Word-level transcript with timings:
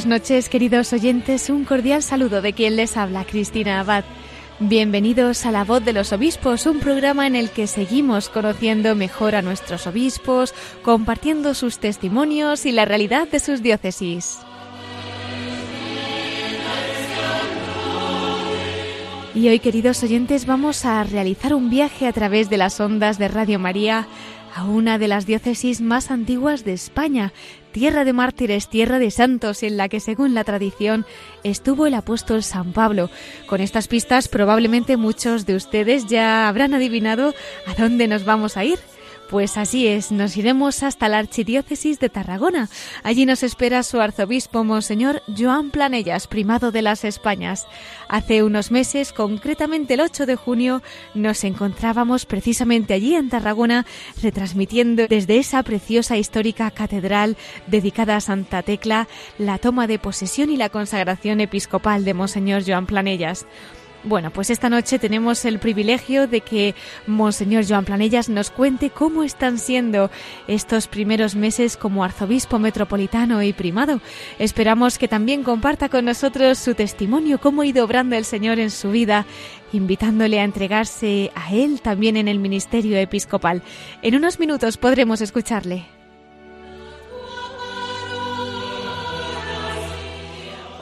Buenas 0.00 0.22
noches, 0.22 0.48
queridos 0.48 0.94
oyentes. 0.94 1.50
Un 1.50 1.66
cordial 1.66 2.02
saludo 2.02 2.40
de 2.40 2.54
quien 2.54 2.74
les 2.74 2.96
habla, 2.96 3.26
Cristina 3.26 3.80
Abad. 3.80 4.02
Bienvenidos 4.58 5.44
a 5.44 5.50
La 5.50 5.62
Voz 5.62 5.84
de 5.84 5.92
los 5.92 6.14
Obispos, 6.14 6.64
un 6.64 6.80
programa 6.80 7.26
en 7.26 7.36
el 7.36 7.50
que 7.50 7.66
seguimos 7.66 8.30
conociendo 8.30 8.94
mejor 8.94 9.34
a 9.34 9.42
nuestros 9.42 9.86
obispos, 9.86 10.54
compartiendo 10.82 11.52
sus 11.52 11.80
testimonios 11.80 12.64
y 12.64 12.72
la 12.72 12.86
realidad 12.86 13.28
de 13.28 13.40
sus 13.40 13.62
diócesis. 13.62 14.38
Y 19.34 19.48
hoy, 19.48 19.58
queridos 19.58 20.02
oyentes, 20.02 20.46
vamos 20.46 20.86
a 20.86 21.04
realizar 21.04 21.52
un 21.52 21.68
viaje 21.68 22.06
a 22.06 22.12
través 22.14 22.48
de 22.48 22.56
las 22.56 22.80
ondas 22.80 23.18
de 23.18 23.28
Radio 23.28 23.58
María 23.58 24.06
a 24.54 24.64
una 24.64 24.98
de 24.98 25.08
las 25.08 25.26
diócesis 25.26 25.80
más 25.80 26.10
antiguas 26.10 26.64
de 26.64 26.72
España, 26.72 27.32
tierra 27.72 28.04
de 28.04 28.12
mártires, 28.12 28.68
tierra 28.68 28.98
de 28.98 29.10
santos, 29.10 29.62
en 29.62 29.76
la 29.76 29.88
que 29.88 30.00
según 30.00 30.34
la 30.34 30.44
tradición 30.44 31.06
estuvo 31.44 31.86
el 31.86 31.94
apóstol 31.94 32.42
San 32.42 32.72
Pablo. 32.72 33.10
Con 33.46 33.60
estas 33.60 33.88
pistas 33.88 34.28
probablemente 34.28 34.96
muchos 34.96 35.46
de 35.46 35.54
ustedes 35.54 36.06
ya 36.06 36.48
habrán 36.48 36.74
adivinado 36.74 37.34
a 37.66 37.74
dónde 37.80 38.08
nos 38.08 38.24
vamos 38.24 38.56
a 38.56 38.64
ir. 38.64 38.78
Pues 39.30 39.56
así 39.56 39.86
es, 39.86 40.10
nos 40.10 40.36
iremos 40.36 40.82
hasta 40.82 41.08
la 41.08 41.18
Archidiócesis 41.18 42.00
de 42.00 42.08
Tarragona. 42.08 42.68
Allí 43.04 43.26
nos 43.26 43.44
espera 43.44 43.84
su 43.84 44.00
arzobispo, 44.00 44.64
Monseñor 44.64 45.22
Joan 45.38 45.70
Planellas, 45.70 46.26
primado 46.26 46.72
de 46.72 46.82
las 46.82 47.04
Españas. 47.04 47.68
Hace 48.08 48.42
unos 48.42 48.72
meses, 48.72 49.12
concretamente 49.12 49.94
el 49.94 50.00
8 50.00 50.26
de 50.26 50.34
junio, 50.34 50.82
nos 51.14 51.44
encontrábamos 51.44 52.26
precisamente 52.26 52.92
allí 52.92 53.14
en 53.14 53.28
Tarragona, 53.28 53.86
retransmitiendo 54.20 55.06
desde 55.06 55.38
esa 55.38 55.62
preciosa 55.62 56.16
histórica 56.16 56.68
catedral 56.72 57.36
dedicada 57.68 58.16
a 58.16 58.20
Santa 58.20 58.64
Tecla 58.64 59.06
la 59.38 59.58
toma 59.58 59.86
de 59.86 60.00
posesión 60.00 60.50
y 60.50 60.56
la 60.56 60.70
consagración 60.70 61.40
episcopal 61.40 62.04
de 62.04 62.14
Monseñor 62.14 62.64
Joan 62.66 62.86
Planellas. 62.86 63.46
Bueno, 64.02 64.30
pues 64.30 64.48
esta 64.48 64.70
noche 64.70 64.98
tenemos 64.98 65.44
el 65.44 65.58
privilegio 65.58 66.26
de 66.26 66.40
que 66.40 66.74
Monseñor 67.06 67.64
Joan 67.68 67.84
Planellas 67.84 68.30
nos 68.30 68.50
cuente 68.50 68.88
cómo 68.88 69.24
están 69.24 69.58
siendo 69.58 70.10
estos 70.48 70.86
primeros 70.86 71.36
meses 71.36 71.76
como 71.76 72.02
arzobispo 72.02 72.58
metropolitano 72.58 73.42
y 73.42 73.52
primado. 73.52 74.00
Esperamos 74.38 74.96
que 74.96 75.06
también 75.06 75.42
comparta 75.42 75.90
con 75.90 76.06
nosotros 76.06 76.56
su 76.56 76.74
testimonio, 76.74 77.40
cómo 77.40 77.60
ha 77.60 77.66
ido 77.66 77.84
obrando 77.84 78.16
el 78.16 78.24
Señor 78.24 78.58
en 78.58 78.70
su 78.70 78.90
vida, 78.90 79.26
invitándole 79.70 80.40
a 80.40 80.44
entregarse 80.44 81.30
a 81.34 81.52
Él 81.52 81.82
también 81.82 82.16
en 82.16 82.28
el 82.28 82.38
ministerio 82.38 82.96
episcopal. 82.96 83.62
En 84.00 84.14
unos 84.14 84.40
minutos 84.40 84.78
podremos 84.78 85.20
escucharle. 85.20 85.99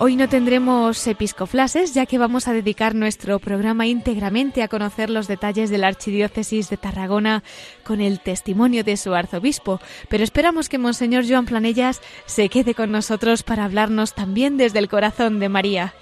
Hoy 0.01 0.15
no 0.15 0.29
tendremos 0.29 1.05
episcoflases, 1.09 1.93
ya 1.93 2.07
que 2.07 2.19
vamos 2.19 2.47
a 2.47 2.53
dedicar 2.53 2.95
nuestro 2.95 3.41
programa 3.41 3.89
íntegramente 3.89 4.63
a 4.63 4.69
conocer 4.69 5.11
los 5.11 5.27
detalles 5.27 5.71
de 5.71 5.79
la 5.79 5.89
Archidiócesis 5.89 6.71
de 6.71 6.77
Tarragona 6.77 7.43
con 7.83 8.01
el 8.01 8.21
testimonio 8.21 8.85
de 8.85 8.97
su 8.97 9.13
arzobispo, 9.13 9.81
pero 10.09 10.23
esperamos 10.23 10.69
que 10.69 10.79
Monseñor 10.79 11.25
Joan 11.29 11.47
Planellas 11.47 12.01
se 12.27 12.49
quede 12.49 12.75
con 12.75 12.93
nosotros 12.93 13.43
para 13.43 13.65
hablarnos 13.65 14.15
también 14.15 14.57
desde 14.57 14.79
el 14.79 14.89
corazón 14.89 15.41
de 15.41 15.49
María. 15.49 15.95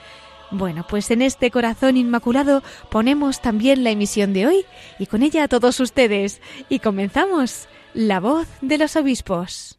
Bueno, 0.51 0.85
pues 0.87 1.11
en 1.11 1.23
este 1.23 1.51
corazón 1.51 1.97
inmaculado 1.97 2.63
ponemos 2.91 3.41
también 3.41 3.83
la 3.83 3.93
emisión 3.93 4.35
de 4.35 4.47
hoy 4.47 4.67
y 4.99 5.07
con 5.07 5.23
ella 5.23 5.45
a 5.45 5.49
todos 5.49 5.81
ustedes. 5.81 6.43
Y 6.69 6.81
comenzamos, 6.81 7.67
la 7.95 8.21
voz 8.21 8.47
de 8.61 8.77
los 8.77 8.95
obispos. 8.95 9.79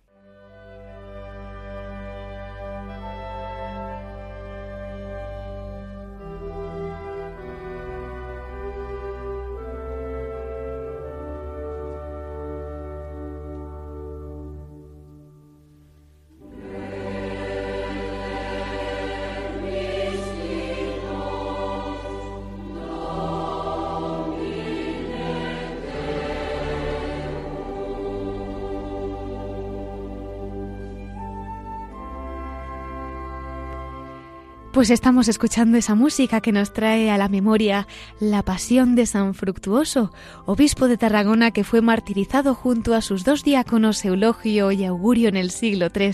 Pues 34.72 34.91
estamos 34.91 35.28
escuchando 35.28 35.78
esa 35.78 35.95
música 35.95 36.41
que 36.41 36.51
nos 36.51 36.72
trae 36.72 37.09
a 37.09 37.17
la 37.17 37.29
memoria 37.29 37.88
la 38.19 38.44
pasión 38.44 38.95
de 38.95 39.07
San 39.07 39.33
Fructuoso, 39.33 40.11
obispo 40.45 40.88
de 40.88 40.97
Tarragona 40.97 41.51
que 41.51 41.63
fue 41.63 41.81
martirizado 41.81 42.53
junto 42.53 42.94
a 42.94 43.01
sus 43.01 43.23
dos 43.23 43.44
diáconos 43.44 44.05
Eulogio 44.05 44.72
y 44.72 44.85
Augurio 44.85 45.29
en 45.29 45.38
el 45.38 45.50
siglo 45.50 45.88
III. 45.94 46.11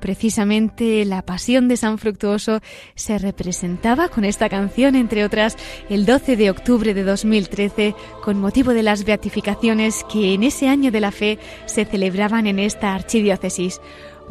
Precisamente 0.00 1.04
la 1.04 1.22
pasión 1.22 1.68
de 1.68 1.76
San 1.76 1.96
Fructuoso 1.96 2.60
se 2.96 3.18
representaba 3.18 4.08
con 4.08 4.24
esta 4.24 4.48
canción, 4.48 4.96
entre 4.96 5.24
otras, 5.24 5.56
el 5.88 6.06
12 6.06 6.34
de 6.34 6.50
octubre 6.50 6.94
de 6.94 7.04
2013, 7.04 7.94
con 8.20 8.40
motivo 8.40 8.72
de 8.72 8.82
las 8.82 9.04
beatificaciones 9.04 10.04
que 10.10 10.34
en 10.34 10.42
ese 10.42 10.68
año 10.68 10.90
de 10.90 11.00
la 11.00 11.12
fe 11.12 11.38
se 11.66 11.84
celebraban 11.84 12.48
en 12.48 12.58
esta 12.58 12.94
archidiócesis. 12.94 13.80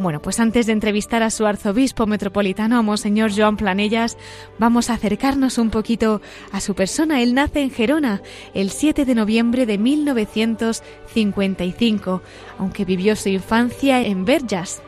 Bueno, 0.02 0.20
pues 0.20 0.40
antes 0.40 0.66
de 0.66 0.74
entrevistar 0.74 1.22
a 1.22 1.30
su 1.30 1.46
arzobispo 1.46 2.08
metropolitano, 2.08 2.80
a 2.80 2.82
Monseñor 2.82 3.30
Joan 3.36 3.56
Planellas, 3.56 4.18
vamos 4.58 4.90
a 4.90 4.96
acercarnos 4.96 5.60
un 5.60 5.70
poquito 5.70 6.24
a 6.52 6.60
su 6.60 6.74
persona. 6.74 7.22
Él 7.22 7.36
nace 7.36 7.62
en 7.62 7.70
Gerona 7.70 8.24
el 8.56 8.72
7 8.72 9.06
de 9.06 9.14
noviembre 9.14 9.68
de 9.68 9.78
1955, 9.78 12.24
aunque 12.58 12.84
vivió 12.84 13.16
su 13.16 13.30
infancia 13.30 14.02
en 14.02 14.26
Berjas. 14.26 14.82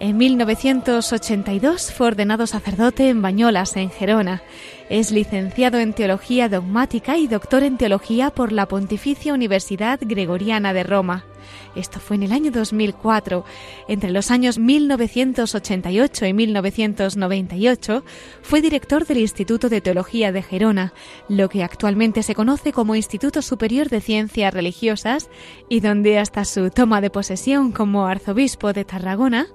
En 0.00 0.16
1982 0.16 1.92
fue 1.92 2.06
ordenado 2.06 2.46
sacerdote 2.46 3.10
en 3.10 3.20
Bañolas, 3.20 3.76
en 3.76 3.90
Gerona. 3.90 4.40
Es 4.88 5.10
licenciado 5.10 5.78
en 5.78 5.92
Teología 5.92 6.48
Dogmática 6.48 7.18
y 7.18 7.26
doctor 7.26 7.64
en 7.64 7.76
Teología 7.76 8.30
por 8.30 8.52
la 8.52 8.66
Pontificia 8.66 9.34
Universidad 9.34 9.98
Gregoriana 10.00 10.72
de 10.72 10.84
Roma. 10.84 11.26
Esto 11.74 12.00
fue 12.00 12.16
en 12.16 12.24
el 12.24 12.32
año 12.32 12.50
2004. 12.50 13.44
Entre 13.88 14.10
los 14.10 14.30
años 14.30 14.58
1988 14.58 16.26
y 16.26 16.32
1998 16.32 18.04
fue 18.42 18.60
director 18.60 19.06
del 19.06 19.18
Instituto 19.18 19.68
de 19.68 19.80
Teología 19.80 20.32
de 20.32 20.42
Gerona, 20.42 20.92
lo 21.28 21.48
que 21.48 21.62
actualmente 21.62 22.22
se 22.22 22.34
conoce 22.34 22.72
como 22.72 22.94
Instituto 22.94 23.42
Superior 23.42 23.88
de 23.88 24.00
Ciencias 24.00 24.52
Religiosas 24.52 25.30
y 25.68 25.80
donde 25.80 26.18
hasta 26.18 26.44
su 26.44 26.70
toma 26.70 27.00
de 27.00 27.10
posesión 27.10 27.72
como 27.72 28.06
arzobispo 28.06 28.72
de 28.72 28.84
Tarragona 28.84 29.46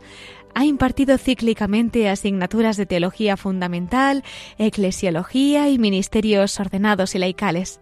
ha 0.56 0.66
impartido 0.66 1.18
cíclicamente 1.18 2.10
asignaturas 2.10 2.78
de 2.78 2.86
teología 2.86 3.38
fundamental, 3.38 4.24
eclesiología 4.58 5.70
y 5.70 5.80
ministerios 5.80 6.60
ordenados 6.60 7.16
y 7.16 7.20
laicales. 7.20 7.80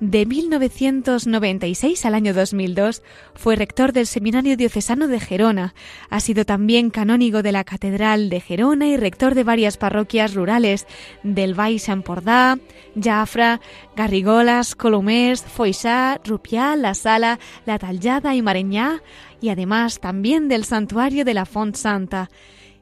De 0.00 0.26
1996 0.26 2.06
al 2.06 2.14
año 2.14 2.32
2002 2.32 3.02
fue 3.34 3.56
rector 3.56 3.92
del 3.92 4.06
Seminario 4.06 4.56
Diocesano 4.56 5.08
de 5.08 5.18
Gerona. 5.18 5.74
Ha 6.08 6.20
sido 6.20 6.44
también 6.44 6.90
canónigo 6.90 7.42
de 7.42 7.50
la 7.50 7.64
Catedral 7.64 8.30
de 8.30 8.40
Gerona 8.40 8.86
y 8.86 8.96
rector 8.96 9.34
de 9.34 9.42
varias 9.42 9.76
parroquias 9.76 10.34
rurales 10.34 10.86
del 11.24 11.54
Baix 11.54 11.88
Empordà, 11.88 12.60
Jafra, 12.94 13.60
Garrigolas, 13.96 14.76
Colomers, 14.76 15.44
Foixà, 15.44 16.20
Rupià, 16.22 16.76
La 16.76 16.94
Sala, 16.94 17.40
La 17.66 17.80
Tallada 17.80 18.36
y 18.36 18.42
Mareñá, 18.42 19.02
y 19.40 19.48
además 19.48 19.98
también 19.98 20.46
del 20.46 20.64
Santuario 20.64 21.24
de 21.24 21.34
la 21.34 21.44
Font 21.44 21.74
Santa. 21.74 22.30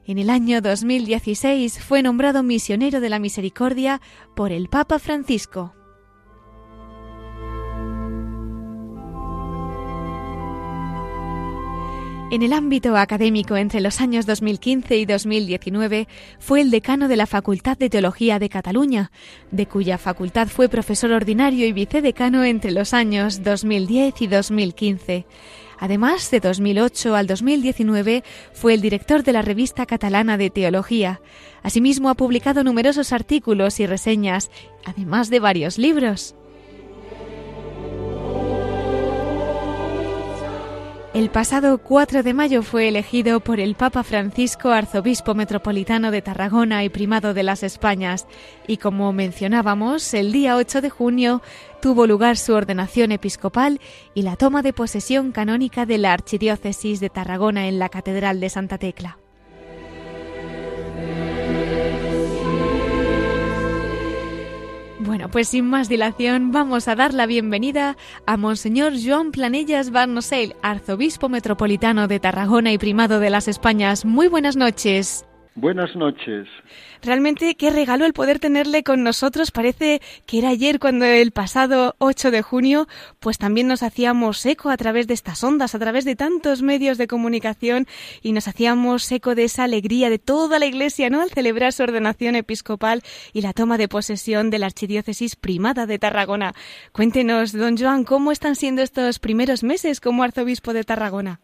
En 0.05 0.19
el 0.19 0.29
año 0.29 0.61
2016 0.61 1.79
fue 1.79 2.03
nombrado 2.03 2.43
misionero 2.43 3.01
de 3.01 3.09
la 3.09 3.17
Misericordia 3.17 4.01
por 4.35 4.51
el 4.51 4.69
Papa 4.69 4.99
Francisco. 4.99 5.76
En 12.29 12.41
el 12.41 12.51
ámbito 12.51 12.97
académico, 12.97 13.55
entre 13.55 13.79
los 13.79 14.01
años 14.01 14.25
2015 14.25 14.97
y 14.97 15.05
2019, 15.05 16.09
fue 16.39 16.59
el 16.59 16.71
decano 16.71 17.07
de 17.07 17.15
la 17.15 17.25
Facultad 17.25 17.77
de 17.77 17.89
Teología 17.89 18.37
de 18.37 18.49
Cataluña, 18.49 19.11
de 19.51 19.65
cuya 19.65 19.97
facultad 19.97 20.49
fue 20.49 20.67
profesor 20.67 21.13
ordinario 21.13 21.65
y 21.65 21.71
vicedecano 21.71 22.43
entre 22.43 22.71
los 22.71 22.93
años 22.93 23.43
2010 23.43 24.21
y 24.21 24.27
2015. 24.27 25.25
Además, 25.79 26.29
de 26.29 26.41
2008 26.41 27.15
al 27.15 27.27
2019 27.27 28.25
fue 28.51 28.73
el 28.73 28.81
director 28.81 29.23
de 29.23 29.31
la 29.31 29.41
revista 29.41 29.85
catalana 29.85 30.37
de 30.37 30.49
Teología. 30.49 31.21
Asimismo, 31.63 32.09
ha 32.09 32.15
publicado 32.15 32.65
numerosos 32.65 33.13
artículos 33.13 33.79
y 33.79 33.87
reseñas, 33.87 34.51
además 34.83 35.29
de 35.29 35.39
varios 35.39 35.77
libros. 35.77 36.35
El 41.17 41.31
pasado 41.31 41.79
4 41.79 42.21
de 42.21 42.35
mayo 42.35 42.61
fue 42.61 42.87
elegido 42.87 43.39
por 43.39 43.59
el 43.59 43.73
Papa 43.73 44.03
Francisco 44.03 44.69
arzobispo 44.69 45.33
metropolitano 45.33 46.11
de 46.11 46.21
Tarragona 46.21 46.83
y 46.83 46.89
primado 46.89 47.33
de 47.33 47.41
las 47.41 47.63
Españas 47.63 48.27
y 48.67 48.77
como 48.77 49.11
mencionábamos, 49.13 50.13
el 50.13 50.31
día 50.31 50.55
8 50.57 50.79
de 50.79 50.91
junio 50.91 51.41
tuvo 51.81 52.05
lugar 52.05 52.37
su 52.37 52.53
ordenación 52.53 53.11
episcopal 53.11 53.81
y 54.13 54.21
la 54.21 54.35
toma 54.35 54.61
de 54.61 54.73
posesión 54.73 55.31
canónica 55.31 55.87
de 55.87 55.97
la 55.97 56.13
Archidiócesis 56.13 56.99
de 56.99 57.09
Tarragona 57.09 57.67
en 57.67 57.79
la 57.79 57.89
Catedral 57.89 58.39
de 58.39 58.51
Santa 58.51 58.77
Tecla. 58.77 59.17
Bueno, 65.17 65.31
pues 65.31 65.47
sin 65.47 65.65
más 65.65 65.89
dilación, 65.89 66.51
vamos 66.51 66.87
a 66.87 66.95
dar 66.95 67.11
la 67.11 67.25
bienvenida 67.25 67.97
a 68.27 68.37
Monseñor 68.37 68.93
Joan 69.03 69.31
Planellas 69.31 69.89
Barnosell, 69.89 70.55
arzobispo 70.61 71.27
metropolitano 71.27 72.07
de 72.07 72.19
Tarragona 72.19 72.71
y 72.71 72.77
primado 72.77 73.19
de 73.19 73.31
las 73.31 73.47
Españas. 73.47 74.05
Muy 74.05 74.27
buenas 74.27 74.55
noches. 74.55 75.25
Buenas 75.59 75.95
noches. 75.95 76.47
Realmente 77.01 77.55
qué 77.55 77.71
regalo 77.71 78.05
el 78.05 78.13
poder 78.13 78.37
tenerle 78.37 78.83
con 78.83 79.01
nosotros. 79.01 79.49
Parece 79.49 80.03
que 80.27 80.37
era 80.37 80.49
ayer 80.49 80.77
cuando 80.77 81.03
el 81.05 81.31
pasado 81.31 81.95
8 81.97 82.29
de 82.29 82.43
junio, 82.43 82.87
pues 83.19 83.39
también 83.39 83.67
nos 83.67 83.81
hacíamos 83.81 84.45
eco 84.45 84.69
a 84.69 84.77
través 84.77 85.07
de 85.07 85.15
estas 85.15 85.43
ondas, 85.43 85.73
a 85.73 85.79
través 85.79 86.05
de 86.05 86.15
tantos 86.15 86.61
medios 86.61 86.99
de 86.99 87.07
comunicación 87.07 87.87
y 88.21 88.33
nos 88.33 88.47
hacíamos 88.47 89.11
eco 89.11 89.33
de 89.33 89.45
esa 89.45 89.63
alegría 89.63 90.11
de 90.11 90.19
toda 90.19 90.59
la 90.59 90.67
Iglesia, 90.67 91.09
¿no? 91.09 91.23
Al 91.23 91.31
celebrar 91.31 91.73
su 91.73 91.81
ordenación 91.81 92.35
episcopal 92.35 93.01
y 93.33 93.41
la 93.41 93.53
toma 93.53 93.79
de 93.79 93.87
posesión 93.87 94.51
de 94.51 94.59
la 94.59 94.67
Archidiócesis 94.67 95.35
Primada 95.35 95.87
de 95.87 95.97
Tarragona. 95.97 96.53
Cuéntenos, 96.91 97.51
don 97.51 97.77
Joan, 97.79 98.03
¿cómo 98.03 98.31
están 98.31 98.55
siendo 98.55 98.83
estos 98.83 99.17
primeros 99.17 99.63
meses 99.63 100.01
como 100.01 100.21
arzobispo 100.21 100.73
de 100.73 100.83
Tarragona? 100.83 101.39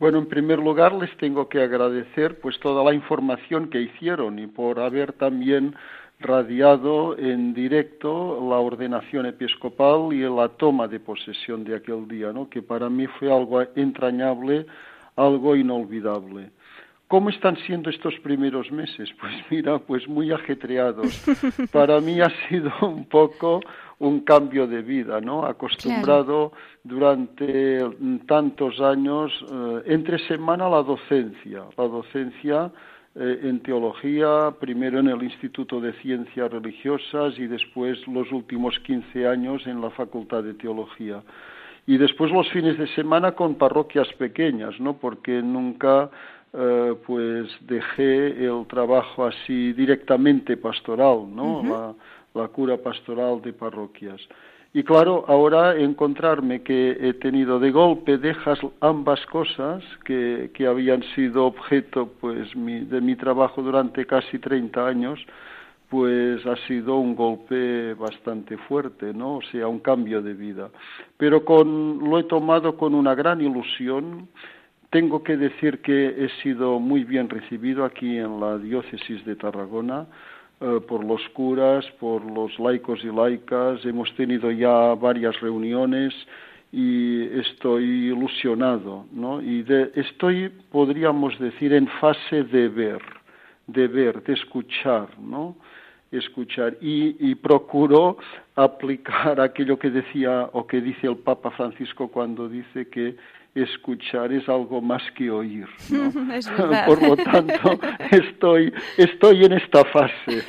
Bueno, 0.00 0.16
en 0.16 0.28
primer 0.28 0.58
lugar 0.58 0.94
les 0.94 1.14
tengo 1.18 1.46
que 1.50 1.60
agradecer 1.60 2.40
pues 2.40 2.58
toda 2.58 2.82
la 2.82 2.94
información 2.94 3.68
que 3.68 3.82
hicieron 3.82 4.38
y 4.38 4.46
por 4.46 4.80
haber 4.80 5.12
también 5.12 5.74
radiado 6.18 7.18
en 7.18 7.52
directo 7.52 8.40
la 8.48 8.56
ordenación 8.56 9.26
episcopal 9.26 10.14
y 10.14 10.20
la 10.22 10.48
toma 10.48 10.88
de 10.88 11.00
posesión 11.00 11.64
de 11.64 11.76
aquel 11.76 12.08
día, 12.08 12.32
¿no? 12.32 12.48
que 12.48 12.62
para 12.62 12.88
mí 12.88 13.06
fue 13.18 13.30
algo 13.30 13.60
entrañable, 13.76 14.64
algo 15.16 15.54
inolvidable. 15.54 16.50
¿Cómo 17.10 17.28
están 17.28 17.56
siendo 17.66 17.90
estos 17.90 18.14
primeros 18.20 18.70
meses? 18.70 19.10
Pues 19.20 19.34
mira, 19.50 19.80
pues 19.80 20.06
muy 20.06 20.30
ajetreados. 20.30 21.10
Para 21.72 22.00
mí 22.00 22.20
ha 22.20 22.30
sido 22.48 22.70
un 22.82 23.04
poco 23.06 23.60
un 23.98 24.20
cambio 24.20 24.68
de 24.68 24.80
vida, 24.80 25.20
¿no? 25.20 25.44
Acostumbrado 25.44 26.52
durante 26.84 27.80
tantos 28.28 28.80
años, 28.80 29.32
eh, 29.52 29.82
entre 29.86 30.24
semana 30.28 30.68
la 30.68 30.84
docencia, 30.84 31.64
la 31.76 31.88
docencia 31.88 32.70
eh, 33.16 33.40
en 33.42 33.58
teología, 33.60 34.54
primero 34.60 35.00
en 35.00 35.08
el 35.08 35.20
Instituto 35.24 35.80
de 35.80 35.92
Ciencias 35.94 36.48
Religiosas 36.52 37.36
y 37.38 37.48
después 37.48 37.98
los 38.06 38.30
últimos 38.30 38.78
15 38.86 39.26
años 39.26 39.66
en 39.66 39.80
la 39.80 39.90
Facultad 39.90 40.44
de 40.44 40.54
Teología. 40.54 41.24
Y 41.86 41.98
después 41.98 42.30
los 42.30 42.48
fines 42.50 42.78
de 42.78 42.86
semana 42.94 43.32
con 43.32 43.56
parroquias 43.56 44.06
pequeñas, 44.12 44.78
¿no? 44.78 44.98
Porque 44.98 45.42
nunca 45.42 46.08
eh, 46.52 46.94
pues 47.06 47.48
dejé 47.60 48.44
el 48.44 48.66
trabajo 48.66 49.26
así 49.26 49.72
directamente 49.72 50.56
pastoral, 50.56 51.26
¿no? 51.34 51.96
la 52.34 52.48
cura 52.48 52.76
pastoral 52.76 53.42
de 53.42 53.52
parroquias. 53.52 54.20
Y 54.72 54.84
claro, 54.84 55.24
ahora 55.26 55.76
encontrarme 55.76 56.62
que 56.62 56.96
he 57.00 57.14
tenido 57.14 57.58
de 57.58 57.72
golpe, 57.72 58.18
dejas 58.18 58.60
ambas 58.80 59.24
cosas 59.26 59.82
que, 60.04 60.52
que 60.54 60.66
habían 60.68 61.02
sido 61.16 61.46
objeto 61.46 62.08
pues 62.20 62.48
de 62.54 63.00
mi 63.00 63.16
trabajo 63.16 63.62
durante 63.62 64.06
casi 64.06 64.38
30 64.38 64.86
años, 64.86 65.18
pues 65.90 66.46
ha 66.46 66.54
sido 66.68 66.96
un 66.98 67.16
golpe 67.16 67.94
bastante 67.94 68.56
fuerte, 68.56 69.12
¿no? 69.12 69.38
O 69.38 69.42
sea, 69.42 69.66
un 69.66 69.80
cambio 69.80 70.22
de 70.22 70.34
vida. 70.34 70.70
Pero 71.16 71.44
con, 71.44 71.98
lo 72.08 72.20
he 72.20 72.24
tomado 72.24 72.76
con 72.76 72.94
una 72.94 73.16
gran 73.16 73.40
ilusión. 73.40 74.28
Tengo 74.90 75.22
que 75.22 75.36
decir 75.36 75.82
que 75.82 76.08
he 76.08 76.28
sido 76.42 76.80
muy 76.80 77.04
bien 77.04 77.28
recibido 77.28 77.84
aquí 77.84 78.18
en 78.18 78.40
la 78.40 78.58
diócesis 78.58 79.24
de 79.24 79.36
Tarragona 79.36 80.06
eh, 80.60 80.80
por 80.88 81.04
los 81.04 81.20
curas, 81.28 81.86
por 82.00 82.24
los 82.24 82.58
laicos 82.58 82.98
y 83.04 83.06
laicas. 83.06 83.84
Hemos 83.84 84.12
tenido 84.16 84.50
ya 84.50 84.94
varias 84.96 85.40
reuniones 85.40 86.12
y 86.72 87.22
estoy 87.38 87.84
ilusionado, 88.08 89.06
¿no? 89.12 89.40
Y 89.40 89.64
estoy, 89.94 90.48
podríamos 90.72 91.38
decir, 91.38 91.72
en 91.72 91.86
fase 92.00 92.42
de 92.42 92.68
ver, 92.68 93.00
de 93.68 93.86
ver, 93.86 94.24
de 94.24 94.32
escuchar, 94.32 95.06
¿no? 95.20 95.56
Escuchar 96.10 96.76
y, 96.80 97.14
y 97.30 97.36
procuro 97.36 98.18
aplicar 98.56 99.40
aquello 99.40 99.78
que 99.78 99.90
decía 99.90 100.50
o 100.52 100.66
que 100.66 100.80
dice 100.80 101.06
el 101.06 101.18
Papa 101.18 101.52
Francisco 101.52 102.08
cuando 102.08 102.48
dice 102.48 102.88
que 102.88 103.14
escuchar 103.54 104.32
es 104.32 104.48
algo 104.48 104.80
más 104.80 105.02
que 105.16 105.30
oír. 105.30 105.66
Por 106.86 107.02
lo 107.02 107.16
tanto, 107.16 107.80
estoy, 108.10 108.72
estoy 108.96 109.44
en 109.44 109.52
esta 109.52 109.84
fase. 109.86 110.42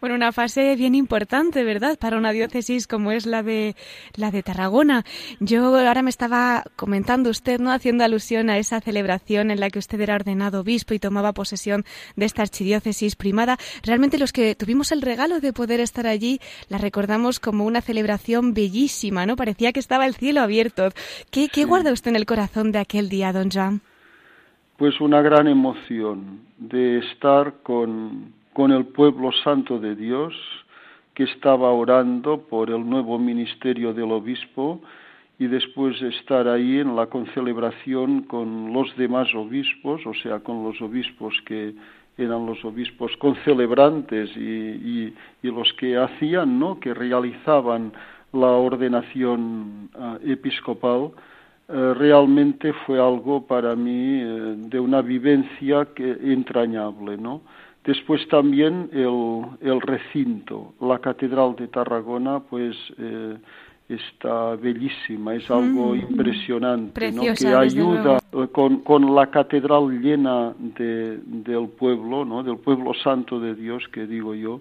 bueno, 0.00 0.16
una 0.16 0.32
fase 0.32 0.74
bien 0.76 0.94
importante, 0.94 1.64
¿verdad? 1.64 1.98
Para 1.98 2.18
una 2.18 2.32
diócesis 2.32 2.86
como 2.86 3.12
es 3.12 3.26
la 3.26 3.42
de 3.42 3.76
la 4.16 4.30
de 4.30 4.42
Tarragona. 4.42 5.04
Yo 5.38 5.76
ahora 5.76 6.02
me 6.02 6.10
estaba 6.10 6.64
comentando 6.76 7.30
usted, 7.30 7.60
¿no? 7.60 7.72
Haciendo 7.72 8.04
alusión 8.04 8.50
a 8.50 8.58
esa 8.58 8.80
celebración 8.80 9.50
en 9.50 9.60
la 9.60 9.70
que 9.70 9.78
usted 9.78 10.00
era 10.00 10.16
ordenado 10.16 10.60
obispo 10.60 10.94
y 10.94 10.98
tomaba 10.98 11.32
posesión 11.32 11.84
de 12.16 12.26
esta 12.26 12.42
archidiócesis 12.42 13.16
primada. 13.16 13.58
Realmente 13.84 14.18
los 14.18 14.32
que 14.32 14.54
tuvimos 14.54 14.92
el 14.92 15.02
regalo 15.02 15.40
de 15.40 15.52
poder 15.52 15.80
estar 15.80 16.06
allí 16.06 16.40
la 16.68 16.78
recordamos 16.78 17.40
como 17.40 17.64
una 17.64 17.80
celebración 17.80 18.54
bellísima, 18.54 19.26
¿no? 19.26 19.36
Parecía 19.36 19.72
que 19.72 19.80
estaba 19.80 20.06
el 20.06 20.14
cielo 20.14 20.40
abierto. 20.40 20.90
¿Qué, 21.30 21.48
qué 21.48 21.59
guarda 21.64 21.92
usted 21.92 22.10
en 22.10 22.16
el 22.16 22.26
corazón 22.26 22.72
de 22.72 22.78
aquel 22.78 23.08
día, 23.08 23.32
don 23.32 23.50
Jean? 23.50 23.80
Pues 24.76 25.00
una 25.00 25.20
gran 25.22 25.46
emoción 25.46 26.40
de 26.58 26.98
estar 26.98 27.62
con 27.62 28.32
con 28.52 28.72
el 28.72 28.86
pueblo 28.86 29.30
santo 29.44 29.78
de 29.78 29.94
Dios 29.94 30.34
que 31.14 31.24
estaba 31.24 31.70
orando 31.70 32.42
por 32.42 32.70
el 32.70 32.88
nuevo 32.88 33.18
ministerio 33.18 33.92
del 33.92 34.12
obispo 34.12 34.80
y 35.38 35.46
después 35.46 36.00
estar 36.02 36.46
ahí 36.48 36.78
en 36.78 36.94
la 36.94 37.06
concelebración 37.06 38.22
con 38.24 38.72
los 38.72 38.94
demás 38.96 39.34
obispos, 39.34 40.04
o 40.04 40.12
sea, 40.14 40.40
con 40.40 40.64
los 40.64 40.80
obispos 40.82 41.34
que 41.46 41.74
eran 42.18 42.44
los 42.44 42.62
obispos 42.64 43.16
concelebrantes 43.16 44.28
y, 44.36 45.14
y, 45.42 45.50
los 45.50 45.72
que 45.74 45.96
hacían, 45.96 46.58
¿no? 46.58 46.78
que 46.78 46.92
realizaban 46.92 47.92
la 48.32 48.48
ordenación 48.48 49.88
ah, 49.94 50.18
episcopal, 50.22 51.12
realmente 51.94 52.72
fue 52.86 52.98
algo 52.98 53.46
para 53.46 53.76
mí 53.76 54.20
eh, 54.20 54.54
de 54.56 54.80
una 54.80 55.02
vivencia 55.02 55.88
que, 55.94 56.10
entrañable, 56.10 57.16
¿no? 57.16 57.42
Después 57.84 58.26
también 58.28 58.90
el, 58.92 59.42
el 59.60 59.80
recinto, 59.80 60.74
la 60.80 60.98
Catedral 60.98 61.56
de 61.56 61.68
Tarragona, 61.68 62.40
pues 62.40 62.76
eh, 62.98 63.36
está 63.88 64.54
bellísima, 64.56 65.34
es 65.34 65.50
algo 65.50 65.94
mm. 65.94 66.00
impresionante, 66.10 67.12
¿no? 67.12 67.22
que 67.22 67.48
ayuda 67.48 68.18
con, 68.52 68.80
con, 68.80 69.14
la 69.14 69.30
catedral 69.30 70.00
llena 70.00 70.52
de, 70.58 71.18
del 71.24 71.68
pueblo, 71.68 72.24
¿no? 72.24 72.42
del 72.42 72.58
pueblo 72.58 72.92
santo 72.94 73.40
de 73.40 73.54
Dios, 73.54 73.88
que 73.88 74.06
digo 74.06 74.34
yo, 74.34 74.60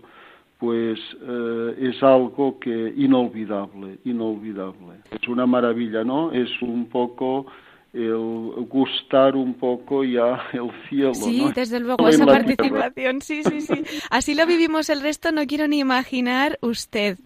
pues 0.60 1.00
eh, 1.22 1.76
es 1.80 2.04
algo 2.04 2.60
que 2.60 2.94
inolvidable, 2.98 3.98
inolvidable. 4.04 5.00
Es 5.10 5.28
una 5.30 5.46
maravilla, 5.46 6.04
¿no? 6.04 6.34
Es 6.34 6.50
un 6.62 6.90
poco 6.90 7.46
el 7.94 8.68
gustar 8.70 9.36
un 9.36 9.56
poco 9.56 10.04
ya 10.04 10.40
el 10.54 10.70
cielo. 10.88 11.14
Sí, 11.16 11.46
desde 11.56 11.80
luego, 11.80 12.08
esa 12.08 12.26
participación, 12.26 13.22
sí, 13.22 13.44
sí, 13.44 13.62
sí. 13.62 13.84
Así 14.10 14.36
lo 14.36 14.46
vivimos 14.46 14.90
el 14.90 15.02
resto, 15.02 15.32
no 15.32 15.46
quiero 15.48 15.68
ni 15.68 15.80
imaginar 15.80 16.60
usted. 16.62 17.18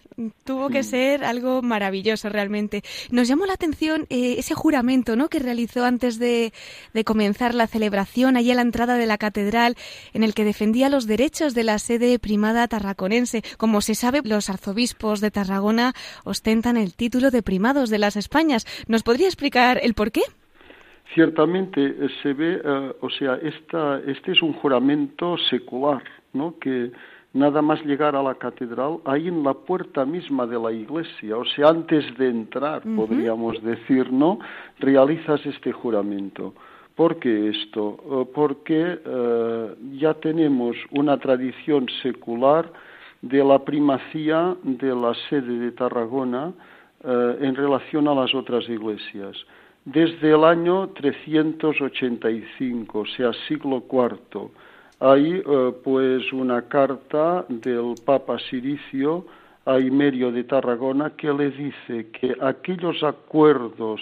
Tuvo 0.44 0.68
que 0.68 0.84
ser 0.84 1.24
algo 1.24 1.60
maravilloso 1.60 2.28
realmente. 2.28 2.84
Nos 3.10 3.26
llamó 3.26 3.46
la 3.46 3.54
atención 3.54 4.06
eh, 4.10 4.36
ese 4.38 4.54
juramento 4.54 5.16
¿no? 5.16 5.28
que 5.28 5.40
realizó 5.40 5.84
antes 5.84 6.20
de, 6.20 6.52
de, 6.92 7.04
comenzar 7.04 7.52
la 7.52 7.66
celebración, 7.66 8.36
allí 8.36 8.52
a 8.52 8.54
la 8.54 8.62
entrada 8.62 8.96
de 8.96 9.06
la 9.06 9.18
catedral, 9.18 9.76
en 10.12 10.22
el 10.22 10.32
que 10.32 10.44
defendía 10.44 10.88
los 10.88 11.06
derechos 11.06 11.52
de 11.54 11.64
la 11.64 11.80
sede 11.80 12.20
primada 12.20 12.68
tarraconense. 12.68 13.42
Como 13.58 13.80
se 13.80 13.96
sabe, 13.96 14.20
los 14.22 14.48
arzobispos 14.48 15.20
de 15.20 15.32
Tarragona 15.32 15.94
ostentan 16.22 16.76
el 16.76 16.94
título 16.94 17.32
de 17.32 17.42
primados 17.42 17.90
de 17.90 17.98
las 17.98 18.14
Españas. 18.14 18.66
¿Nos 18.86 19.02
podría 19.02 19.26
explicar 19.26 19.80
el 19.82 19.94
por 19.94 20.12
qué? 20.12 20.22
Ciertamente 21.12 21.84
eh, 21.84 22.08
se 22.22 22.32
ve, 22.32 22.56
uh, 22.64 23.04
o 23.04 23.10
sea, 23.10 23.34
esta, 23.36 24.00
este 24.06 24.32
es 24.32 24.42
un 24.42 24.54
juramento 24.54 25.36
secular, 25.50 26.02
¿no? 26.32 26.58
Que 26.58 26.92
nada 27.34 27.60
más 27.60 27.84
llegar 27.84 28.16
a 28.16 28.22
la 28.22 28.34
catedral, 28.36 28.98
ahí 29.04 29.28
en 29.28 29.42
la 29.42 29.52
puerta 29.52 30.06
misma 30.06 30.46
de 30.46 30.58
la 30.58 30.72
iglesia, 30.72 31.36
o 31.36 31.44
sea, 31.44 31.68
antes 31.68 32.04
de 32.16 32.28
entrar, 32.28 32.86
uh 32.86 32.88
-huh. 32.88 32.96
podríamos 32.96 33.62
decir, 33.62 34.10
¿no? 34.12 34.38
Realizas 34.78 35.44
este 35.44 35.72
juramento. 35.72 36.54
¿Por 36.94 37.18
qué 37.18 37.50
esto? 37.50 37.82
Uh, 38.04 38.24
porque 38.32 38.98
ya 39.98 40.14
tenemos 40.14 40.76
una 40.92 41.18
tradición 41.18 41.86
secular 42.02 42.72
de 43.20 43.42
la 43.42 43.58
primacía 43.58 44.56
de 44.62 44.94
la 44.94 45.12
sede 45.28 45.58
de 45.58 45.72
Tarragona 45.72 46.52
en 47.02 47.54
relación 47.54 48.08
a 48.08 48.14
las 48.14 48.34
otras 48.34 48.66
iglesias 48.68 49.36
desde 49.84 50.32
el 50.32 50.44
año 50.44 50.88
385, 50.88 52.98
o 52.98 53.06
sea, 53.06 53.32
siglo 53.46 53.84
IV. 53.90 54.50
Hay 55.00 55.34
eh, 55.34 55.42
pues 55.82 56.32
una 56.32 56.62
carta 56.62 57.44
del 57.48 57.94
Papa 58.04 58.38
Siricio 58.50 59.24
a 59.66 59.78
Imerio 59.78 60.32
de 60.32 60.44
Tarragona 60.44 61.10
que 61.10 61.32
le 61.32 61.50
dice 61.50 62.10
que 62.12 62.34
aquellos 62.40 63.02
acuerdos 63.02 64.00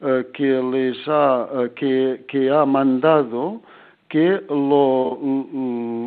eh, 0.00 0.26
que 0.32 0.62
les 0.62 0.96
ha, 1.06 1.48
eh, 1.80 2.24
que, 2.26 2.50
ha 2.50 2.64
mandado 2.64 3.60
que 4.08 4.42
lo, 4.48 5.18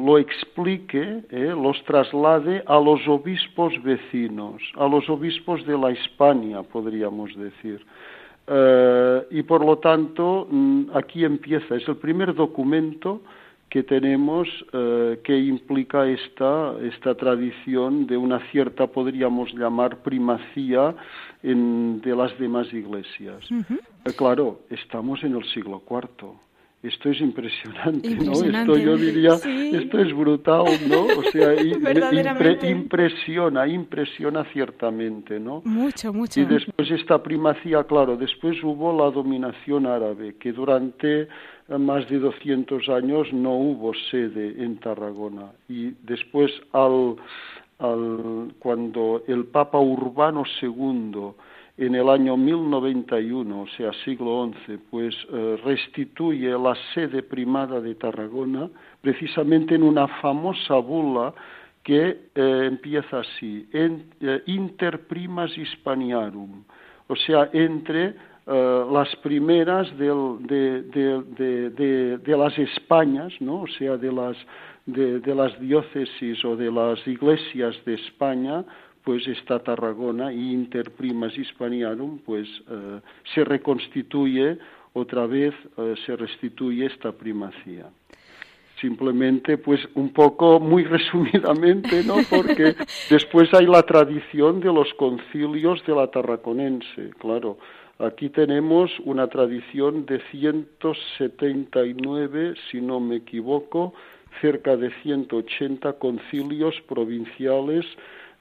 lo 0.05 0.17
explique, 0.17 1.23
los 1.31 1.81
traslade 1.85 2.61
a 2.65 2.77
los 2.77 3.07
obispos 3.07 3.81
vecinos, 3.81 4.61
a 4.75 4.89
los 4.89 5.09
obispos 5.09 5.65
de 5.65 5.77
la 5.77 5.91
Hispania, 5.91 6.63
podríamos 6.63 7.33
decir. 7.37 7.79
Uh, 8.45 9.23
y 9.31 9.41
por 9.43 9.65
lo 9.65 9.77
tanto, 9.77 10.47
mm, 10.49 10.89
aquí 10.93 11.23
empieza, 11.23 11.75
es 11.75 11.87
el 11.87 11.95
primer 11.95 12.35
documento 12.35 13.21
que 13.69 13.83
tenemos 13.83 14.47
uh, 14.73 15.15
que 15.23 15.37
implica 15.37 16.05
esta, 16.07 16.75
esta 16.81 17.15
tradición 17.15 18.05
de 18.05 18.17
una 18.17 18.39
cierta, 18.51 18.87
podríamos 18.87 19.53
llamar, 19.53 20.03
primacía 20.03 20.93
en, 21.41 22.01
de 22.01 22.15
las 22.15 22.37
demás 22.37 22.71
iglesias. 22.73 23.49
Uh 23.49 23.63
-huh. 23.63 23.79
uh, 24.09 24.13
claro, 24.17 24.59
estamos 24.69 25.23
en 25.23 25.35
el 25.37 25.45
siglo 25.45 25.81
IV 25.89 26.35
esto 26.83 27.09
es 27.09 27.21
impresionante, 27.21 28.09
impresionante. 28.09 28.67
¿no? 28.67 28.75
Esto 28.75 28.77
yo 28.77 28.97
diría, 28.97 29.31
sí. 29.37 29.71
esto 29.73 29.99
es 29.99 30.13
brutal, 30.13 30.65
¿no? 30.89 31.05
O 31.05 31.23
sea, 31.31 31.53
impre, 31.63 32.69
impresiona, 32.69 33.65
impresiona 33.65 34.43
ciertamente, 34.51 35.39
¿no? 35.39 35.61
Mucho, 35.63 36.11
mucho. 36.11 36.41
Y 36.41 36.45
después 36.45 36.91
esta 36.91 37.23
primacía, 37.23 37.85
claro, 37.85 38.17
después 38.17 38.61
hubo 38.63 38.91
la 39.01 39.09
dominación 39.11 39.87
árabe, 39.87 40.35
que 40.37 40.51
durante 40.51 41.29
más 41.69 42.09
de 42.09 42.19
200 42.19 42.89
años 42.89 43.31
no 43.31 43.53
hubo 43.55 43.93
sede 44.11 44.61
en 44.61 44.77
Tarragona. 44.79 45.51
Y 45.69 45.91
después, 46.01 46.51
al, 46.73 47.15
al, 47.79 48.53
cuando 48.59 49.23
el 49.27 49.45
Papa 49.45 49.79
Urbano 49.79 50.43
II 50.61 51.33
en 51.77 51.95
el 51.95 52.07
año 52.07 52.37
1091, 52.37 53.61
o 53.61 53.67
sea, 53.75 53.91
siglo 54.05 54.51
XI, 54.65 54.77
pues 54.91 55.15
eh, 55.31 55.57
restituye 55.63 56.49
la 56.51 56.75
sede 56.93 57.23
primada 57.23 57.81
de 57.81 57.95
Tarragona 57.95 58.69
precisamente 59.01 59.75
en 59.75 59.83
una 59.83 60.07
famosa 60.21 60.75
bula 60.75 61.33
que 61.83 62.29
eh, 62.35 62.65
empieza 62.67 63.19
así, 63.19 63.67
en, 63.73 64.05
eh, 64.21 64.43
inter 64.45 65.07
primas 65.07 65.57
hispaniarum, 65.57 66.63
o 67.07 67.15
sea, 67.15 67.49
entre 67.53 68.33
las 68.45 69.15
primeras 69.23 69.87
del, 69.97 70.35
de, 70.41 70.81
de, 70.81 71.69
de, 71.69 72.17
de, 72.17 72.37
las 72.37 72.59
Españas, 72.59 73.31
¿no? 73.39 73.61
o 73.61 73.67
sea, 73.67 73.95
de 73.95 74.11
las, 74.11 74.35
de, 74.85 75.33
las 75.33 75.57
diócesis 75.61 76.43
o 76.43 76.57
de 76.57 76.69
las 76.69 77.07
iglesias 77.07 77.73
de 77.85 77.93
España, 77.93 78.65
pues 79.03 79.27
está 79.27 79.59
Tarragona 79.59 80.31
y 80.31 80.53
Inter 80.53 80.91
Primas 80.91 81.37
Hispaniarum, 81.37 82.19
pues 82.19 82.47
eh, 82.69 83.01
se 83.33 83.43
reconstituye 83.43 84.57
otra 84.93 85.27
vez, 85.27 85.53
eh, 85.77 85.95
se 86.05 86.15
restituye 86.15 86.85
esta 86.85 87.11
primacía. 87.11 87.89
Simplemente, 88.79 89.57
pues 89.57 89.81
un 89.95 90.13
poco 90.13 90.59
muy 90.59 90.83
resumidamente, 90.85 92.03
¿no? 92.03 92.17
Porque 92.29 92.75
después 93.09 93.51
hay 93.53 93.65
la 93.65 93.81
tradición 93.83 94.59
de 94.59 94.73
los 94.73 94.93
concilios 94.95 95.81
de 95.85 95.95
la 95.95 96.07
Tarraconense, 96.07 97.11
claro. 97.19 97.57
Aquí 97.99 98.29
tenemos 98.29 98.91
una 99.05 99.27
tradición 99.27 100.05
de 100.05 100.19
179, 100.31 102.55
si 102.71 102.81
no 102.81 102.99
me 102.99 103.17
equivoco, 103.17 103.93
cerca 104.41 104.75
de 104.75 104.89
180 105.03 105.93
concilios 105.93 106.73
provinciales 106.87 107.85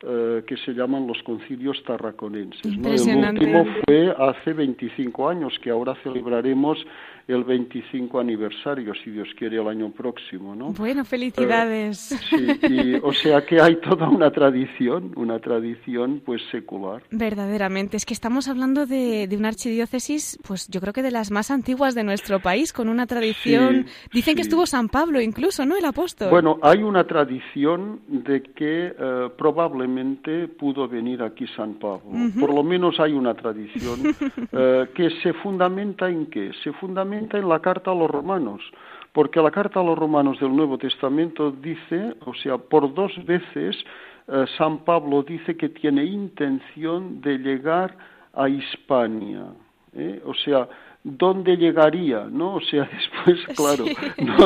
eh, 0.04 0.42
que 0.46 0.56
se 0.56 0.72
llaman 0.72 1.06
los 1.06 1.22
concilios 1.22 1.82
tarraconenses. 1.84 2.76
¿no? 2.76 2.92
El 2.92 3.24
último 3.34 3.64
fue 3.86 4.14
hace 4.18 4.52
25 4.52 5.28
años, 5.28 5.58
que 5.62 5.70
ahora 5.70 5.94
celebraremos 6.02 6.78
el 7.28 7.44
25 7.44 8.18
aniversario, 8.18 8.92
si 9.04 9.10
Dios 9.10 9.28
quiere, 9.36 9.60
el 9.60 9.68
año 9.68 9.90
próximo, 9.90 10.54
¿no? 10.54 10.72
Bueno, 10.72 11.04
felicidades. 11.04 12.12
Eh, 12.12 12.58
sí, 12.60 12.74
y, 12.74 12.94
o 13.02 13.12
sea 13.12 13.44
que 13.44 13.60
hay 13.60 13.76
toda 13.76 14.08
una 14.08 14.30
tradición, 14.30 15.12
una 15.16 15.38
tradición 15.38 16.22
pues 16.24 16.42
secular. 16.50 17.02
Verdaderamente, 17.10 17.96
es 17.96 18.04
que 18.04 18.14
estamos 18.14 18.48
hablando 18.48 18.86
de, 18.86 19.26
de 19.28 19.36
una 19.36 19.48
archidiócesis, 19.48 20.38
pues 20.46 20.68
yo 20.68 20.80
creo 20.80 20.92
que 20.92 21.02
de 21.02 21.10
las 21.10 21.30
más 21.30 21.50
antiguas 21.50 21.94
de 21.94 22.04
nuestro 22.04 22.40
país, 22.40 22.72
con 22.72 22.88
una 22.88 23.06
tradición, 23.06 23.86
sí, 23.86 24.08
dicen 24.12 24.32
sí. 24.32 24.36
que 24.36 24.42
estuvo 24.42 24.66
San 24.66 24.88
Pablo 24.88 25.20
incluso, 25.20 25.64
¿no? 25.64 25.76
El 25.76 25.84
apóstol. 25.84 26.30
Bueno, 26.30 26.58
hay 26.62 26.82
una 26.82 27.04
tradición 27.06 28.00
de 28.08 28.42
que 28.42 28.92
uh, 28.92 29.36
probablemente 29.36 30.48
pudo 30.48 30.88
venir 30.88 31.22
aquí 31.22 31.46
San 31.56 31.74
Pablo, 31.74 32.02
uh 32.06 32.14
-huh. 32.14 32.40
por 32.40 32.54
lo 32.54 32.62
menos 32.62 32.98
hay 32.98 33.12
una 33.12 33.34
tradición 33.34 34.00
uh, 34.08 34.92
que 34.94 35.10
se 35.22 35.32
fundamenta 35.34 36.08
en 36.08 36.26
qué? 36.26 36.50
Se 36.62 36.72
fundamenta 36.72 37.11
en 37.12 37.48
la 37.48 37.60
carta 37.60 37.90
a 37.90 37.94
los 37.94 38.10
romanos, 38.10 38.60
porque 39.12 39.40
la 39.40 39.50
carta 39.50 39.80
a 39.80 39.84
los 39.84 39.98
romanos 39.98 40.40
del 40.40 40.54
Nuevo 40.54 40.78
Testamento 40.78 41.50
dice, 41.50 42.14
o 42.24 42.34
sea, 42.34 42.58
por 42.58 42.92
dos 42.94 43.12
veces 43.24 43.76
eh, 44.28 44.44
San 44.56 44.84
Pablo 44.84 45.22
dice 45.22 45.56
que 45.56 45.68
tiene 45.68 46.04
intención 46.04 47.20
de 47.20 47.38
llegar 47.38 47.96
a 48.34 48.48
Hispania. 48.48 49.46
¿eh? 49.94 50.22
O 50.24 50.34
sea, 50.34 50.68
¿dónde 51.04 51.56
llegaría? 51.56 52.26
¿no? 52.30 52.56
O 52.56 52.60
sea, 52.60 52.88
después, 53.26 53.56
claro, 53.56 53.84
sí. 53.86 54.24
¿no? 54.24 54.36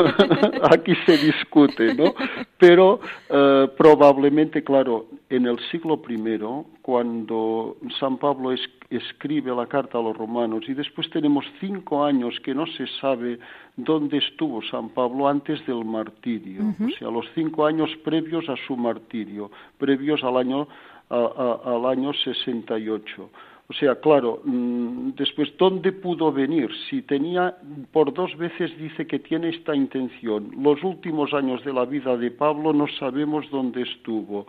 aquí 0.71 0.93
se 1.05 1.17
discute, 1.17 1.93
¿no? 1.93 2.13
Pero 2.57 2.99
eh, 3.29 3.67
probablemente, 3.77 4.63
claro, 4.63 5.05
en 5.29 5.45
el 5.45 5.59
siglo 5.71 6.01
I, 6.07 6.39
cuando 6.81 7.77
San 7.99 8.17
Pablo 8.17 8.51
es, 8.51 8.61
escribe 8.89 9.55
la 9.55 9.67
carta 9.67 9.99
a 9.99 10.01
los 10.01 10.17
romanos, 10.17 10.63
y 10.67 10.73
después 10.73 11.09
tenemos 11.09 11.45
cinco 11.59 12.03
años 12.03 12.39
que 12.43 12.55
no 12.55 12.65
se 12.65 12.87
sabe 12.99 13.39
dónde 13.75 14.17
estuvo 14.17 14.61
San 14.63 14.89
Pablo 14.89 15.27
antes 15.27 15.65
del 15.67 15.85
martirio, 15.85 16.63
uh 16.63 16.73
-huh. 16.79 16.93
o 16.93 16.97
sea, 16.97 17.11
los 17.11 17.25
cinco 17.35 17.65
años 17.65 17.89
previos 18.03 18.49
a 18.49 18.55
su 18.65 18.75
martirio, 18.75 19.51
previos 19.77 20.23
al 20.23 20.37
año, 20.37 20.67
a, 21.09 21.15
a, 21.15 21.75
al 21.75 21.85
año 21.85 22.11
68. 22.13 23.29
O 23.69 23.73
sea, 23.73 23.95
claro, 23.95 24.41
mmm, 24.45 25.09
después, 25.17 25.51
¿dónde 25.57 25.91
pudo 25.91 26.31
venir? 26.31 26.69
Si 26.89 27.01
tenía, 27.01 27.57
por 27.91 28.13
dos 28.13 28.35
veces 28.37 28.77
dice 28.77 29.05
que 29.05 29.19
tiene 29.19 29.49
esta 29.49 29.75
intención. 29.75 30.51
Los 30.63 30.81
últimos 30.83 31.33
años 31.33 31.63
de 31.65 31.73
la 31.73 31.83
vida 31.85 32.15
de 32.15 32.31
Pablo 32.31 32.71
no 32.71 32.87
sabemos 32.99 33.49
dónde 33.51 33.81
estuvo. 33.81 34.47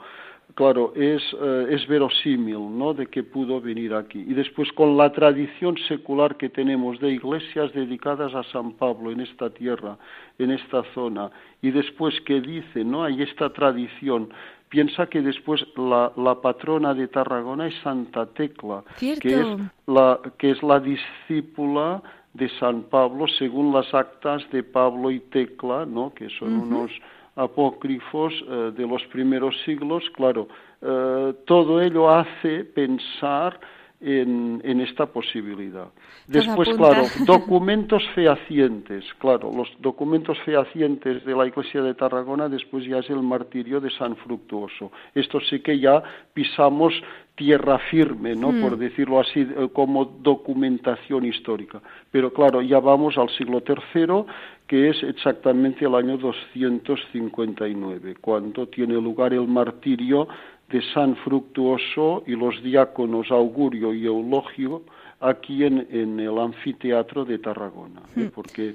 Claro, 0.54 0.92
es, 0.96 1.22
eh, 1.40 1.66
es 1.70 1.86
verosímil, 1.86 2.78
¿no?, 2.78 2.94
de 2.94 3.06
que 3.06 3.22
pudo 3.22 3.60
venir 3.60 3.92
aquí. 3.92 4.20
Y 4.20 4.34
después, 4.34 4.72
con 4.72 4.96
la 4.96 5.12
tradición 5.12 5.76
secular 5.88 6.36
que 6.36 6.48
tenemos 6.48 6.98
de 7.00 7.10
iglesias 7.10 7.72
dedicadas 7.74 8.34
a 8.34 8.42
San 8.44 8.72
Pablo 8.72 9.10
en 9.10 9.20
esta 9.20 9.50
tierra, 9.50 9.98
en 10.38 10.52
esta 10.52 10.84
zona, 10.94 11.30
y 11.60 11.70
después 11.70 12.18
que 12.22 12.40
dice, 12.40 12.82
¿no?, 12.82 13.04
hay 13.04 13.20
esta 13.22 13.52
tradición 13.52 14.30
Piensa 14.68 15.06
que 15.06 15.22
después 15.22 15.64
la, 15.76 16.12
la 16.16 16.34
patrona 16.40 16.94
de 16.94 17.08
Tarragona 17.08 17.68
es 17.68 17.74
Santa 17.82 18.26
Tecla, 18.26 18.84
Cierto. 18.96 19.20
que 19.22 19.40
es 19.40 19.46
la, 19.86 20.20
que 20.36 20.50
es 20.50 20.62
la 20.62 20.78
discípula 20.80 22.02
de 22.34 22.48
San 22.60 22.82
Pablo 22.84 23.26
según 23.38 23.72
las 23.72 23.92
actas 23.94 24.42
de 24.50 24.62
Pablo 24.62 25.10
y 25.10 25.20
Tecla, 25.20 25.86
¿no? 25.86 26.12
que 26.14 26.28
son 26.38 26.54
unos 26.54 26.90
apócrifos 27.36 28.32
eh, 28.48 28.72
de 28.76 28.86
los 28.86 29.02
primeros 29.06 29.54
siglos, 29.64 30.04
claro, 30.14 30.48
eh, 30.82 31.34
todo 31.46 31.80
ello 31.80 32.10
hace 32.10 32.64
pensar 32.64 33.58
en, 34.00 34.60
en 34.64 34.80
esta 34.80 35.06
posibilidad. 35.06 35.88
Después, 36.26 36.68
claro, 36.76 37.02
documentos 37.26 38.02
fehacientes, 38.14 39.04
claro, 39.18 39.50
los 39.54 39.68
documentos 39.80 40.38
fehacientes 40.44 41.24
de 41.24 41.34
la 41.34 41.46
Iglesia 41.46 41.82
de 41.82 41.94
Tarragona 41.94 42.48
después 42.48 42.84
ya 42.84 42.98
es 42.98 43.10
el 43.10 43.22
martirio 43.22 43.80
de 43.80 43.90
San 43.90 44.16
Fructuoso. 44.16 44.92
Esto 45.14 45.40
sí 45.40 45.60
que 45.60 45.78
ya 45.78 46.02
pisamos 46.32 46.94
tierra 47.34 47.78
firme, 47.90 48.34
¿no? 48.34 48.50
Hmm. 48.50 48.60
Por 48.60 48.76
decirlo 48.76 49.20
así, 49.20 49.40
eh, 49.40 49.68
como 49.72 50.04
documentación 50.04 51.24
histórica. 51.24 51.80
Pero 52.10 52.32
claro, 52.32 52.60
ya 52.60 52.80
vamos 52.80 53.16
al 53.16 53.30
siglo 53.30 53.62
III, 53.66 54.24
que 54.66 54.90
es 54.90 55.02
exactamente 55.02 55.86
el 55.86 55.94
año 55.94 56.18
259, 56.18 58.16
cuando 58.20 58.66
tiene 58.66 58.94
lugar 58.94 59.32
el 59.32 59.46
martirio 59.46 60.28
de 60.70 60.82
San 60.92 61.16
Fructuoso 61.16 62.22
y 62.26 62.32
los 62.32 62.62
diáconos 62.62 63.30
Augurio 63.30 63.94
y 63.94 64.06
Eulogio 64.06 64.82
aquí 65.20 65.64
en, 65.64 65.86
en 65.90 66.20
el 66.20 66.38
anfiteatro 66.38 67.24
de 67.24 67.38
Tarragona, 67.38 68.02
¿eh? 68.16 68.30
porque 68.32 68.74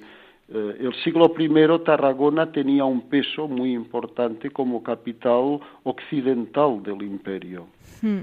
eh, 0.50 0.77
el 0.79 0.93
siglo 1.03 1.33
I 1.38 1.83
Tarragona 1.85 2.51
tenía 2.51 2.83
un 2.83 3.09
peso 3.09 3.47
muy 3.47 3.73
importante 3.73 4.50
como 4.50 4.83
capital 4.83 5.59
occidental 5.83 6.83
del 6.83 7.01
imperio. 7.03 7.67
Hmm. 8.01 8.21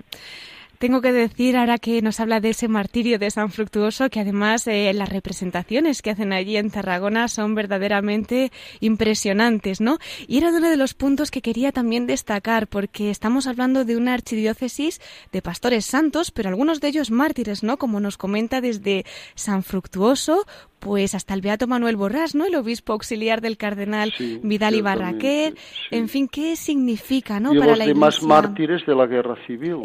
Tengo 0.81 1.03
que 1.03 1.13
decir, 1.13 1.59
ahora 1.59 1.77
que 1.77 2.01
nos 2.01 2.21
habla 2.21 2.41
de 2.41 2.49
ese 2.49 2.67
martirio 2.67 3.19
de 3.19 3.31
San 3.31 3.51
Fructuoso, 3.51 4.09
que 4.09 4.19
además 4.19 4.67
eh, 4.67 4.91
las 4.95 5.11
representaciones 5.11 6.01
que 6.01 6.09
hacen 6.09 6.33
allí 6.33 6.57
en 6.57 6.71
Tarragona 6.71 7.29
son 7.29 7.55
verdaderamente 7.55 8.51
impresionantes, 8.81 9.83
¿no? 9.83 9.99
Y 10.27 10.39
era 10.39 10.49
uno 10.49 10.71
de 10.71 10.79
los 10.79 10.95
puntos 10.95 11.31
que 11.31 11.43
quería 11.43 11.71
también 11.71 12.07
destacar, 12.07 12.67
porque 12.67 13.11
estamos 13.11 13.47
hablando 13.47 13.85
de 13.85 13.99
una 13.99 14.15
archidiócesis 14.15 15.03
de 15.33 15.43
pastores 15.43 15.85
santos, 15.85 16.31
pero 16.31 16.49
algunos 16.49 16.81
de 16.81 16.89
ellos 16.89 17.11
mártires, 17.11 17.63
¿no? 17.63 17.77
Como 17.77 18.01
nos 18.01 18.17
comenta 18.17 18.63
desde 18.63 19.05
San 19.35 19.63
Fructuoso, 19.63 20.47
pues 20.79 21.15
hasta 21.15 21.35
el 21.35 21.43
Beato 21.43 21.67
Manuel 21.67 21.97
Borrás, 21.97 22.35
¿no? 22.35 22.47
El 22.47 22.55
obispo 22.55 22.95
auxiliar 22.95 23.43
del 23.43 23.59
cardenal 23.59 24.15
Sí, 24.17 24.41
Vidal 24.43 24.75
y 24.77 24.81
Barraquer. 24.81 25.53
sí. 25.55 25.61
En 25.91 26.09
fin, 26.09 26.27
¿qué 26.27 26.57
significa, 26.57 27.39
no? 27.39 27.53
y 27.55 27.59
para 27.59 27.73
los 27.73 27.79
la 27.81 27.85
demás 27.87 28.15
Iglesia? 28.17 28.29
mártires 28.29 28.87
de 28.87 28.95
la 28.95 29.07
guerra 29.07 29.37
civil, 29.47 29.73
¿no? 29.73 29.85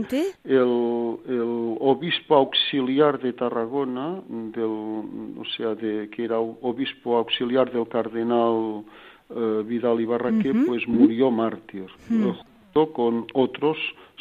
Exactamente. 0.00 0.38
El, 0.44 1.18
el 1.28 1.76
obispo 1.80 2.34
auxiliar 2.36 3.18
de 3.20 3.32
Tarragona, 3.32 4.20
del, 4.28 4.64
o 4.64 5.44
sea, 5.56 5.74
de, 5.74 6.08
que 6.10 6.24
era 6.24 6.38
obispo 6.38 7.16
auxiliar 7.18 7.70
del 7.72 7.86
cardenal 7.88 8.84
eh, 9.30 9.62
Vidal 9.66 10.00
y 10.00 10.04
Barraqué, 10.04 10.52
pues 10.66 10.86
murió 10.88 11.30
mártir, 11.30 11.86
junto 12.08 12.92
con 12.92 13.26
otros 13.34 13.76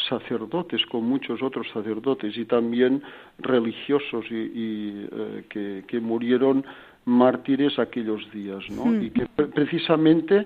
sacerdotes, 0.10 0.86
con 0.88 1.04
muchos 1.06 1.42
otros 1.42 1.68
sacerdotes 1.74 2.38
y 2.38 2.46
también 2.46 3.02
religiosos 3.40 4.26
y, 4.30 4.36
y, 4.36 5.08
eh, 5.12 5.44
que, 5.50 5.84
que 5.88 6.00
murieron 6.00 6.64
mártires 7.06 7.80
aquellos 7.80 8.30
días, 8.32 8.64
¿no? 8.70 8.84
Y 9.02 9.10
que 9.12 9.26
pre- 9.28 9.48
precisamente 9.48 10.46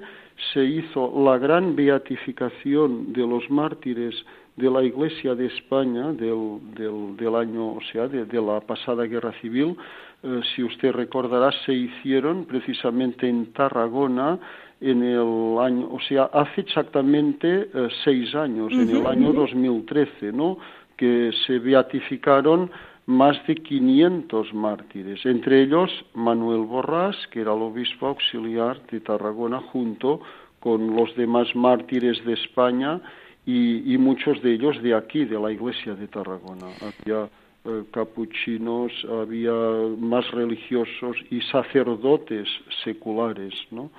se 0.53 0.63
hizo 0.63 1.12
la 1.25 1.38
gran 1.39 1.75
beatificación 1.75 3.13
de 3.13 3.25
los 3.25 3.49
mártires 3.49 4.15
de 4.62 4.69
la 4.69 4.84
Iglesia 4.84 5.34
de 5.34 5.47
España 5.47 6.13
del, 6.13 6.60
del, 6.76 7.17
del 7.17 7.36
año, 7.36 7.74
o 7.74 7.82
sea, 7.91 8.08
de, 8.08 8.26
de 8.26 8.41
la 8.41 8.62
pasada 8.62 9.06
guerra 9.06 9.34
civil. 9.41 9.76
Eh, 10.24 10.41
si 10.56 10.63
usted 10.63 10.91
recordará, 10.91 11.52
se 11.65 11.74
hicieron 11.74 12.45
precisamente 12.45 13.28
en 13.28 13.52
Tarragona 13.54 14.39
en 14.80 15.04
el 15.04 15.58
año, 15.60 15.89
o 15.91 16.00
sea, 16.08 16.26
hace 16.26 16.62
exactamente 16.62 17.69
eh, 17.74 17.88
seis 18.04 18.34
años, 18.36 18.71
en 18.71 18.89
el 18.89 19.06
año 19.06 19.34
2013, 19.34 20.32
¿no? 20.32 20.58
Que 20.95 21.32
se 21.45 21.60
beatificaron 21.60 22.71
más 23.08 23.36
de 23.47 23.56
500 23.56 24.54
mártires, 24.54 25.26
entre 25.26 25.63
ellos 25.63 25.91
Manuel 26.13 26.62
Borrás, 26.62 27.15
que 27.32 27.41
era 27.41 27.54
el 27.54 27.62
obispo 27.62 28.08
auxiliar 28.08 28.80
de 28.91 29.00
Tarragona, 29.02 29.60
junto 29.71 30.21
con 30.60 30.95
los 30.95 31.15
demás 31.15 31.47
mártires 31.56 32.24
de 32.26 32.34
España 32.34 33.02
y, 33.45 33.97
muchos 33.97 34.41
de 34.41 34.54
ellos 34.54 34.82
de 34.82 34.93
aquí, 34.93 35.25
de 35.25 35.39
la 35.39 35.51
iglesia 35.51 35.95
de 35.95 36.08
Tarragona. 36.08 36.67
Había 36.82 37.30
eh, 37.65 37.84
capuchinos, 37.91 38.91
había 39.10 39.54
más 39.99 40.30
religiosos 40.32 41.17
y 41.30 41.41
sacerdotes 41.41 42.47
seculares, 42.84 43.54
¿no? 43.71 43.89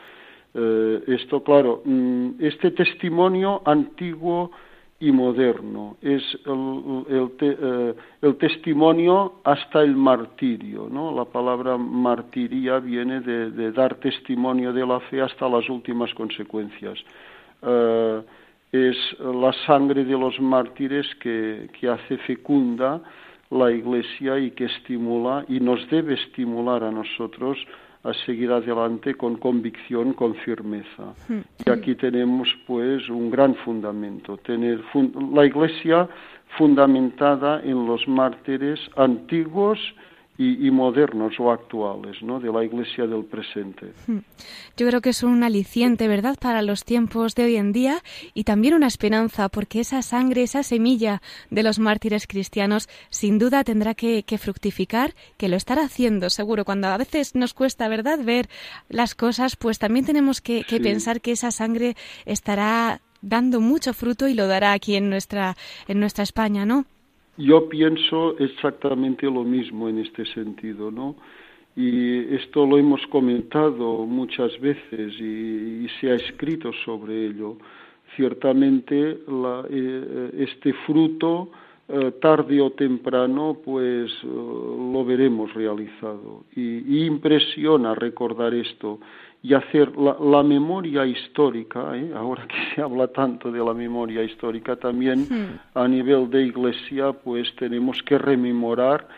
Eh, 0.55 1.03
esto, 1.07 1.43
claro, 1.43 1.83
mm, 1.85 2.31
este 2.41 2.71
testimonio 2.73 3.63
antiguo 3.65 4.51
y 5.01 5.11
moderno 5.11 5.97
es 6.01 6.23
el, 6.47 7.31
te- 7.37 7.57
eh, 7.61 7.95
el 8.21 8.37
testimonio 8.37 9.41
hasta 9.43 9.81
el 9.83 9.97
martirio, 9.97 10.89
¿no? 10.89 11.13
La 11.13 11.25
palabra 11.25 11.77
martiría 11.77 12.79
viene 12.79 13.21
de, 13.21 13.73
dar 13.73 13.97
testimonio 13.97 14.73
de 14.73 14.87
la 14.87 15.01
fe 15.01 15.21
hasta 15.21 15.49
las 15.49 15.69
últimas 15.69 16.15
consecuencias. 16.15 16.99
Es 18.73 18.97
la 19.21 19.53
sangre 19.67 20.05
de 20.05 20.19
los 20.19 20.41
mártires 20.41 21.07
que, 21.21 21.69
que 21.79 21.89
hace 21.89 22.17
fecunda 22.19 23.01
la 23.51 23.71
Iglesia 23.71 24.39
y 24.39 24.51
que 24.53 24.65
estimula 24.65 25.45
y 25.49 25.61
nos 25.61 25.87
debe 25.91 26.15
estimular 26.15 26.83
a 26.83 26.91
nosotros 26.91 27.59
a 28.03 28.13
seguir 28.27 28.51
adelante 28.51 29.15
con 29.15 29.37
convicción, 29.37 30.15
con 30.15 30.35
firmeza. 30.37 31.15
Y 31.65 31.71
aquí 31.71 31.95
tenemos 31.95 32.49
pues 32.67 33.09
un 33.11 33.31
gran 33.31 33.55
fundamento, 33.57 34.39
tener 34.39 34.79
fun- 34.93 35.31
la 35.35 35.45
Iglesia 35.47 36.09
fundamentada 36.57 37.61
en 37.63 37.87
los 37.87 38.07
mártires 38.09 38.81
antiguos 38.97 39.79
y, 40.39 40.67
y 40.67 40.71
modernos 40.71 41.35
o 41.39 41.51
actuales, 41.53 42.23
¿no? 42.23 42.41
De 42.41 42.51
la 42.51 42.65
Iglesia 42.65 43.07
del 43.07 43.25
presente. 43.25 43.93
Yo 44.77 44.87
creo 44.89 45.01
que 45.03 45.11
es 45.11 45.23
un 45.23 45.43
aliciente, 45.45 46.09
¿verdad?, 46.09 46.37
para 46.41 46.63
los 46.63 46.85
tiempos 46.85 47.35
de 47.35 47.45
hoy 47.45 47.57
en 47.57 47.73
día 47.73 48.03
y 48.33 48.45
también 48.45 48.75
una 48.75 48.87
esperanza, 48.87 49.49
porque 49.51 49.81
esa 49.81 50.01
sangre, 50.03 50.43
esa 50.43 50.63
semilla 50.63 51.21
de 51.51 51.63
los 51.63 51.79
mártires 51.79 52.27
cristianos, 52.27 52.89
sin 53.11 53.39
duda 53.39 53.63
tendrá 53.63 53.95
que, 53.95 54.23
que 54.23 54.39
fructificar, 54.39 55.15
que 55.37 55.49
lo 55.49 55.57
estará 55.57 55.83
haciendo, 55.85 56.31
seguro. 56.31 56.65
Cuando 56.65 56.89
a 56.89 56.97
veces 56.97 57.35
nos 57.35 57.53
cuesta, 57.53 57.89
¿verdad?, 57.89 58.19
ver 58.25 58.49
las 58.89 59.15
cosas, 59.15 59.57
pues 59.57 59.79
también 59.79 60.07
tenemos 60.07 60.41
que, 60.41 60.65
que 60.65 60.77
Sí. 60.79 60.83
pensar 60.83 61.21
que 61.21 61.33
esa 61.33 61.51
sangre 61.51 61.95
estará 62.25 63.01
dando 63.21 63.61
mucho 63.61 63.93
fruto 63.95 64.27
y 64.29 64.35
lo 64.35 64.49
dará 64.49 64.73
aquí 64.73 64.97
en 64.97 65.09
nuestra, 65.11 65.57
en 65.87 66.01
nuestra 66.01 66.25
España, 66.25 66.65
¿no? 66.67 66.87
Yo 67.39 67.69
pienso 67.69 68.37
exactamente 68.39 69.25
lo 69.27 69.43
mismo 69.43 69.89
en 69.89 69.99
este 69.99 70.25
sentido, 70.27 70.91
¿no? 70.91 71.17
Y 71.75 72.35
esto 72.35 72.67
lo 72.67 72.77
hemos 72.77 73.01
comentado 73.07 74.05
muchas 74.05 74.59
veces 74.61 75.15
y, 75.19 75.87
se 76.01 76.11
ha 76.11 76.15
escrito 76.15 76.71
sobre 76.85 77.27
ello. 77.29 77.57
Ciertamente 78.17 79.21
la- 79.27 79.65
eh, 79.71 80.31
este 80.39 80.75
fruto, 80.85 81.51
eh, 81.89 82.13
tarde 82.21 82.61
o 82.61 82.71
temprano, 82.73 83.57
pues 83.65 84.11
eh, 84.23 84.27
lo 84.27 85.03
veremos 85.05 85.55
realizado. 85.55 86.45
Y 86.55 87.05
impresiona 87.07 87.95
recordar 87.95 88.53
esto 88.53 88.99
y 89.43 89.55
hacer 89.55 89.97
la, 89.97 90.17
la 90.21 90.43
memoria 90.43 91.05
histórica, 91.05 91.97
¿eh? 91.97 92.13
ahora 92.15 92.47
que 92.47 92.75
se 92.75 92.81
habla 92.81 93.09
tanto 93.09 93.51
de 93.51 93.59
la 93.59 93.75
memoria 93.75 94.23
histórica, 94.23 94.77
también 94.77 95.61
a 95.75 95.89
nivel 95.89 96.31
de 96.31 96.45
iglesia, 96.45 97.13
pues 97.13 97.53
tenemos 97.57 98.01
que 98.05 98.19
rememorar 98.19 99.09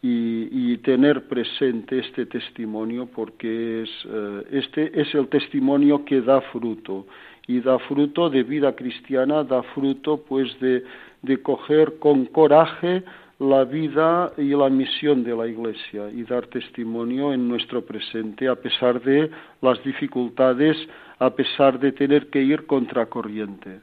y, 0.00 0.72
y 0.72 0.78
tener 0.78 1.26
presente 1.26 1.98
este 1.98 2.26
testimonio 2.26 3.06
porque 3.06 3.82
es, 3.82 3.90
eh, 4.08 4.42
este 4.52 5.00
es 5.00 5.12
el 5.14 5.28
testimonio 5.28 6.04
que 6.04 6.20
da 6.20 6.40
fruto 6.52 7.06
y 7.48 7.60
da 7.60 7.78
fruto 7.80 8.30
de 8.30 8.44
vida 8.44 8.76
cristiana, 8.76 9.42
da 9.42 9.62
fruto 9.74 10.18
pues 10.28 10.58
de, 10.60 10.84
de 11.22 11.42
coger 11.42 11.98
con 11.98 12.26
coraje 12.26 13.02
la 13.42 13.64
vida 13.64 14.32
y 14.38 14.50
la 14.50 14.68
misión 14.68 15.24
de 15.24 15.34
la 15.34 15.48
Iglesia 15.48 16.08
y 16.10 16.22
dar 16.22 16.46
testimonio 16.46 17.32
en 17.32 17.48
nuestro 17.48 17.84
presente 17.84 18.48
a 18.48 18.54
pesar 18.54 19.02
de 19.02 19.30
las 19.60 19.82
dificultades, 19.82 20.76
a 21.18 21.30
pesar 21.30 21.80
de 21.80 21.90
tener 21.90 22.30
que 22.30 22.40
ir 22.40 22.66
contracorriente. 22.66 23.80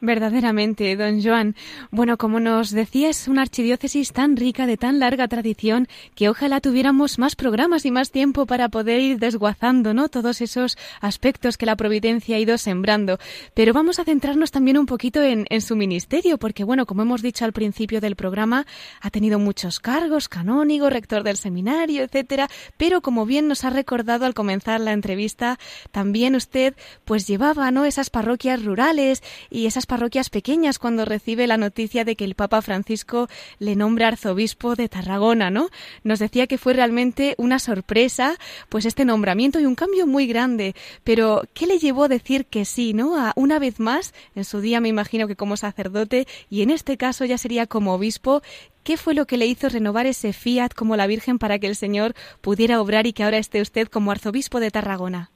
Verdaderamente, 0.00 0.94
don 0.94 1.20
Joan. 1.20 1.56
Bueno, 1.90 2.18
como 2.18 2.38
nos 2.38 2.70
decía, 2.70 3.08
es 3.08 3.26
una 3.26 3.42
archidiócesis 3.42 4.12
tan 4.12 4.36
rica, 4.36 4.68
de 4.68 4.76
tan 4.76 5.00
larga 5.00 5.26
tradición, 5.26 5.88
que 6.14 6.28
ojalá 6.28 6.60
tuviéramos 6.60 7.18
más 7.18 7.34
programas 7.34 7.84
y 7.84 7.90
más 7.90 8.12
tiempo 8.12 8.46
para 8.46 8.68
poder 8.68 9.00
ir 9.00 9.18
desguazando, 9.18 9.94
¿no? 9.94 10.08
Todos 10.08 10.40
esos 10.40 10.78
aspectos 11.00 11.56
que 11.56 11.66
la 11.66 11.74
providencia 11.74 12.36
ha 12.36 12.38
ido 12.38 12.56
sembrando. 12.58 13.18
Pero 13.54 13.72
vamos 13.72 13.98
a 13.98 14.04
centrarnos 14.04 14.52
también 14.52 14.78
un 14.78 14.86
poquito 14.86 15.20
en, 15.20 15.46
en 15.50 15.60
su 15.60 15.74
ministerio, 15.74 16.38
porque, 16.38 16.62
bueno, 16.62 16.86
como 16.86 17.02
hemos 17.02 17.20
dicho 17.20 17.44
al 17.44 17.52
principio 17.52 18.00
del 18.00 18.14
programa, 18.14 18.66
ha 19.00 19.10
tenido 19.10 19.40
muchos 19.40 19.80
cargos, 19.80 20.28
canónigo, 20.28 20.90
rector 20.90 21.24
del 21.24 21.38
seminario, 21.38 22.04
etcétera. 22.04 22.48
Pero, 22.76 23.00
como 23.00 23.26
bien 23.26 23.48
nos 23.48 23.64
ha 23.64 23.70
recordado 23.70 24.26
al 24.26 24.34
comenzar 24.34 24.80
la 24.80 24.92
entrevista, 24.92 25.58
también 25.90 26.36
usted, 26.36 26.76
pues 27.04 27.26
llevaba, 27.26 27.72
¿no? 27.72 27.84
Esas 27.84 28.10
parroquias 28.10 28.64
rurales 28.64 29.24
y 29.50 29.66
esas 29.66 29.87
parroquias 29.88 30.30
pequeñas 30.30 30.78
cuando 30.78 31.04
recibe 31.04 31.48
la 31.48 31.56
noticia 31.56 32.04
de 32.04 32.14
que 32.14 32.24
el 32.24 32.36
Papa 32.36 32.62
Francisco 32.62 33.28
le 33.58 33.74
nombra 33.74 34.06
arzobispo 34.06 34.76
de 34.76 34.88
Tarragona, 34.88 35.50
¿no? 35.50 35.70
Nos 36.04 36.20
decía 36.20 36.46
que 36.46 36.58
fue 36.58 36.74
realmente 36.74 37.34
una 37.38 37.58
sorpresa, 37.58 38.36
pues 38.68 38.84
este 38.84 39.04
nombramiento 39.04 39.58
y 39.58 39.66
un 39.66 39.74
cambio 39.74 40.06
muy 40.06 40.28
grande. 40.28 40.76
Pero, 41.02 41.42
¿qué 41.54 41.66
le 41.66 41.78
llevó 41.78 42.04
a 42.04 42.08
decir 42.08 42.46
que 42.46 42.64
sí, 42.64 42.94
¿no? 42.94 43.16
Una 43.34 43.58
vez 43.58 43.80
más, 43.80 44.14
en 44.36 44.44
su 44.44 44.60
día 44.60 44.80
me 44.80 44.88
imagino 44.88 45.26
que 45.26 45.34
como 45.34 45.56
sacerdote 45.56 46.28
y 46.48 46.62
en 46.62 46.70
este 46.70 46.96
caso 46.96 47.24
ya 47.24 47.38
sería 47.38 47.66
como 47.66 47.94
obispo, 47.94 48.42
¿Qué 48.84 48.96
fue 48.96 49.12
lo 49.12 49.26
que 49.26 49.36
le 49.36 49.44
hizo 49.44 49.68
renovar 49.68 50.06
ese 50.06 50.32
fiat 50.32 50.72
como 50.72 50.96
la 50.96 51.06
Virgen 51.06 51.38
para 51.38 51.58
que 51.58 51.66
el 51.66 51.76
Señor 51.76 52.14
pudiera 52.40 52.80
obrar 52.80 53.06
y 53.06 53.12
que 53.12 53.22
ahora 53.22 53.36
esté 53.36 53.60
usted 53.60 53.86
como 53.86 54.12
arzobispo 54.12 54.60
de 54.60 54.70
Tarragona? 54.70 55.30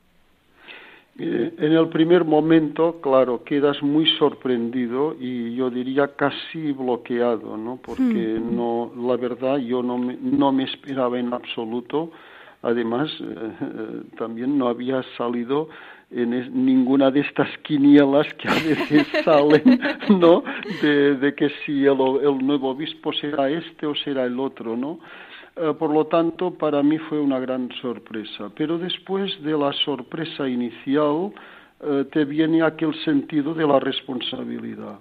En 1.19 1.73
el 1.73 1.89
primer 1.89 2.25
momento, 2.25 3.01
claro, 3.03 3.45
quedas 3.45 3.83
muy 3.83 4.07
sorprendido 4.19 5.15
y 5.19 5.55
yo 5.55 5.69
diría 5.69 6.09
casi 6.17 6.73
bloqueado, 6.73 7.57
¿no? 7.57 7.79
Porque 7.83 8.39
hmm. 8.41 8.57
no, 8.57 8.93
la 8.97 9.17
verdad, 9.17 9.59
yo 9.59 9.83
no 9.83 9.99
me, 9.99 10.17
no 10.21 10.53
me 10.53 10.65
esperaba 10.65 11.19
en 11.19 11.35
absoluto. 11.35 12.11
Además, 12.63 13.11
eh, 13.21 14.03
también 14.17 14.57
no 14.57 14.69
había 14.69 15.03
salido 15.19 15.69
en 16.11 16.65
ninguna 16.65 17.11
de 17.11 17.21
estas 17.21 17.49
quinielas 17.59 18.27
que 18.35 18.49
a 18.49 18.55
veces 18.55 19.07
salen, 19.25 19.81
¿no? 20.19 20.43
De, 20.81 21.17
de 21.17 21.35
que 21.35 21.51
si 21.65 21.85
el, 21.85 21.99
el 22.23 22.39
nuevo 22.47 22.71
obispo 22.71 23.13
será 23.13 23.51
este 23.51 23.87
o 23.87 23.95
será 23.95 24.25
el 24.25 24.39
otro, 24.41 24.77
¿no? 24.77 24.99
Eh, 25.55 25.75
por 25.79 25.91
lo 25.91 26.07
tanto, 26.07 26.53
para 26.53 26.83
mí 26.83 26.99
fue 26.99 27.21
una 27.21 27.39
gran 27.39 27.69
sorpresa. 27.81 28.51
Pero 28.57 28.79
después 28.79 29.31
de 29.43 29.53
la 29.53 29.73
sorpresa 29.85 30.49
inicial, 30.49 31.33
eh, 31.81 32.05
te 32.11 32.25
viene 32.25 32.63
aquel 32.63 32.95
sentido 33.05 33.53
de 33.55 33.67
la 33.67 33.79
responsabilidad. 33.79 34.99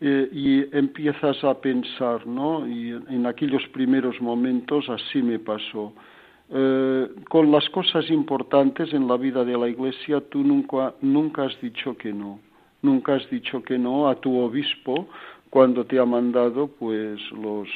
Eh, 0.00 0.28
y 0.32 0.76
empiezas 0.76 1.42
a 1.42 1.60
pensar, 1.60 2.24
¿no? 2.24 2.68
Y 2.68 2.90
en 2.90 3.26
aquellos 3.26 3.66
primeros 3.72 4.20
momentos 4.20 4.88
así 4.88 5.22
me 5.22 5.38
pasó. 5.38 5.92
con 7.28 7.52
las 7.52 7.68
cosas 7.68 8.08
importantes 8.10 8.94
en 8.94 9.06
la 9.06 9.18
vida 9.18 9.44
de 9.44 9.54
la 9.58 9.68
Iglesia, 9.68 10.22
tú 10.30 10.42
nunca, 10.42 10.94
nunca 11.02 11.44
has 11.44 11.60
dicho 11.60 11.94
que 11.94 12.10
no. 12.10 12.40
Nunca 12.80 13.16
has 13.16 13.28
dicho 13.28 13.62
que 13.62 13.76
no 13.76 14.08
a 14.08 14.14
tu 14.14 14.34
obispo 14.38 15.08
cuando 15.50 15.84
te 15.84 15.98
ha 15.98 16.04
mandado 16.04 16.68
pues 16.68 17.20
los, 17.32 17.68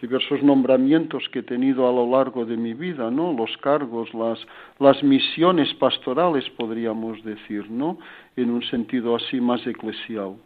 diversos 0.00 0.42
nombramientos 0.42 1.28
que 1.30 1.40
he 1.40 1.42
tenido 1.42 1.88
a 1.88 1.92
lo 1.92 2.10
largo 2.10 2.44
de 2.44 2.56
mi 2.56 2.74
vida, 2.74 3.10
¿no? 3.10 3.32
Los 3.32 3.56
cargos, 3.58 4.12
las, 4.14 4.38
las 4.78 5.02
misiones 5.02 5.72
pastorales, 5.74 6.48
podríamos 6.56 7.22
decir, 7.24 7.70
¿no? 7.70 7.98
En 8.36 8.50
un 8.50 8.62
sentido 8.62 9.16
así 9.16 9.40
más 9.40 9.66
eclesial. 9.66 10.36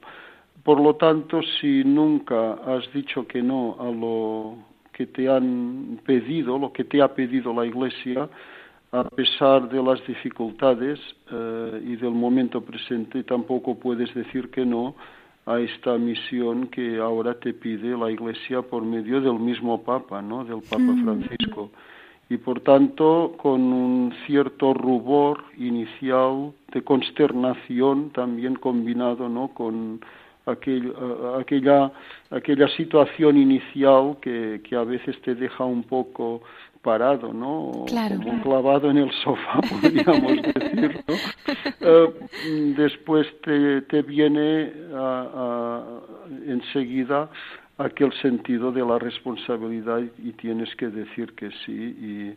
Por 0.63 0.81
lo 0.81 0.97
tanto, 0.97 1.41
si 1.61 1.85
nunca 1.85 2.55
has 2.67 2.91
dicho 2.93 3.27
que 3.27 3.43
no 3.43 3.77
a 3.79 3.91
lo 3.91 4.57
que 4.93 5.07
te 5.07 5.29
han 5.29 6.01
pedido, 6.05 6.59
lo 6.59 6.73
que 6.73 6.85
te 6.85 7.03
ha 7.03 7.15
pedido 7.15 7.53
la 7.53 7.67
Iglesia, 7.67 8.29
a 8.93 9.05
pesar 9.05 9.69
de 9.69 9.83
las 9.83 10.05
dificultades 10.07 10.99
eh, 11.31 11.83
y 11.85 11.97
del 11.97 12.13
momento 12.13 12.63
presente, 12.63 13.23
tampoco 13.25 13.75
puedes 13.79 14.13
decir 14.15 14.51
que 14.51 14.65
no 14.65 14.95
a 15.47 15.61
esta 15.61 15.97
misión 15.97 16.67
que 16.67 16.99
ahora 16.99 17.35
te 17.35 17.55
pide 17.55 17.97
la 17.97 18.11
Iglesia 18.11 18.63
por 18.63 18.83
medio 18.83 19.21
del 19.21 19.39
mismo 19.39 19.83
Papa, 19.83 20.21
¿no? 20.21 20.45
Del 20.45 20.61
Papa 20.69 20.93
Francisco. 21.05 21.71
Y 22.29 22.39
por 22.39 22.61
tanto, 22.61 23.35
con 23.37 23.61
un 23.73 24.13
cierto 24.27 24.75
rubor 24.75 25.45
inicial 25.57 26.53
de 26.73 26.83
consternación 26.83 28.11
también 28.11 28.57
combinado, 28.57 29.29
¿no? 29.29 29.49
Con 29.55 30.01
aquel, 30.47 30.93
aquella, 31.39 31.93
aquella 32.31 32.69
situación 32.77 33.37
inicial 33.37 34.17
que, 34.21 34.61
que 34.69 34.75
a 34.75 34.83
veces 34.83 35.21
te 35.23 35.37
deja 35.37 35.65
un 35.65 35.85
poco 35.85 36.43
parado, 36.87 37.33
¿no? 37.33 37.85
Como 38.23 38.43
clavado 38.43 38.89
en 38.93 38.99
el 38.99 39.11
sofá, 39.25 39.61
podríamos 39.69 40.37
decir, 40.55 41.05
¿no? 41.09 41.15
Eh, 41.81 42.75
después 42.77 43.27
te, 43.43 43.83
te 43.83 44.03
viene 44.03 44.73
enseguida 46.47 47.29
aquel 47.77 48.13
sentido 48.23 48.71
de 48.71 48.87
la 48.87 49.01
responsabilidad 49.01 50.01
y 50.19 50.33
tienes 50.35 50.75
que 50.77 50.87
decir 50.87 51.35
que 51.35 51.51
sí 51.65 51.73
y 51.73 52.37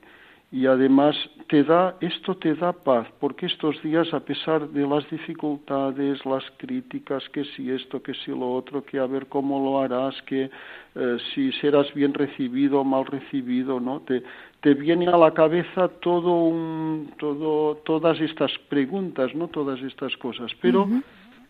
y 0.52 0.66
además 0.66 1.16
te 1.48 1.64
da 1.64 1.96
esto 2.02 2.36
te 2.36 2.56
da 2.56 2.74
paz 2.74 3.08
porque 3.20 3.46
estos 3.46 3.82
días 3.84 4.12
a 4.14 4.20
pesar 4.20 4.68
de 4.70 4.88
las 4.88 5.08
dificultades 5.10 6.26
las 6.26 6.44
críticas 6.58 7.24
que 7.30 7.44
si 7.56 7.70
esto 7.70 8.02
que 8.02 8.14
si 8.16 8.32
lo 8.32 8.54
otro 8.54 8.84
que 8.84 8.98
a 8.98 9.06
ver 9.06 9.28
cómo 9.28 9.64
lo 9.64 9.80
harás 9.80 10.20
que 10.24 10.50
eh, 10.96 11.18
si 11.34 11.52
serás 11.54 11.94
bien 11.94 12.14
recibido 12.14 12.82
o 12.82 12.84
mal 12.84 13.06
recibido 13.06 13.80
no 13.80 14.00
te 14.02 14.24
te 14.62 14.74
viene 14.74 15.08
a 15.08 15.18
la 15.18 15.34
cabeza 15.34 15.88
todo 15.88 16.32
un 16.32 17.14
todo 17.18 17.76
todas 17.86 18.20
estas 18.20 18.52
preguntas 18.70 19.34
no 19.36 19.48
todas 19.48 19.82
estas 19.82 20.16
cosas. 20.18 20.52
Pero 20.62 20.88
eh, 20.88 21.02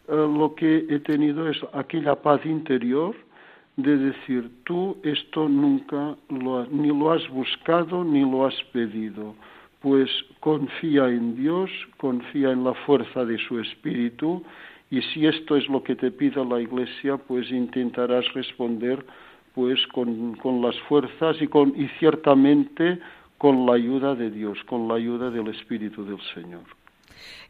lo 0.08 0.54
que 0.56 0.86
he 0.90 1.00
tenido 1.00 1.50
es 1.50 1.58
aquella 1.74 2.16
paz 2.16 2.46
interior 2.46 3.16
de 3.82 3.98
decir, 3.98 4.50
tú 4.64 4.98
esto 5.04 5.48
nunca 5.48 6.16
lo, 6.30 6.66
ni 6.68 6.88
lo 6.88 7.12
has 7.12 7.28
buscado 7.30 8.04
ni 8.04 8.22
lo 8.22 8.46
has 8.46 8.56
pedido, 8.72 9.36
pues 9.82 10.10
confía 10.40 11.08
en 11.08 11.36
Dios, 11.36 11.70
confía 11.98 12.52
en 12.52 12.64
la 12.64 12.74
fuerza 12.86 13.26
de 13.26 13.38
su 13.38 13.60
espíritu 13.60 14.44
y 14.92 15.02
si 15.02 15.26
esto 15.26 15.56
es 15.56 15.68
lo 15.70 15.84
que 15.84 15.96
te 15.96 16.12
pide 16.12 16.44
la 16.44 16.60
Iglesia, 16.60 17.18
pues 17.18 17.50
intentarás 17.52 18.26
responder 18.34 19.06
pues 19.54 19.86
con, 19.88 20.36
con 20.36 20.62
las 20.62 20.78
fuerzas 20.88 21.38
y, 21.42 21.48
con, 21.48 21.74
y 21.76 21.88
ciertamente 22.00 23.00
con 23.38 23.66
la 23.66 23.74
ayuda 23.74 24.16
de 24.16 24.30
Dios, 24.30 24.58
con 24.66 24.88
la 24.88 24.96
ayuda 24.96 25.30
del 25.32 25.48
Espíritu 25.48 26.06
del 26.06 26.20
Señor. 26.34 26.64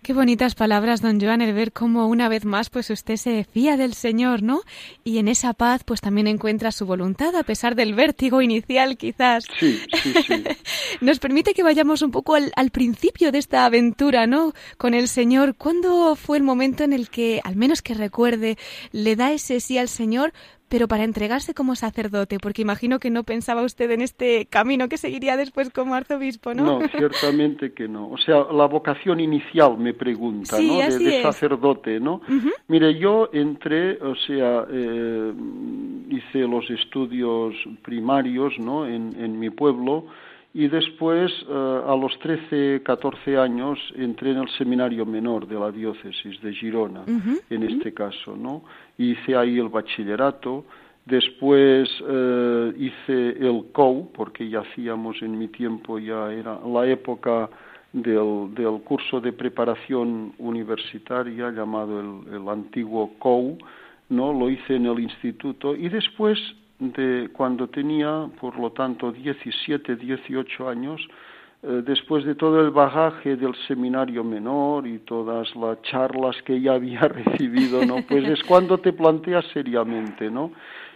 Qué 0.01 0.13
bonitas 0.13 0.55
palabras, 0.55 1.01
don 1.01 1.19
Joan, 1.19 1.41
el 1.41 1.53
ver 1.53 1.73
cómo 1.73 2.07
una 2.07 2.29
vez 2.29 2.45
más 2.45 2.69
pues 2.69 2.89
usted 2.89 3.17
se 3.17 3.43
fía 3.43 3.75
del 3.75 3.93
Señor, 3.93 4.41
¿no? 4.41 4.61
Y 5.03 5.17
en 5.17 5.27
esa 5.27 5.53
paz 5.53 5.83
pues 5.83 5.99
también 5.99 6.27
encuentra 6.27 6.71
su 6.71 6.85
voluntad 6.85 7.35
a 7.35 7.43
pesar 7.43 7.75
del 7.75 7.93
vértigo 7.93 8.41
inicial 8.41 8.97
quizás. 8.97 9.45
Sí, 9.59 9.81
sí, 10.01 10.13
sí. 10.25 10.43
Nos 11.01 11.19
permite 11.19 11.53
que 11.53 11.63
vayamos 11.63 12.01
un 12.01 12.11
poco 12.11 12.35
al, 12.35 12.51
al, 12.55 12.71
principio 12.71 13.31
de 13.31 13.39
esta 13.39 13.65
aventura, 13.65 14.25
¿no? 14.25 14.53
Con 14.77 14.93
el 14.93 15.07
Señor. 15.07 15.55
¿Cuándo 15.55 16.15
fue 16.15 16.37
el 16.37 16.43
momento 16.43 16.83
en 16.83 16.93
el 16.93 17.09
que, 17.09 17.41
al 17.43 17.55
menos 17.55 17.81
que 17.81 17.93
recuerde, 17.93 18.57
le 18.91 19.15
da 19.15 19.33
ese 19.33 19.59
sí 19.59 19.77
al 19.77 19.89
Señor 19.89 20.33
pero 20.69 20.87
para 20.87 21.03
entregarse 21.03 21.53
como 21.53 21.75
sacerdote, 21.75 22.37
porque 22.39 22.61
imagino 22.61 22.99
que 22.99 23.09
no 23.09 23.23
pensaba 23.23 23.63
usted 23.63 23.89
en 23.91 24.01
este 24.01 24.45
camino 24.45 24.87
que 24.87 24.97
seguiría 24.97 25.35
después 25.35 25.71
como 25.71 25.95
arzobispo, 25.95 26.53
¿no? 26.53 26.79
No, 26.79 26.87
ciertamente 26.87 27.73
que 27.73 27.87
no. 27.87 28.09
O 28.09 28.17
sea, 28.17 28.45
la 28.51 28.65
vocación 28.65 29.19
inicial 29.19 29.77
me 29.77 29.93
pregunta, 29.93 30.57
¿no? 30.59 30.77
De, 30.77 31.21
sacerdote, 31.21 31.99
¿no? 31.99 32.21
Mire, 32.67 32.97
yo 32.97 33.29
entré, 33.33 34.01
o 34.01 34.15
sea, 34.15 34.65
eh, 34.71 35.33
hice 36.09 36.39
los 36.39 36.69
estudios 36.69 37.55
primarios, 37.83 38.53
¿no? 38.59 38.85
En, 38.85 39.15
en 39.19 39.39
mi 39.39 39.49
pueblo 39.49 40.05
y 40.53 40.67
después, 40.67 41.31
eh, 41.47 41.81
a 41.87 41.95
los 41.95 42.17
13, 42.19 42.81
14 42.83 43.37
años, 43.37 43.77
entré 43.95 44.31
en 44.31 44.37
el 44.37 44.49
seminario 44.57 45.05
menor 45.05 45.47
de 45.47 45.59
la 45.59 45.71
diócesis 45.71 46.41
de 46.41 46.53
Girona, 46.53 47.03
en 47.49 47.63
este 47.63 47.93
caso, 47.93 48.35
¿no? 48.35 48.63
Hice 48.99 49.35
ahí 49.35 49.57
el 49.57 49.69
bachillerato, 49.69 50.65
después 51.05 51.89
eh, 52.07 52.73
hice 52.77 53.29
el 53.39 53.71
COU, 53.71 54.11
porque 54.13 54.47
ya 54.47 54.59
hacíamos 54.59 55.19
en 55.23 55.39
mi 55.39 55.47
tiempo, 55.47 55.97
ya 55.97 56.31
era 56.31 56.59
la 56.63 56.85
época 56.85 57.49
del, 57.93 58.53
del 58.53 58.81
curso 58.83 59.19
de 59.19 59.33
preparación 59.33 60.33
universitaria 60.37 61.49
llamado 61.49 61.99
el, 61.99 62.35
el 62.35 62.47
antiguo 62.47 63.13
COU, 63.17 63.57
¿no? 64.09 64.31
Lo 64.33 64.49
hice 64.49 64.75
en 64.75 64.85
el 64.85 64.99
instituto 64.99 65.75
y 65.75 65.89
después 65.89 66.37
de 66.79 67.29
cuando 67.33 67.67
tenía, 67.67 68.27
por 68.39 68.57
lo 68.57 68.71
tanto, 68.71 69.11
17, 69.11 69.95
18 69.95 70.69
años, 70.69 71.01
después 71.61 72.23
de 72.23 72.35
todo 72.35 72.61
el 72.61 72.71
bagaje 72.71 73.35
del 73.35 73.53
seminario 73.67 74.23
menor 74.23 74.87
y 74.87 74.99
todas 74.99 75.53
las 75.55 75.81
charlas 75.83 76.35
que 76.43 76.61
ya 76.61 76.73
había 76.75 77.01
recibido, 77.01 77.85
¿no? 77.85 77.97
Pues 78.07 78.27
es 78.27 78.43
cuando 78.43 78.77
te 78.77 78.93
planteas 78.93 79.45
seriamente, 79.53 80.29
¿no? 80.31 80.51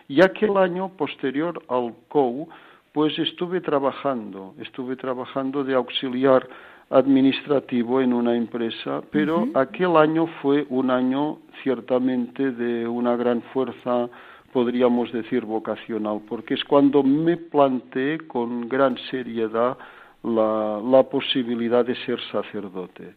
Y 0.07 0.21
aquel 0.21 0.57
año 0.57 0.89
posterior 0.89 1.61
al 1.69 1.93
COU, 2.07 2.47
pues 2.91 3.17
estuve 3.17 3.61
trabajando, 3.61 4.53
estuve 4.59 4.95
trabajando 4.95 5.63
de 5.63 5.73
auxiliar 5.73 6.47
administrativo 6.89 8.01
en 8.01 8.13
una 8.13 8.35
empresa, 8.35 9.01
pero 9.11 9.47
aquel 9.55 9.97
año 9.97 10.27
fue 10.41 10.67
un 10.69 10.91
año 10.91 11.39
ciertamente 11.63 12.51
de 12.51 12.87
una 12.87 13.15
gran 13.15 13.41
fuerza, 13.53 14.09
podríamos 14.51 15.11
decir, 15.11 15.43
vocacional, 15.45 16.21
porque 16.29 16.53
es 16.53 16.63
cuando 16.65 17.01
me 17.01 17.37
planteé 17.37 18.19
con 18.27 18.69
gran 18.69 18.95
seriedad 19.09 19.77
la, 20.23 21.03
posibilidad 21.09 21.85
de 21.85 21.95
ser 22.05 22.19
sacerdote. 22.31 23.15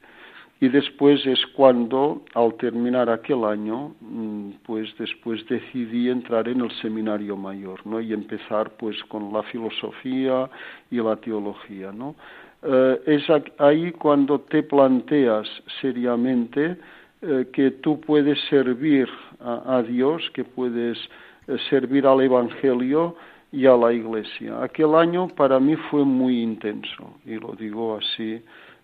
Y 0.59 0.69
después 0.69 1.25
es 1.27 1.39
cuando, 1.55 2.23
al 2.35 2.55
terminar 2.55 3.11
aquel 3.11 3.45
año, 3.45 3.95
mm, 4.01 4.51
pues 4.65 4.89
después 4.99 5.47
decidí 5.49 6.09
entrar 6.09 6.49
en 6.49 6.63
el 6.63 6.71
seminario 6.81 7.37
mayor, 7.37 7.87
¿no? 7.87 8.01
Y 8.01 8.13
empezar 8.13 8.71
pues 8.79 8.97
con 9.05 9.33
la 9.33 9.43
filosofía 9.45 10.49
y 10.91 10.97
la 10.97 11.17
teología, 11.17 11.93
¿no? 11.93 12.17
Eh, 12.63 13.01
es 13.07 13.23
ahí 13.59 13.93
cuando 13.93 14.41
te 14.41 14.63
planteas 14.63 15.47
seriamente 15.81 16.77
eh, 17.23 17.47
que 17.53 17.71
tú 17.71 18.01
puedes 18.01 18.39
servir 18.49 19.09
a, 19.41 19.83
Dios, 19.83 20.23
que 20.35 20.45
puedes 20.45 20.99
eh, 21.47 21.57
servir 21.71 22.07
al 22.07 22.21
Evangelio 22.23 23.17
y 23.53 23.67
a 23.67 23.77
la 23.77 23.93
Iglesia. 23.93 24.63
Aquel 24.63 24.95
año 24.95 25.29
para 25.29 25.59
mí 25.61 25.77
fue 25.91 26.05
muy 26.05 26.43
intenso, 26.43 27.19
y 27.25 27.35
lo 27.35 27.53
digo 27.53 27.97
así 27.97 28.43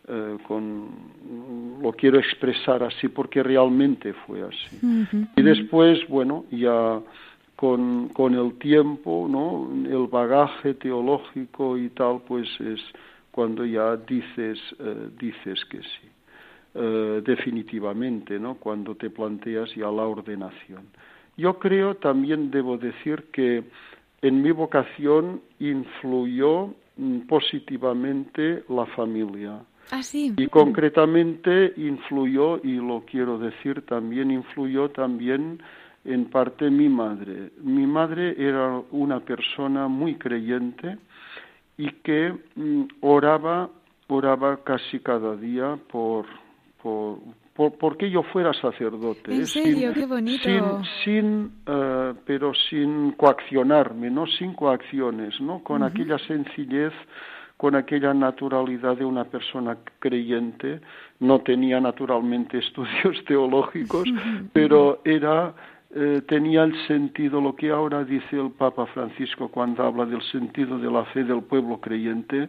eh, 0.08 0.36
con, 0.48 0.88
lo 1.80 1.92
quiero 1.92 2.18
expresar 2.18 2.82
así 2.82 3.06
porque 3.06 3.40
realmente 3.42 4.12
fue 4.26 4.42
así. 4.42 4.78
Y 5.36 5.42
después, 5.42 6.00
bueno, 6.08 6.44
ya 6.50 7.00
con, 7.54 8.08
con 8.08 8.34
el 8.34 8.58
tiempo, 8.58 9.28
¿no? 9.30 9.70
El 9.88 10.08
bagaje 10.08 10.74
teológico 10.74 11.78
y 11.78 11.88
tal, 11.90 12.20
pues 12.26 12.48
es 12.60 12.80
cuando 13.30 13.64
ya 13.64 13.96
dices, 13.96 14.58
eh, 14.80 15.08
dices 15.20 15.64
que 15.66 15.78
sí. 15.78 16.08
Eh, 16.74 17.22
definitivamente, 17.24 18.40
¿no? 18.40 18.56
Cuando 18.56 18.96
te 18.96 19.08
planteas 19.08 19.72
ya 19.74 19.86
la 19.90 20.04
ordenación. 20.04 20.88
Yo 21.36 21.58
creo, 21.58 21.94
también 21.94 22.50
debo 22.50 22.76
decir 22.76 23.24
que 23.32 23.62
en 24.22 24.40
mi 24.40 24.52
vocación 24.52 25.42
influyó 25.58 26.74
mm, 26.96 27.20
positivamente 27.28 28.64
la 28.68 28.86
familia. 28.86 29.60
Ah, 29.90 30.00
y 30.12 30.46
concretamente 30.46 31.74
influyó, 31.76 32.58
y 32.62 32.76
lo 32.76 33.04
quiero 33.04 33.38
decir 33.38 33.84
también, 33.84 34.30
influyó 34.30 34.88
también 34.90 35.60
en 36.04 36.24
parte 36.26 36.70
mi 36.70 36.88
madre. 36.88 37.50
Mi 37.60 37.86
madre 37.86 38.34
era 38.38 38.80
una 38.90 39.20
persona 39.20 39.88
muy 39.88 40.14
creyente 40.14 40.96
y 41.76 41.90
que 42.04 42.32
mm, 42.54 42.84
oraba, 43.00 43.68
oraba 44.08 44.62
casi 44.64 45.00
cada 45.00 45.36
día 45.36 45.78
por, 45.90 46.26
por, 46.82 47.18
porque 47.54 48.10
yo 48.10 48.22
fuera 48.22 48.52
sacerdote. 48.54 49.34
¿En 49.34 49.46
serio? 49.46 49.92
Qué 49.92 50.06
bonito. 50.06 50.82
Sin, 51.04 51.52
eh, 51.66 52.14
pero 52.24 52.52
sin 52.70 53.12
coaccionarme, 53.12 54.10
¿no? 54.10 54.26
Sin 54.26 54.54
coacciones, 54.54 55.40
¿no? 55.40 55.62
Con 55.62 55.82
aquella 55.82 56.18
sencillez 56.18 56.92
con 57.62 57.76
aquella 57.76 58.12
naturalidad 58.12 58.96
de 58.96 59.04
una 59.04 59.22
persona 59.22 59.76
creyente, 60.00 60.80
no 61.20 61.42
tenía 61.42 61.80
naturalmente 61.80 62.58
estudios 62.66 63.24
teológicos, 63.24 64.02
pero 64.52 65.00
era 65.04 65.54
eh, 65.94 66.22
tenía 66.26 66.64
el 66.64 66.74
sentido, 66.86 67.40
lo 67.40 67.54
que 67.54 67.70
ahora 67.70 68.02
dice 68.02 68.36
el 68.36 68.50
Papa 68.50 68.86
Francisco 68.86 69.48
cuando 69.48 69.84
habla 69.84 70.06
del 70.06 70.22
sentido 70.22 70.78
de 70.78 70.90
la 70.90 71.04
fe 71.06 71.22
del 71.22 71.42
pueblo 71.42 71.80
creyente, 71.80 72.48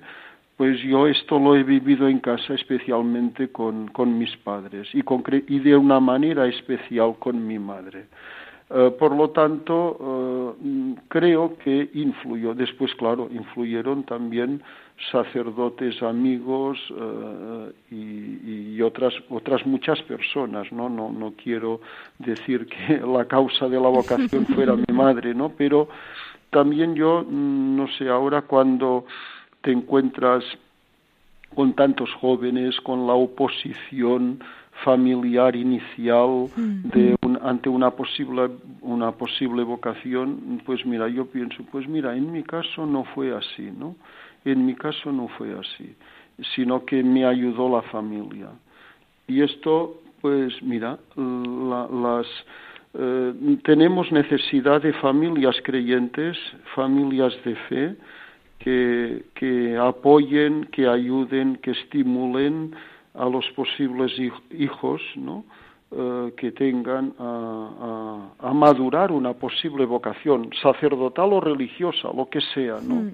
pues 0.64 0.82
yo 0.82 1.08
esto 1.08 1.38
lo 1.40 1.58
he 1.58 1.64
vivido 1.64 2.08
en 2.08 2.20
casa 2.20 2.54
especialmente 2.54 3.50
con, 3.50 3.90
con 3.90 4.18
mis 4.18 4.34
padres 4.38 4.88
y, 4.94 5.04
y 5.50 5.60
de 5.60 5.76
una 5.76 6.00
manera 6.00 6.48
especial 6.48 7.16
con 7.20 7.46
mi 7.46 7.60
madre. 7.60 8.06
Eh, 8.70 8.96
por 8.98 9.14
lo 9.14 9.32
tanto, 9.32 10.56
eh, 10.64 10.96
creo 11.10 11.58
que 11.58 11.90
influyó. 11.96 12.54
Después, 12.54 12.96
claro, 12.96 13.28
influyeron 13.30 14.04
también 14.04 14.64
sacerdotes 15.12 16.02
amigos 16.02 16.80
eh, 16.98 17.74
y, 17.92 18.82
otras 18.82 19.14
otras 19.30 19.66
muchas 19.66 20.02
personas 20.04 20.72
no 20.72 20.88
no 20.88 21.12
no 21.12 21.34
quiero 21.42 21.82
decir 22.20 22.68
que 22.68 23.02
la 23.06 23.26
causa 23.26 23.68
de 23.68 23.80
la 23.80 23.90
vocación 23.90 24.46
fuera 24.48 24.76
mi 24.76 24.94
madre 24.94 25.34
no 25.34 25.50
pero 25.58 25.88
también 26.52 26.96
yo 26.96 27.26
mm, 27.28 27.76
no 27.76 27.88
sé 27.98 28.08
ahora 28.08 28.44
cuando 28.44 29.06
te 29.64 29.72
encuentras 29.72 30.44
con 31.56 31.74
tantos 31.74 32.10
jóvenes 32.22 32.80
con 32.82 33.08
la 33.08 33.14
oposición 33.14 34.40
familiar 34.84 35.56
inicial 35.56 36.50
de 36.56 37.16
ante 37.42 37.70
una 37.70 37.92
posible 37.92 38.50
una 38.82 39.12
posible 39.12 39.64
vocación 39.64 40.62
pues 40.66 40.86
mira 40.86 41.08
yo 41.08 41.26
pienso 41.26 41.64
pues 41.72 41.88
mira 41.88 42.16
en 42.16 42.32
mi 42.32 42.44
caso 42.44 42.86
no 42.86 43.04
fue 43.04 43.36
así 43.36 43.72
no 43.78 43.96
en 44.46 44.66
mi 44.66 44.76
caso 44.76 45.12
no 45.12 45.28
fue 45.30 45.54
así, 45.58 45.96
sino 46.56 46.86
que 46.86 47.04
me 47.04 47.26
ayudó 47.26 47.70
la 47.70 47.82
familia. 47.84 48.50
Y 49.28 49.42
esto, 49.42 50.02
pues 50.22 50.62
mira, 50.62 50.98
las, 51.16 52.28
eh, 52.94 53.34
tenemos 53.64 54.12
necesidad 54.12 54.82
de 54.82 54.94
familias 54.94 55.56
creyentes, 55.64 56.38
familias 56.76 57.34
de 57.46 57.56
fe, 57.56 57.96
que, 58.64 59.26
que 59.36 59.78
apoyen, 59.78 60.66
que 60.72 60.88
ayuden, 60.88 61.58
que 61.58 61.72
estimulen 61.72 62.74
a 63.14 63.26
los 63.26 63.46
posibles 63.52 64.12
hijos, 64.52 65.02
¿no? 65.16 65.44
Eh, 65.92 66.34
que 66.38 66.52
tengan 66.54 67.14
a, 67.20 68.30
a, 68.40 68.54
madurar 68.54 69.12
una 69.12 69.34
posible 69.34 69.86
vocación 69.86 70.50
sacerdotal 70.62 71.34
o 71.34 71.42
religiosa, 71.42 72.10
lo 72.16 72.30
que 72.30 72.40
sea, 72.54 72.80
¿no? 72.82 72.96
Hmm 72.96 73.14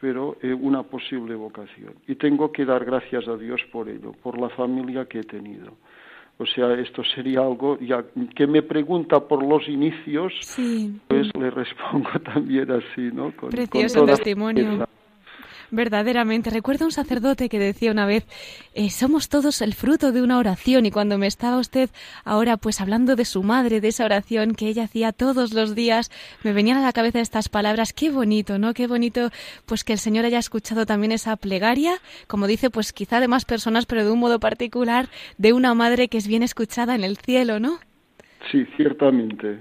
pero 0.00 0.36
eh, 0.42 0.52
una 0.52 0.82
posible 0.82 1.34
vocación. 1.34 1.94
Y 2.06 2.14
tengo 2.14 2.52
que 2.52 2.64
dar 2.64 2.84
gracias 2.84 3.26
a 3.28 3.36
Dios 3.36 3.60
por 3.72 3.88
ello, 3.88 4.12
por 4.22 4.38
la 4.38 4.48
familia 4.50 5.06
que 5.06 5.20
he 5.20 5.24
tenido. 5.24 5.72
O 6.40 6.46
sea, 6.46 6.72
esto 6.74 7.02
sería 7.16 7.40
algo 7.40 7.78
ya 7.80 8.04
que 8.36 8.46
me 8.46 8.62
pregunta 8.62 9.18
por 9.18 9.42
los 9.42 9.68
inicios, 9.68 10.32
pues 11.08 11.28
le 11.36 11.50
respondo 11.50 12.08
también 12.24 12.70
así, 12.70 13.10
¿no? 13.12 13.32
Precioso 13.32 14.04
testimonio. 14.04 14.86
Verdaderamente. 15.70 16.48
Recuerdo 16.48 16.86
un 16.86 16.92
sacerdote 16.92 17.48
que 17.50 17.58
decía 17.58 17.90
una 17.90 18.06
vez, 18.06 18.24
eh, 18.72 18.88
somos 18.88 19.28
todos 19.28 19.60
el 19.60 19.74
fruto 19.74 20.12
de 20.12 20.22
una 20.22 20.38
oración 20.38 20.86
y 20.86 20.90
cuando 20.90 21.18
me 21.18 21.26
estaba 21.26 21.58
usted 21.58 21.90
ahora 22.24 22.56
pues 22.56 22.80
hablando 22.80 23.16
de 23.16 23.26
su 23.26 23.42
madre, 23.42 23.82
de 23.82 23.88
esa 23.88 24.06
oración 24.06 24.54
que 24.54 24.68
ella 24.68 24.84
hacía 24.84 25.12
todos 25.12 25.52
los 25.52 25.74
días, 25.74 26.10
me 26.42 26.54
venían 26.54 26.78
a 26.78 26.82
la 26.82 26.92
cabeza 26.92 27.20
estas 27.20 27.50
palabras, 27.50 27.92
qué 27.92 28.10
bonito, 28.10 28.58
¿no? 28.58 28.72
Qué 28.72 28.86
bonito 28.86 29.30
pues 29.66 29.84
que 29.84 29.92
el 29.92 29.98
Señor 29.98 30.24
haya 30.24 30.38
escuchado 30.38 30.86
también 30.86 31.12
esa 31.12 31.36
plegaria, 31.36 32.00
como 32.26 32.46
dice 32.46 32.70
pues 32.70 32.94
quizá 32.94 33.20
de 33.20 33.28
más 33.28 33.44
personas, 33.44 33.84
pero 33.84 34.04
de 34.04 34.10
un 34.10 34.20
modo 34.20 34.40
particular, 34.40 35.10
de 35.36 35.52
una 35.52 35.74
madre 35.74 36.08
que 36.08 36.16
es 36.16 36.26
bien 36.26 36.42
escuchada 36.42 36.94
en 36.94 37.04
el 37.04 37.18
cielo, 37.18 37.60
¿no? 37.60 37.78
Sí, 38.50 38.64
ciertamente. 38.76 39.58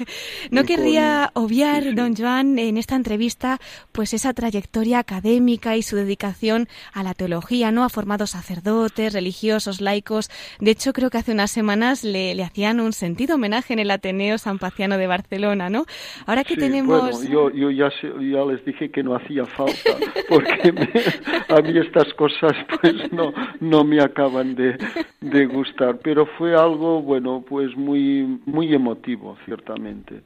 no 0.50 0.64
querría 0.64 1.30
obviar, 1.34 1.94
don 1.94 2.14
Joan, 2.14 2.58
en 2.58 2.76
esta 2.76 2.94
entrevista, 2.94 3.58
pues 3.92 4.14
esa 4.14 4.32
trayectoria 4.32 5.00
académica 5.00 5.76
y 5.76 5.82
su 5.82 5.96
dedicación 5.96 6.68
a 6.92 7.02
la 7.02 7.14
teología, 7.14 7.72
¿no? 7.72 7.82
Ha 7.82 7.88
formado 7.88 8.26
sacerdotes, 8.26 9.12
religiosos, 9.12 9.80
laicos. 9.80 10.30
De 10.60 10.70
hecho, 10.70 10.92
creo 10.92 11.10
que 11.10 11.18
hace 11.18 11.32
unas 11.32 11.50
semanas 11.50 12.04
le, 12.04 12.34
le 12.34 12.44
hacían 12.44 12.80
un 12.80 12.92
sentido 12.92 13.34
homenaje 13.34 13.72
en 13.72 13.80
el 13.80 13.90
Ateneo 13.90 14.38
San 14.38 14.58
Paciano 14.58 14.98
de 14.98 15.06
Barcelona, 15.06 15.68
¿no? 15.68 15.84
Ahora 16.26 16.44
que 16.44 16.56
tenemos... 16.56 17.10
Bueno, 17.10 17.28
yo, 17.28 17.50
yo 17.50 17.70
ya, 17.70 17.90
ya, 18.02 18.44
les 18.44 18.64
dije 18.64 18.90
que 18.90 19.02
no 19.02 19.16
hacía 19.16 19.46
falta, 19.46 19.96
porque 20.28 20.72
a 21.48 21.60
mí 21.60 21.78
estas 21.78 22.12
cosas 22.14 22.52
pues 22.80 22.94
no, 23.12 23.32
no 23.60 23.84
me 23.84 24.00
acaban 24.00 24.54
de, 24.54 24.78
de 25.20 25.46
gustar, 25.46 25.98
pero 26.02 26.26
fue 26.38 26.54
algo, 26.54 27.02
bueno, 27.02 27.44
pues 27.48 27.76
muy 27.76 28.27
muy 28.46 28.74
emotivo, 28.74 29.36
ciertamente. 29.44 30.22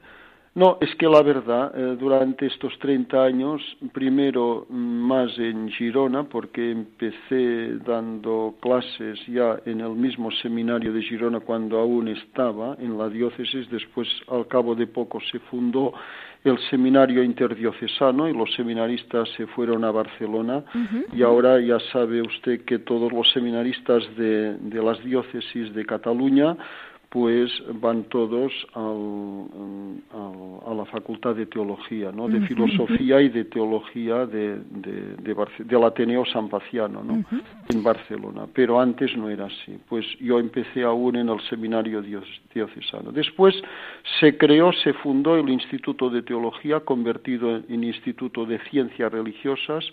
No, 0.55 0.77
es 0.81 0.93
que 0.95 1.07
la 1.07 1.23
verdad, 1.23 1.71
eh, 1.75 1.97
durante 1.99 2.45
estos 2.45 2.77
30 2.77 3.23
años, 3.23 3.59
primero 3.91 4.67
mm, 4.69 4.75
más 4.75 5.35
en 5.39 5.67
Girona, 5.69 6.25
porque 6.25 6.69
empecé 6.69 7.79
dando 7.83 8.53
clases 8.61 9.19
ya 9.25 9.59
en 9.65 9.81
el 9.81 9.95
mismo 9.95 10.29
seminario 10.43 10.93
de 10.93 11.01
Girona 11.01 11.39
cuando 11.39 11.79
aún 11.79 12.07
estaba 12.07 12.75
en 12.79 12.99
la 12.99 13.09
diócesis, 13.09 13.67
después 13.71 14.07
al 14.27 14.45
cabo 14.47 14.75
de 14.75 14.85
poco 14.85 15.19
se 15.31 15.39
fundó 15.39 15.93
el 16.43 16.59
seminario 16.69 17.23
interdiocesano 17.23 18.27
y 18.27 18.33
los 18.33 18.53
seminaristas 18.53 19.29
se 19.37 19.47
fueron 19.47 19.83
a 19.85 19.91
Barcelona 19.91 20.63
y 21.15 21.23
ahora 21.23 21.59
ya 21.61 21.79
sabe 21.93 22.21
usted 22.21 22.65
que 22.65 22.79
todos 22.79 23.13
los 23.13 23.31
seminaristas 23.31 24.03
de, 24.17 24.57
de 24.57 24.83
las 24.83 25.01
diócesis 25.05 25.73
de 25.73 25.85
Cataluña 25.85 26.57
pues 27.13 27.51
van 27.79 28.05
todos 28.05 28.51
al, 28.73 29.45
a 30.65 30.73
la 30.73 30.83
Facultad 30.85 31.35
de 31.35 31.45
Teología, 31.45 32.11
¿no? 32.11 32.27
de 32.27 32.41
Filosofía 32.47 33.21
y 33.21 33.29
de 33.29 33.45
Teología 33.45 34.25
de, 34.25 34.57
de, 34.71 35.35
del 35.59 35.83
Ateneo 35.83 36.25
San 36.25 36.49
Paciano, 36.49 37.03
¿no? 37.03 37.23
en 37.69 37.83
Barcelona. 37.83 38.47
Pero 38.51 38.79
antes 38.79 39.15
no 39.15 39.29
era 39.29 39.45
así. 39.45 39.77
Pues 39.87 40.03
yo 40.19 40.39
empecé 40.39 40.81
aún 40.81 41.15
en 41.15 41.29
el 41.29 41.39
seminario 41.41 42.01
diocesano. 42.01 43.11
Después 43.11 43.53
se 44.19 44.35
creó, 44.35 44.73
se 44.73 44.93
fundó 44.93 45.37
el 45.37 45.49
Instituto 45.49 46.09
de 46.09 46.23
Teología, 46.23 46.79
convertido 46.79 47.57
en 47.57 47.83
Instituto 47.83 48.43
de 48.43 48.57
Ciencias 48.71 49.11
Religiosas. 49.11 49.85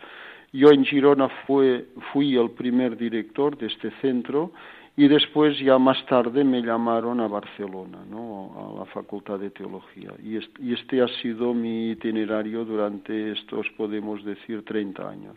Yo 0.54 0.70
en 0.70 0.86
Girona 0.86 1.28
fue, 1.46 1.84
fui 2.14 2.34
el 2.34 2.52
primer 2.52 2.96
director 2.96 3.58
de 3.58 3.66
este 3.66 3.90
centro 4.00 4.52
y 4.96 5.08
después 5.08 5.58
ya 5.58 5.78
más 5.78 6.04
tarde 6.06 6.44
me 6.44 6.60
llamaron 6.60 7.20
a 7.20 7.28
Barcelona, 7.28 7.98
¿no? 8.08 8.74
a 8.74 8.80
la 8.80 8.84
Facultad 8.86 9.38
de 9.38 9.50
Teología. 9.50 10.12
Y 10.22 10.36
este, 10.36 10.62
y 10.62 10.74
este, 10.74 11.00
ha 11.00 11.08
sido 11.22 11.54
mi 11.54 11.92
itinerario 11.92 12.64
durante 12.64 13.32
estos, 13.32 13.66
podemos 13.76 14.24
decir, 14.24 14.64
30 14.64 15.08
años. 15.08 15.36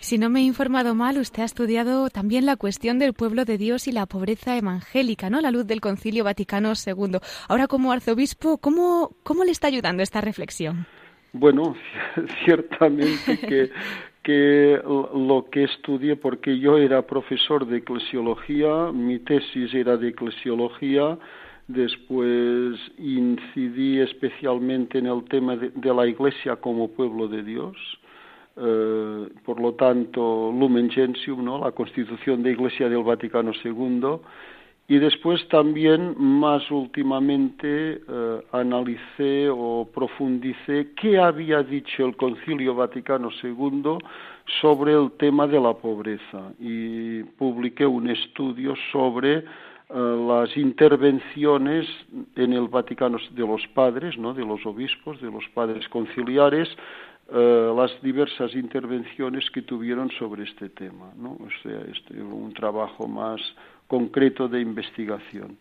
Si 0.00 0.18
no 0.18 0.28
me 0.28 0.40
he 0.40 0.42
informado 0.42 0.94
mal, 0.94 1.16
usted 1.18 1.42
ha 1.42 1.46
estudiado 1.46 2.10
también 2.10 2.44
la 2.44 2.56
cuestión 2.56 2.98
del 2.98 3.14
pueblo 3.14 3.44
de 3.44 3.56
Dios 3.56 3.86
y 3.88 3.92
la 3.92 4.06
pobreza 4.06 4.56
evangélica, 4.56 5.30
¿no? 5.30 5.40
La 5.40 5.50
luz 5.50 5.66
del 5.66 5.80
Concilio 5.80 6.24
Vaticano 6.24 6.72
II. 6.74 7.18
Ahora, 7.48 7.66
como 7.66 7.92
arzobispo, 7.92 8.58
¿cómo, 8.58 9.16
cómo 9.22 9.44
le 9.44 9.52
está 9.52 9.68
ayudando 9.68 10.02
esta 10.02 10.20
reflexión? 10.20 10.86
Bueno, 11.32 11.74
ciertamente 12.44 13.38
que 13.38 13.70
que 14.24 14.80
lo 14.84 15.46
que 15.52 15.64
estudié, 15.64 16.16
porque 16.16 16.58
yo 16.58 16.78
era 16.78 17.02
profesor 17.02 17.66
de 17.66 17.78
eclesiología, 17.78 18.90
mi 18.92 19.18
tesis 19.20 19.72
era 19.74 19.96
de 19.96 20.08
eclesiología, 20.08 21.18
después 21.68 22.80
incidí 22.98 24.00
especialmente 24.00 24.98
en 24.98 25.06
el 25.06 25.22
tema 25.24 25.56
de, 25.56 25.94
la 25.94 26.06
Iglesia 26.06 26.56
como 26.56 26.88
pueblo 26.88 27.28
de 27.28 27.42
Dios, 27.42 27.76
eh, 28.56 29.28
por 29.44 29.60
lo 29.60 29.74
tanto, 29.74 30.50
Lumen 30.58 30.90
Gentium, 30.90 31.44
¿no? 31.44 31.58
la 31.58 31.72
constitución 31.72 32.42
de 32.42 32.52
Iglesia 32.52 32.88
del 32.88 33.02
Vaticano 33.02 33.52
II, 33.62 34.20
y 34.86 34.98
después 34.98 35.46
también, 35.48 36.14
más 36.18 36.70
últimamente, 36.70 38.02
eh, 38.06 38.42
analicé 38.52 39.48
o 39.48 39.88
profundicé 39.92 40.92
qué 41.00 41.18
había 41.18 41.62
dicho 41.62 42.04
el 42.04 42.16
Concilio 42.16 42.74
Vaticano 42.74 43.30
II 43.42 43.96
sobre 44.60 44.92
el 44.92 45.12
tema 45.12 45.46
de 45.46 45.58
la 45.58 45.72
pobreza 45.72 46.52
y 46.60 47.22
publiqué 47.22 47.86
un 47.86 48.10
estudio 48.10 48.74
sobre 48.92 49.38
eh, 49.38 49.44
las 49.88 50.54
intervenciones 50.56 51.86
en 52.36 52.52
el 52.52 52.68
Vaticano 52.68 53.16
de 53.30 53.46
los 53.46 53.66
padres, 53.68 54.18
¿no? 54.18 54.34
de 54.34 54.44
los 54.44 54.66
obispos, 54.66 55.18
de 55.22 55.30
los 55.30 55.48
padres 55.54 55.88
conciliares, 55.88 56.68
eh, 57.32 57.72
las 57.74 57.90
diversas 58.02 58.54
intervenciones 58.54 59.50
que 59.50 59.62
tuvieron 59.62 60.10
sobre 60.18 60.44
este 60.44 60.68
tema. 60.68 61.10
¿no? 61.16 61.32
O 61.32 61.48
sea, 61.62 61.80
este, 61.90 62.20
un 62.20 62.52
trabajo 62.52 63.08
más 63.08 63.40
concreto 63.94 64.48
de 64.48 64.60
investigación. 64.60 65.56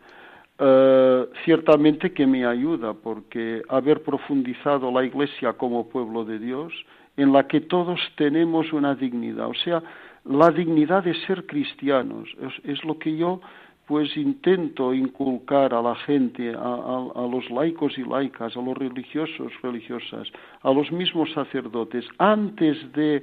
Eh, 0.58 1.26
ciertamente 1.46 2.14
que 2.14 2.26
me 2.26 2.46
ayuda 2.46 2.94
porque 2.94 3.62
haber 3.70 4.02
profundizado 4.02 4.92
la 4.92 5.04
Iglesia 5.06 5.54
como 5.54 5.88
pueblo 5.88 6.26
de 6.26 6.40
Dios, 6.40 6.74
en 7.16 7.32
la 7.32 7.48
que 7.48 7.62
todos 7.62 8.00
tenemos 8.16 8.74
una 8.74 8.96
dignidad, 8.96 9.48
o 9.50 9.54
sea, 9.54 9.84
la 10.26 10.50
dignidad 10.50 11.04
de 11.04 11.14
ser 11.28 11.46
cristianos, 11.46 12.28
es, 12.64 12.84
lo 12.84 12.98
que 12.98 13.16
yo 13.16 13.40
pues 13.86 14.18
intento 14.18 14.94
inculcar 14.96 15.76
a 15.76 15.82
la 15.82 15.96
gente, 16.08 16.56
a, 16.56 17.28
los 17.34 17.46
laicos 17.52 17.96
y 18.00 18.04
laicas, 18.04 18.56
a 18.58 18.62
los 18.62 18.76
religiosos, 18.76 19.52
religiosas, 19.62 20.28
a 20.62 20.72
los 20.72 20.92
mismos 20.92 21.30
sacerdotes, 21.34 22.06
antes 22.18 22.78
de 22.94 23.22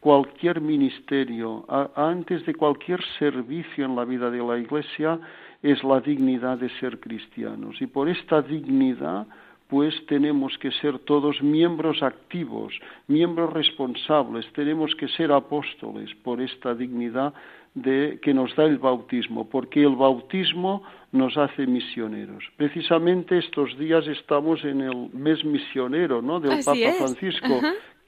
cualquier 0.00 0.60
ministerio, 0.60 1.64
antes 1.94 2.44
de 2.46 2.54
cualquier 2.54 3.00
servicio 3.18 3.84
en 3.84 3.94
la 3.94 4.04
vida 4.04 4.30
de 4.30 4.38
la 4.38 4.58
Iglesia, 4.58 5.20
es 5.62 5.84
la 5.84 6.00
dignidad 6.00 6.58
de 6.58 6.70
ser 6.80 6.98
cristianos. 6.98 7.80
Y 7.80 7.86
por 7.86 8.08
esta 8.08 8.40
dignidad, 8.40 9.26
pues 9.68 9.94
tenemos 10.06 10.58
que 10.58 10.72
ser 10.72 10.98
todos 11.00 11.40
miembros 11.42 12.02
activos, 12.02 12.74
miembros 13.06 13.52
responsables, 13.52 14.44
tenemos 14.52 14.94
que 14.96 15.06
ser 15.08 15.30
apóstoles 15.30 16.10
por 16.24 16.40
esta 16.40 16.74
dignidad 16.74 17.32
de, 17.74 18.18
que 18.20 18.34
nos 18.34 18.54
da 18.56 18.64
el 18.64 18.78
bautismo, 18.78 19.48
porque 19.48 19.82
el 19.82 19.94
bautismo 19.94 20.82
nos 21.12 21.36
hace 21.36 21.66
misioneros. 21.66 22.42
Precisamente 22.56 23.38
estos 23.38 23.78
días 23.78 24.06
estamos 24.08 24.64
en 24.64 24.80
el 24.80 25.10
mes 25.12 25.44
misionero 25.44 26.20
¿no? 26.20 26.40
del 26.40 26.64
Papa 26.64 26.92
Francisco, 26.98 27.60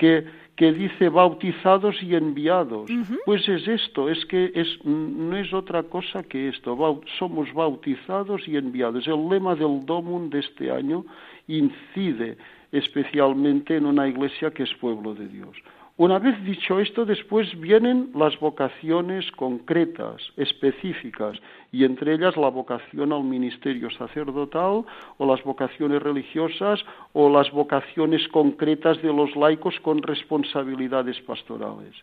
que, 0.03 0.25
que, 0.57 0.73
dice 0.73 1.09
bautizados 1.09 2.03
y 2.03 2.17
enviados. 2.17 2.91
Pues 3.25 3.49
es 3.49 3.69
esto, 3.69 4.09
es 4.09 4.27
que 4.27 4.51
es, 4.53 4.85
no 4.85 5.37
es 5.37 5.53
otra 5.53 5.85
cosa 5.85 6.25
que 6.25 6.49
esto, 6.49 6.77
somos 7.21 7.53
bautizados 7.55 8.49
y 8.49 8.57
enviados. 8.57 9.07
El 9.07 9.29
lema 9.29 9.55
del 9.55 9.87
Domum 9.87 10.29
de 10.29 10.41
este 10.41 10.73
año 10.73 11.05
incide 11.47 12.37
especialmente 12.73 13.77
en 13.77 13.87
una 13.87 14.09
iglesia 14.09 14.51
que 14.51 14.65
es 14.65 14.75
pueblo 14.81 15.15
de 15.15 15.29
Dios. 15.29 15.57
Una 15.99 16.19
vez 16.19 16.43
dicho 16.43 16.81
esto, 16.81 17.05
después 17.05 17.47
vienen 17.61 18.11
las 18.15 18.37
vocaciones 18.41 19.31
concretas, 19.33 20.21
específicas, 20.37 21.39
y 21.73 21.85
entre 21.85 22.15
ellas 22.15 22.37
la 22.37 22.51
vocación 22.51 23.13
al 23.13 23.25
ministerio 23.25 23.91
sacerdotal 23.91 24.85
o 25.17 25.27
las 25.27 25.43
vocaciones 25.43 26.03
religiosas 26.03 26.85
o 27.15 27.31
las 27.31 27.51
vocaciones 27.51 28.29
concretas 28.29 29.01
de 29.03 29.13
los 29.13 29.35
laicos 29.35 29.81
con 29.81 30.03
responsabilidades 30.03 31.19
pastorales. 31.23 31.95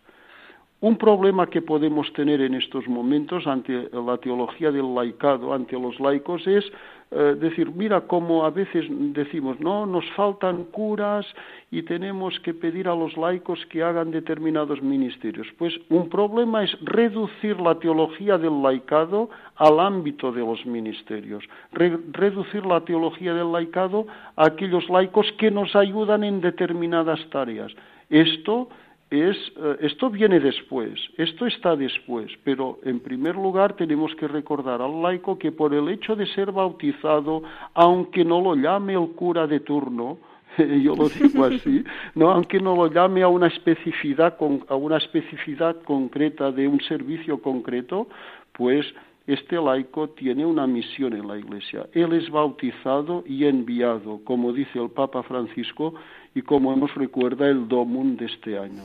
Un 0.81 0.95
problema 0.97 1.47
que 1.47 1.61
podemos 1.61 2.11
tener 2.13 2.39
en 2.39 2.53
estos 2.53 2.87
momentos 2.87 3.45
ante 3.47 3.89
la 3.91 4.17
teología 4.17 4.71
del 4.71 4.95
laicado, 4.95 5.53
ante 5.53 5.77
los 5.77 5.99
laicos, 5.99 6.47
es 6.47 6.63
eh, 7.11 7.35
decir, 7.37 7.69
mira 7.69 8.01
cómo 8.01 8.45
a 8.45 8.49
veces 8.49 8.85
decimos, 8.89 9.59
no, 9.59 9.85
nos 9.85 10.05
faltan 10.11 10.63
curas 10.65 11.25
y 11.69 11.81
tenemos 11.81 12.39
que 12.39 12.53
pedir 12.53 12.87
a 12.87 12.95
los 12.95 13.17
laicos 13.17 13.59
que 13.65 13.83
hagan 13.83 14.11
determinados 14.11 14.81
ministerios. 14.81 15.47
Pues 15.57 15.73
un 15.89 16.07
problema 16.07 16.63
es 16.63 16.71
reducir 16.81 17.59
la 17.59 17.75
teología 17.75 18.37
del 18.37 18.61
laicado 18.61 19.29
al 19.57 19.81
ámbito 19.81 20.31
de 20.31 20.41
los 20.41 20.65
ministerios, 20.65 21.43
reducir 21.73 22.65
la 22.65 22.79
teología 22.85 23.33
del 23.33 23.51
laicado 23.51 24.07
a 24.37 24.45
aquellos 24.45 24.87
laicos 24.89 25.29
que 25.39 25.51
nos 25.51 25.75
ayudan 25.75 26.23
en 26.23 26.39
determinadas 26.39 27.19
tareas. 27.31 27.73
Esto 28.09 28.69
es, 29.09 29.35
eh, 29.57 29.77
esto 29.81 30.09
viene 30.09 30.39
después, 30.39 30.99
esto 31.17 31.47
está 31.47 31.75
después, 31.75 32.31
pero 32.43 32.79
en 32.83 32.99
primer 32.99 33.35
lugar 33.35 33.75
tenemos 33.75 34.13
que 34.15 34.27
recordar 34.27 34.81
al 34.81 35.01
laico 35.01 35.37
que 35.39 35.51
por 35.51 35.73
el 35.73 35.89
hecho 35.89 36.15
de 36.15 36.27
ser 36.27 36.51
bautizado, 36.51 37.41
aunque 37.73 38.23
no 38.23 38.39
lo 38.39 38.55
llame 38.55 38.93
el 38.93 39.09
cura 39.09 39.47
de 39.47 39.61
turno, 39.61 40.19
yo 40.57 40.95
lo 40.95 41.09
digo 41.09 41.43
así, 41.43 41.83
no, 42.13 42.29
aunque 42.29 42.59
no 42.59 42.75
lo 42.75 42.87
llame 42.87 43.23
a 43.23 43.27
una 43.27 43.47
especificidad, 43.47 44.37
a 44.67 44.75
una 44.75 44.97
especificidad 44.97 45.81
concreta 45.83 46.51
de 46.51 46.67
un 46.67 46.79
servicio 46.81 47.41
concreto, 47.41 48.07
pues 48.51 48.85
este 49.25 49.57
laico 49.57 50.09
tiene 50.09 50.43
una 50.43 50.65
misión 50.65 51.13
en 51.13 51.27
la 51.27 51.37
Iglesia. 51.37 51.87
Él 51.93 52.13
es 52.13 52.29
bautizado 52.31 53.23
y 53.27 53.45
enviado, 53.45 54.21
como 54.23 54.51
dice 54.51 54.79
el 54.79 54.89
Papa 54.89 55.21
Francisco, 55.21 55.93
y 56.35 56.41
como 56.41 56.73
hemos 56.73 56.93
recuerda 56.95 57.47
el 57.47 57.67
Domum 57.67 58.15
de 58.15 58.25
este 58.25 58.57
año. 58.57 58.83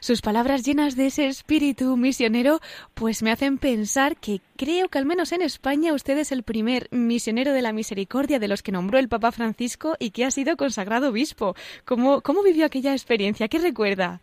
Sus 0.00 0.20
palabras 0.20 0.64
llenas 0.64 0.96
de 0.96 1.06
ese 1.06 1.26
espíritu 1.26 1.96
misionero 1.96 2.60
pues 2.94 3.22
me 3.22 3.30
hacen 3.30 3.58
pensar 3.58 4.16
que 4.16 4.40
creo 4.56 4.88
que 4.88 4.98
al 4.98 5.06
menos 5.06 5.32
en 5.32 5.42
España 5.42 5.92
usted 5.92 6.18
es 6.18 6.32
el 6.32 6.42
primer 6.42 6.88
misionero 6.90 7.52
de 7.52 7.62
la 7.62 7.72
misericordia 7.72 8.38
de 8.38 8.48
los 8.48 8.62
que 8.62 8.72
nombró 8.72 8.98
el 8.98 9.08
Papa 9.08 9.32
Francisco 9.32 9.96
y 9.98 10.10
que 10.10 10.24
ha 10.24 10.30
sido 10.30 10.56
consagrado 10.56 11.10
obispo. 11.10 11.54
¿Cómo, 11.84 12.20
cómo 12.20 12.42
vivió 12.42 12.66
aquella 12.66 12.92
experiencia? 12.92 13.48
¿Qué 13.48 13.58
recuerda? 13.58 14.20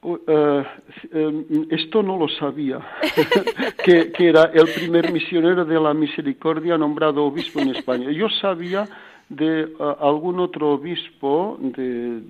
Uh, 0.00 0.62
esto 1.70 2.04
no 2.04 2.16
lo 2.16 2.28
sabía, 2.28 2.78
que, 3.84 4.12
que, 4.12 4.28
era 4.28 4.44
el 4.54 4.68
primer 4.68 5.10
misionero 5.10 5.64
de 5.64 5.80
la 5.80 5.92
misericordia 5.92 6.78
nombrado 6.78 7.24
obispo 7.24 7.58
en 7.58 7.74
España. 7.74 8.08
Yo 8.12 8.28
sabía 8.28 8.88
de 9.28 9.68
algún 10.00 10.40
otro 10.40 10.70
obispo 10.70 11.58
de, 11.60 12.20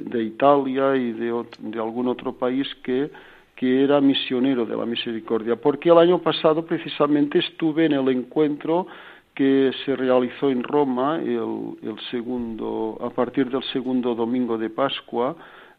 de, 0.00 0.22
Italia 0.22 0.94
y 0.96 1.12
de, 1.12 1.44
de, 1.58 1.78
algún 1.78 2.08
otro 2.08 2.32
país 2.32 2.68
que, 2.84 3.10
que 3.56 3.82
era 3.82 4.00
misionero 4.00 4.64
de 4.64 4.76
la 4.76 4.86
misericordia, 4.86 5.56
porque 5.56 5.88
el 5.88 5.98
año 5.98 6.18
pasado 6.18 6.64
precisamente 6.64 7.40
estuve 7.40 7.86
en 7.86 7.92
el 7.92 8.08
encuentro 8.08 8.86
que 9.34 9.72
se 9.84 9.96
realizó 9.96 10.48
en 10.50 10.62
Roma 10.62 11.20
el, 11.20 11.76
el 11.82 11.98
segundo, 12.10 12.96
a 13.00 13.10
partir 13.10 13.50
del 13.50 13.62
segundo 13.64 14.14
domingo 14.14 14.56
de 14.56 14.70
Pascua, 14.70 15.36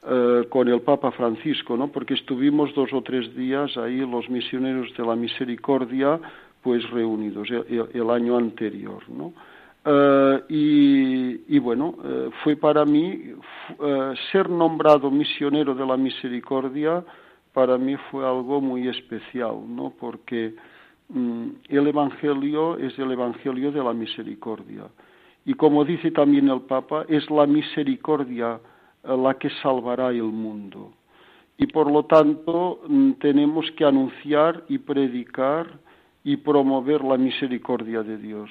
eh, 0.09 0.45
con 0.49 0.67
el 0.67 0.79
Papa 0.81 1.11
Francisco, 1.11 1.75
¿no? 1.75 1.87
Porque 1.87 2.13
estuvimos 2.13 2.73
dos 2.75 2.93
o 2.93 3.01
tres 3.01 3.35
días 3.35 3.75
ahí 3.77 3.97
los 3.97 4.29
misioneros 4.29 4.95
de 4.95 5.03
la 5.03 5.15
misericordia, 5.15 6.19
pues 6.61 6.87
reunidos 6.91 7.49
el, 7.49 8.09
año 8.11 8.37
anterior, 8.37 9.01
¿no? 9.09 9.33
Eh, 9.89 11.43
y, 11.47 11.59
bueno, 11.59 11.95
eh, 12.03 12.29
fue 12.43 12.57
para 12.57 12.83
mí 12.83 13.33
ser 14.31 14.49
nombrado 14.49 15.09
misionero 15.09 15.73
de 15.73 15.85
la 15.85 15.95
misericordia, 15.95 17.05
para 17.53 17.77
mí 17.77 17.95
fue 18.11 18.27
algo 18.27 18.59
muy 18.59 18.89
especial, 18.89 19.55
¿no? 19.65 19.93
Porque 19.97 20.55
mm, 21.07 21.47
el 21.69 21.87
Evangelio 21.87 22.77
es 22.77 22.99
el 22.99 23.11
Evangelio 23.11 23.71
de 23.71 23.81
la 23.81 23.93
misericordia. 23.93 24.83
Y 25.45 25.53
como 25.53 25.85
dice 25.85 26.11
también 26.11 26.49
el 26.49 26.61
Papa, 26.61 27.05
es 27.07 27.29
la 27.29 27.45
misericordia 27.45 28.59
la 29.03 29.33
que 29.35 29.49
salvará 29.61 30.09
el 30.09 30.23
mundo. 30.23 30.91
Y 31.57 31.67
por 31.67 31.89
lo 31.89 32.03
tanto 32.03 32.81
mm, 32.87 33.11
tenemos 33.13 33.71
que 33.77 33.85
anunciar 33.85 34.65
y 34.67 34.79
predicar 34.79 35.79
y 36.25 36.35
promover 36.35 37.05
la 37.05 37.17
misericordia 37.17 38.03
de 38.03 38.17
Dios. 38.17 38.49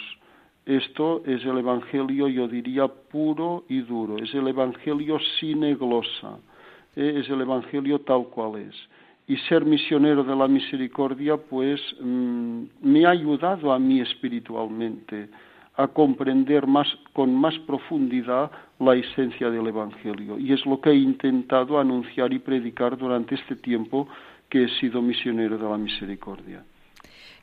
Esto 0.66 1.22
es 1.24 1.44
el 1.44 1.58
Evangelio, 1.58 2.26
yo 2.26 2.48
diría, 2.48 2.88
puro 2.88 3.64
y 3.68 3.82
duro. 3.82 4.18
Es 4.18 4.34
el 4.34 4.48
Evangelio 4.48 5.16
sine 5.38 5.76
glosa. 5.76 6.40
¿eh? 6.96 7.20
Es 7.20 7.30
el 7.30 7.40
Evangelio 7.40 8.00
tal 8.00 8.24
cual 8.24 8.60
es. 8.60 8.74
Y 9.28 9.36
ser 9.48 9.64
misionero 9.64 10.24
de 10.24 10.34
la 10.34 10.48
misericordia, 10.48 11.36
pues, 11.36 11.80
mm, 12.00 12.62
me 12.82 13.06
ha 13.06 13.10
ayudado 13.10 13.72
a 13.72 13.78
mí 13.78 14.00
espiritualmente 14.00 15.28
a 15.76 15.86
comprender 15.86 16.66
más, 16.66 16.88
con 17.12 17.32
más 17.32 17.56
profundidad 17.60 18.50
la 18.80 18.96
esencia 18.96 19.50
del 19.50 19.68
Evangelio. 19.68 20.36
Y 20.36 20.52
es 20.52 20.66
lo 20.66 20.80
que 20.80 20.90
he 20.90 20.96
intentado 20.96 21.78
anunciar 21.78 22.32
y 22.32 22.40
predicar 22.40 22.98
durante 22.98 23.36
este 23.36 23.54
tiempo 23.54 24.08
que 24.48 24.64
he 24.64 24.68
sido 24.80 25.00
misionero 25.00 25.58
de 25.58 25.68
la 25.68 25.78
misericordia. 25.78 26.64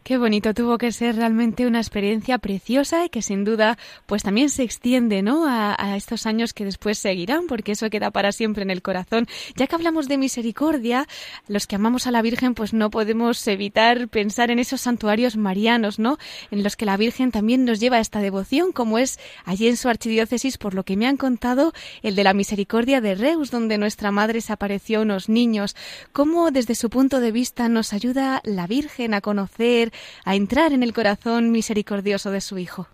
Qué 0.04 0.18
bonito, 0.18 0.54
tuvo 0.54 0.78
que 0.78 0.92
ser 0.92 1.16
realmente 1.16 1.66
una 1.66 1.80
experiencia 1.80 2.38
preciosa 2.38 3.06
y 3.06 3.10
que 3.10 3.22
sin 3.22 3.46
duda 3.46 3.78
pues 4.06 4.22
también 4.22 4.50
se 4.50 4.64
extiende 4.64 5.22
¿no? 5.22 5.46
A, 5.48 5.96
estos 5.96 6.26
años 6.26 6.54
que 6.54 6.66
después 6.66 6.98
seguirán, 6.98 7.48
porque 7.48 7.72
eso 7.72 7.90
queda 7.90 8.12
para 8.12 8.34
siempre 8.34 8.64
en 8.64 8.70
el 8.70 8.82
corazón. 8.82 9.28
Ya 9.56 9.66
que 9.66 9.76
hablamos 9.76 10.10
de 10.10 10.18
misericordia, 10.18 11.08
los 11.48 11.68
que 11.68 11.78
amamos 11.78 12.06
a 12.06 12.12
la 12.12 12.22
Virgen 12.22 12.54
pues 12.54 12.74
no 12.74 12.90
podemos 12.90 13.48
evitar 13.48 14.10
pensar 14.10 14.52
en 14.52 14.60
esos 14.60 14.82
santuarios 14.82 15.38
marianos, 15.38 16.00
¿no? 16.00 16.18
En 16.52 16.64
los 16.64 16.76
que 16.76 16.86
la 16.86 16.98
Virgen 16.98 17.32
también 17.32 17.64
nos 17.64 17.80
lleva 17.80 17.96
a 17.96 18.02
esta 18.02 18.20
devoción, 18.20 18.74
como 18.74 18.98
es 18.98 19.20
allí 19.46 19.70
en 19.70 19.78
su 19.78 19.88
archidiócesis, 19.88 20.58
por 20.58 20.74
lo 20.74 20.84
que 20.84 20.98
me 20.98 21.08
han 21.08 21.16
contado, 21.16 21.72
el 22.02 22.16
de 22.16 22.26
la 22.26 22.34
misericordia 22.34 23.00
de 23.00 23.16
Reus, 23.16 23.52
donde 23.52 23.78
nuestra 23.78 24.12
madre 24.12 24.42
se 24.42 24.52
apareció 24.52 25.00
a 25.00 25.04
unos 25.04 25.30
niños. 25.30 25.78
¿Cómo 26.12 26.52
desde 26.52 26.76
su 26.76 26.90
punto 26.90 27.22
de 27.22 27.32
vista 27.32 27.70
nos 27.70 27.94
ayuda 27.94 28.42
la 28.44 28.68
Virgen 28.68 29.14
a 29.14 29.22
conocer 29.22 29.93
a 30.26 30.36
entrar 30.36 30.74
en 30.74 30.84
el 30.84 30.94
corazón 30.94 31.52
misericordioso 31.52 32.32
de 32.32 32.42
su 32.42 32.58
Hijo? 32.58 32.88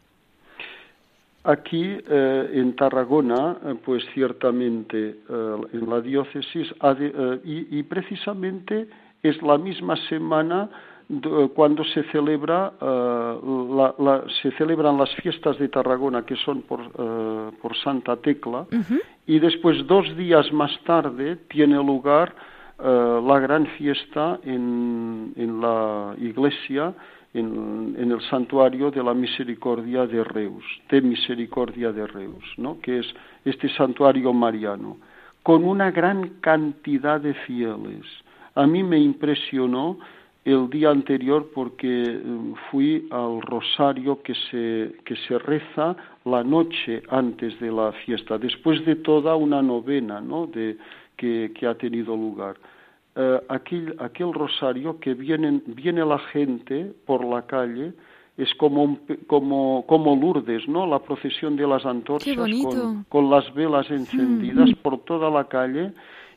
Aquí 1.43 1.83
eh, 1.83 2.51
en 2.53 2.75
Tarragona, 2.75 3.57
eh, 3.65 3.75
pues 3.83 4.03
ciertamente 4.13 4.97
eh, 5.29 5.55
en 5.73 5.89
la 5.89 6.01
diócesis, 6.01 6.67
y, 7.45 7.83
precisamente 7.83 8.87
es 9.23 9.41
la 9.41 9.57
misma 9.57 9.95
semana 10.09 10.69
cuando 11.55 11.83
se 11.85 12.03
celebra 12.11 12.71
se 14.43 14.51
celebran 14.51 14.95
las 14.95 15.09
fiestas 15.15 15.57
de 15.57 15.67
Tarragona 15.67 16.23
que 16.23 16.35
son 16.35 16.61
por, 16.61 16.91
por 17.59 17.75
Santa 17.83 18.15
Tecla 18.17 18.67
y 19.25 19.39
después 19.39 19.87
dos 19.87 20.05
días 20.15 20.53
más 20.53 20.71
tarde 20.83 21.37
tiene 21.49 21.77
lugar 21.77 22.35
eh, 22.81 23.21
la 23.25 23.39
gran 23.39 23.65
fiesta 23.77 24.39
en, 24.43 25.33
la 25.61 26.15
iglesia, 26.17 26.93
en, 27.33 27.95
en, 27.97 28.11
el 28.11 28.21
santuario 28.29 28.89
de 28.89 29.03
la 29.03 29.13
misericordia 29.13 30.07
de 30.07 30.23
Reus, 30.23 30.63
de 30.89 31.01
misericordia 31.01 31.91
de 31.91 32.07
Reus, 32.07 32.43
¿no? 32.57 32.79
que 32.79 32.99
es 32.99 33.05
este 33.43 33.67
santuario 33.75 34.33
mariano, 34.33 34.97
con 35.43 35.63
una 35.63 35.91
gran 35.91 36.39
cantidad 36.41 37.19
de 37.19 37.33
fieles. 37.33 38.05
A 38.55 38.65
mí 38.65 38.81
me 38.83 38.97
impresionó 38.97 39.97
el 40.45 40.69
día 40.69 40.89
anterior 40.89 41.49
porque 41.53 42.03
eh, 42.03 42.21
fui 42.71 43.07
al 43.11 43.41
rosario 43.41 44.21
que 44.21 44.33
se, 44.49 44.95
que 45.03 45.15
se 45.27 45.37
reza 45.37 45.95
la 46.25 46.43
noche 46.43 47.03
antes 47.09 47.59
de 47.59 47.71
la 47.71 47.91
fiesta, 48.05 48.37
después 48.37 48.83
de 48.85 48.95
toda 48.95 49.35
una 49.35 49.61
novena 49.61 50.21
¿no? 50.21 50.47
de, 50.47 50.77
que, 51.19 51.67
ha 51.67 51.75
tenido 51.75 52.15
lugar. 52.15 52.55
Eh, 53.15 53.41
aquel, 53.49 53.95
aquel, 53.99 54.33
rosario 54.33 54.99
que 54.99 55.13
vienen, 55.13 55.61
viene 55.67 56.05
la 56.05 56.19
gente 56.19 56.93
por 57.05 57.25
la 57.25 57.45
calle, 57.45 57.93
es 58.37 58.53
como, 58.55 58.97
como, 59.27 59.85
como 59.85 60.15
Lourdes, 60.15 60.67
¿no? 60.67 60.87
La 60.87 60.99
procesión 60.99 61.57
de 61.57 61.67
las 61.67 61.85
antorchas 61.85 62.35
con, 62.37 63.03
con, 63.09 63.29
las 63.29 63.53
velas 63.53 63.89
encendidas 63.91 64.69
por 64.81 65.03
toda 65.03 65.29
la 65.29 65.43
calle 65.49 65.91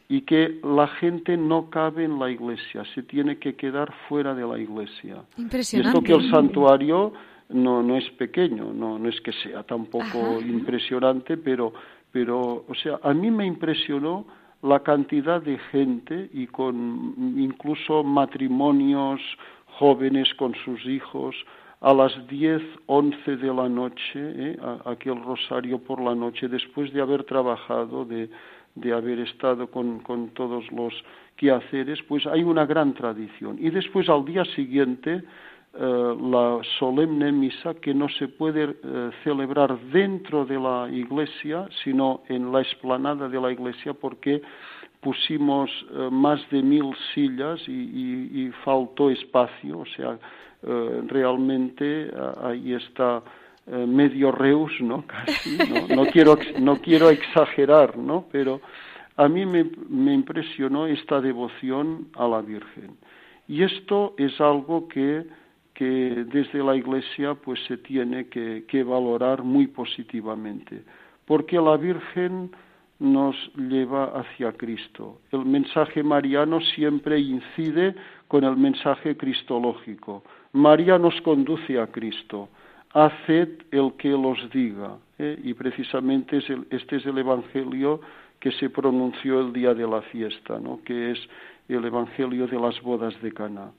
y 0.09 0.23
que 0.23 0.59
la 0.65 0.89
gente 0.89 1.37
no 1.37 1.71
cabe 1.71 2.05
en 2.05 2.19
la 2.19 2.29
iglesia, 2.29 2.83
se 2.95 3.05
tiene 3.05 3.39
que 3.39 3.55
quedar 3.55 3.93
fuera 4.09 4.35
de 4.35 4.45
la 4.45 4.59
iglesia. 4.59 5.23
Impresionante. 5.39 5.97
Esto 5.97 6.03
que 6.03 6.13
el 6.13 6.31
santuario 6.31 7.13
no, 7.51 7.83
no 7.83 7.97
es 7.97 8.11
pequeño, 8.19 8.73
no, 8.73 8.99
no 8.99 9.09
es 9.09 9.21
que 9.21 9.33
sea 9.33 9.63
tampoco 9.63 10.41
impresionante, 10.41 11.37
pero, 11.37 11.73
pero, 12.11 12.65
o 12.69 12.75
sea, 12.83 12.99
a 13.03 13.15
mí 13.15 13.31
me 13.31 13.47
impresionó 13.47 14.27
la 14.63 14.81
cantidad 14.81 15.43
de 15.43 15.59
gente 15.71 16.31
y 16.33 16.47
con 16.47 17.15
incluso 17.37 18.05
matrimonios 18.05 19.21
jóvenes 19.67 20.33
con 20.35 20.55
sus 20.65 20.85
hijos 20.87 21.35
a 21.81 21.93
las 21.93 22.13
diez, 22.29 22.63
once 22.87 23.37
de 23.37 23.53
la 23.53 23.69
noche, 23.69 24.15
¿eh? 24.15 24.57
aquel 24.85 25.21
rosario 25.21 25.79
por 25.79 26.01
la 26.01 26.15
noche, 26.15 26.47
después 26.47 26.93
de 26.93 27.01
haber 27.01 27.25
trabajado, 27.25 28.05
de, 28.05 28.31
de 28.77 28.93
haber 28.93 29.19
estado 29.19 29.67
con, 29.69 29.99
con, 29.99 30.29
todos 30.29 30.71
los 30.71 30.95
quehaceres, 31.35 32.01
pues 32.05 32.25
hay 32.29 32.45
una 32.45 32.67
gran 32.67 32.95
tradición. 32.95 33.57
Y 33.59 33.71
después 33.71 34.09
al 34.09 34.25
día 34.25 34.45
siguiente 34.45 35.25
eh, 35.75 36.17
la 36.21 36.61
solemne 36.79 37.33
misa 37.33 37.73
que 37.81 37.95
no 37.95 38.07
se 38.11 38.29
puede 38.29 38.77
eh, 38.85 39.11
celebrar 39.25 39.79
dentro 39.91 40.45
de 40.45 40.61
la 40.61 40.87
iglesia, 40.93 41.67
sino 41.83 42.23
en 42.29 42.53
la 42.53 42.61
explanada 42.61 43.27
de 43.27 43.41
la 43.41 43.51
iglesia, 43.51 43.95
porque 43.95 44.43
pusimos 45.01 45.71
eh, 45.71 46.11
más 46.11 46.41
de 46.51 46.63
mil 46.63 46.95
sillas 47.15 47.59
y, 47.67 48.51
faltó 48.65 49.09
espacio, 49.09 49.79
o 49.79 49.87
sea, 49.87 50.19
realmente 51.09 52.13
ahí 52.43 52.75
está 52.75 53.23
medio 53.67 54.31
reus, 54.31 54.73
¿no? 54.81 55.05
Casi, 55.07 55.57
¿no? 55.57 55.97
No 55.97 56.07
quiero, 56.07 56.37
no 56.61 56.77
quiero 56.77 57.09
exagerar, 57.09 57.97
¿no? 57.97 58.27
Pero 58.31 58.61
a 59.17 59.27
mí 59.27 59.47
me, 59.47 59.65
me 59.89 60.13
impresionó 60.13 60.87
esta 60.87 61.21
devoción 61.21 62.09
a 62.15 62.29
la 62.29 62.43
Virgen. 62.43 62.97
Y 63.49 63.65
esto 63.65 64.15
es 64.19 64.41
algo 64.41 64.87
que 64.87 65.27
que 65.83 66.25
desde 66.33 66.63
la 66.63 66.77
Iglesia 66.77 67.35
pues 67.35 67.59
se 67.67 67.77
tiene 67.77 68.29
que, 68.29 68.85
valorar 68.85 69.43
muy 69.43 69.67
positivamente, 69.67 70.85
porque 71.27 71.57
la 71.57 71.77
Virgen 71.77 72.53
nos 73.01 73.35
lleva 73.57 74.05
hacia 74.21 74.53
Cristo. 74.53 75.19
El 75.33 75.45
mensaje 75.45 76.05
mariano 76.05 76.61
siempre 76.77 77.19
incide 77.19 77.97
con 78.29 78.45
el 78.45 78.57
mensaje 78.57 79.17
cristológico. 79.17 80.23
María 80.53 80.99
nos 80.99 81.21
conduce 81.23 81.81
a 81.81 81.89
Cristo. 81.89 82.49
Haced 82.95 83.49
el 83.73 83.93
que 83.99 84.11
los 84.11 84.39
diga. 84.53 84.99
¿eh? 85.19 85.37
Y 85.43 85.53
precisamente 85.55 86.39
este 86.71 86.97
es 86.97 87.07
el 87.07 87.19
Evangelio 87.19 88.01
que 88.39 88.53
se 88.53 88.71
pronunció 88.71 89.41
el 89.41 89.53
día 89.53 89.75
de 89.75 89.89
la 89.89 90.03
fiesta, 90.03 90.61
¿no? 90.61 90.79
que 90.85 91.11
es 91.11 91.19
el 91.69 91.85
Evangelio 91.85 92.47
de 92.47 92.61
las 92.61 92.81
bodas 92.83 93.21
de 93.21 93.33
Cana. 93.33 93.73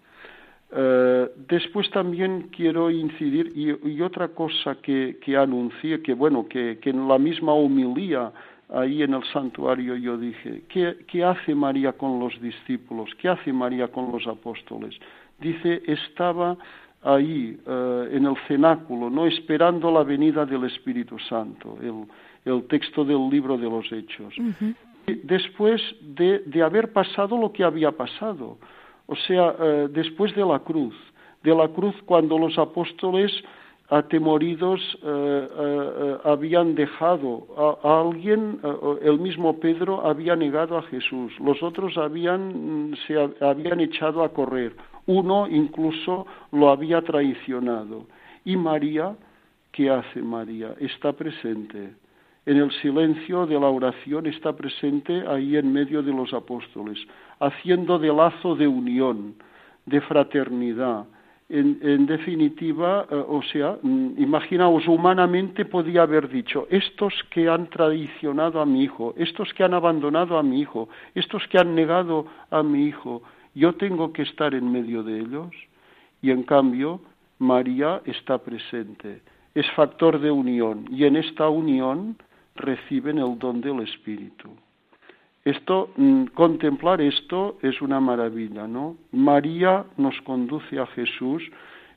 Eh, 0.76 1.30
después 1.48 1.90
también 1.92 2.50
quiero 2.56 2.90
incidir, 2.90 3.52
y, 3.56 4.02
otra 4.02 4.30
cosa 4.30 4.76
que, 4.82 5.18
que, 5.22 5.38
anuncié, 5.38 6.02
que 6.02 6.14
bueno, 6.14 6.48
que, 6.48 6.80
en 6.84 7.08
la 7.08 7.20
misma 7.20 7.54
humilía 7.54 8.32
ahí 8.70 9.04
en 9.04 9.14
el 9.14 9.24
santuario 9.26 9.96
yo 9.96 10.18
dije, 10.18 10.64
¿qué, 10.70 10.98
¿qué 11.08 11.24
hace 11.24 11.54
María 11.54 11.94
con 11.94 12.20
los 12.20 12.40
discípulos? 12.42 13.12
¿Qué 13.20 13.30
hace 13.30 13.54
María 13.54 13.88
con 13.90 14.12
los 14.12 14.26
apóstoles? 14.26 14.96
Dice, 15.40 15.84
estaba 15.86 16.58
ahí 17.04 17.58
eh, 17.68 18.10
en 18.12 18.26
el 18.26 18.36
cenáculo, 18.48 19.10
no 19.10 19.28
esperando 19.28 19.92
la 19.92 20.04
venida 20.04 20.46
del 20.46 20.64
Espíritu 20.64 21.20
Santo, 21.20 21.78
el, 22.46 22.64
texto 22.68 23.06
del 23.06 23.30
libro 23.30 23.58
de 23.58 23.70
los 23.70 23.92
Hechos. 23.92 24.34
Después 25.06 25.82
de, 26.02 26.64
haber 26.64 26.94
pasado 26.94 27.38
lo 27.38 27.52
que 27.52 27.64
había 27.64 27.92
pasado, 27.92 28.58
o 29.14 29.16
sea, 29.28 29.56
eh, 29.60 29.88
después 29.92 30.36
de 30.36 30.46
la 30.46 30.60
cruz, 30.60 30.96
de 31.44 31.56
la 31.56 31.68
cruz 31.70 31.96
cuando 32.06 32.38
los 32.38 32.58
apóstoles 32.58 33.32
atemoridos 33.90 34.80
eh, 35.04 36.18
habían 36.24 36.74
dejado 36.74 37.80
a, 37.84 38.02
alguien, 38.02 38.60
el 39.02 39.20
mismo 39.20 39.60
Pedro 39.60 40.06
había 40.06 40.36
negado 40.36 40.78
a 40.78 40.84
Jesús, 40.84 41.32
los 41.40 41.62
otros 41.62 41.98
habían, 41.98 42.96
se 43.06 43.14
habían 43.42 43.82
echado 43.82 44.24
a 44.24 44.30
correr 44.30 44.74
uno 45.06 45.48
incluso 45.48 46.26
lo 46.52 46.70
había 46.70 47.02
traicionado. 47.02 48.08
Y 48.46 48.56
María, 48.56 49.16
¿qué 49.72 49.90
hace 49.90 50.22
María? 50.22 50.76
Está 50.80 51.14
presente. 51.14 51.94
En 52.46 52.58
el 52.58 52.72
silencio 52.82 53.46
de 53.46 53.58
la 53.58 53.68
oración 53.68 54.26
está 54.26 54.54
presente 54.54 55.24
ahí 55.28 55.56
en 55.56 55.72
medio 55.72 56.04
de 56.04 56.12
los 56.12 56.34
apóstoles, 56.34 57.00
haciendo 57.40 57.98
de 57.98 58.14
lazo 58.14 58.56
de 58.56 58.68
unión, 58.68 59.36
de 59.86 60.02
fraternidad. 60.02 61.06
En, 61.48 62.06
definitiva, 62.06 63.06
eh, 63.10 63.16
o 63.16 63.42
sea, 63.44 63.78
mm, 63.82 64.16
imaginaos, 64.18 64.88
humanamente 64.88 65.66
podía 65.66 66.02
haber 66.02 66.28
dicho, 66.28 66.68
estos 66.70 67.14
que 67.30 67.48
han 67.48 67.70
traicionado 67.70 68.60
a 68.60 68.66
mi 68.66 68.84
hijo, 68.84 69.14
estos 69.18 69.54
que 69.54 69.64
han 69.64 69.74
abandonado 69.74 70.38
a 70.38 70.44
mi 70.44 70.60
hijo, 70.60 70.90
estos 71.16 71.48
que 71.48 71.60
han 71.60 71.76
negado 71.76 72.26
a 72.50 72.64
mi 72.64 72.88
hijo, 72.88 73.22
yo 73.56 73.74
tengo 73.76 74.12
que 74.12 74.24
estar 74.24 74.54
en 74.56 74.72
medio 74.72 75.04
de 75.04 75.20
ellos 75.20 75.52
y 76.22 76.32
en 76.32 76.44
cambio 76.44 77.00
María 77.40 78.02
está 78.06 78.40
presente. 78.40 79.22
Es 79.54 79.70
factor 79.72 80.20
de 80.20 80.32
unión 80.32 80.86
y 80.90 81.06
en 81.06 81.16
esta 81.18 81.50
unión 81.50 82.18
reciben 82.56 83.18
el 83.18 83.38
don 83.40 83.62
del 83.62 83.80
Espíritu. 83.82 84.50
Esto, 85.44 85.90
mm, 85.98 86.26
contemplar 86.34 87.02
esto 87.02 87.58
es 87.62 87.82
una 87.82 88.00
maravilla, 88.00 88.66
¿no? 88.66 88.96
María 89.12 89.84
nos 89.98 90.20
conduce 90.22 90.80
a 90.80 90.86
Jesús, 90.88 91.44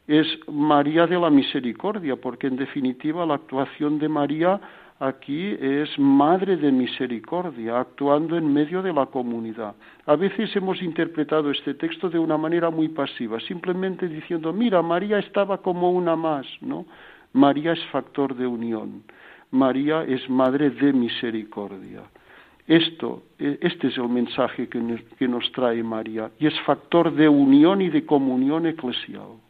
es 0.08 0.26
María 0.48 1.06
de 1.06 1.18
la 1.18 1.30
misericordia, 1.30 2.16
porque 2.16 2.48
en 2.48 2.56
definitiva 2.56 3.26
la 3.26 3.34
actuación 3.34 3.98
de 3.98 4.08
María 4.08 4.60
aquí 4.98 5.56
es 5.60 5.96
madre 5.98 6.56
de 6.56 6.72
misericordia, 6.72 7.80
actuando 7.80 8.36
en 8.36 8.52
medio 8.52 8.82
de 8.82 8.92
la 8.92 9.06
comunidad. 9.06 9.74
A 10.06 10.16
veces 10.16 10.54
hemos 10.56 10.80
interpretado 10.82 11.50
este 11.50 11.74
texto 11.74 12.08
de 12.08 12.18
una 12.18 12.36
manera 12.36 12.70
muy 12.70 12.88
pasiva, 12.88 13.38
simplemente 13.40 14.08
diciendo, 14.08 14.52
mira, 14.52 14.82
María 14.82 15.18
estaba 15.18 15.58
como 15.58 15.90
una 15.90 16.16
más, 16.16 16.46
¿no? 16.60 16.86
María 17.32 17.72
es 17.72 17.84
factor 17.86 18.34
de 18.34 18.46
unión, 18.46 19.02
María 19.56 20.04
es 20.04 20.28
madre 20.28 20.70
de 20.70 20.92
misericordia. 20.92 22.02
Esto, 22.66 23.22
e, 23.38 23.58
este 23.62 23.88
es 23.88 23.96
el 23.96 24.08
mensaje 24.08 24.68
que 24.68 25.28
nos 25.28 25.52
trae 25.52 25.82
María 25.82 26.30
y 26.38 26.46
es 26.46 26.60
factor 26.60 27.12
de 27.14 27.28
unión 27.28 27.80
y 27.80 27.88
de 27.88 28.04
comunión 28.04 28.66
eclesial. 28.66 29.45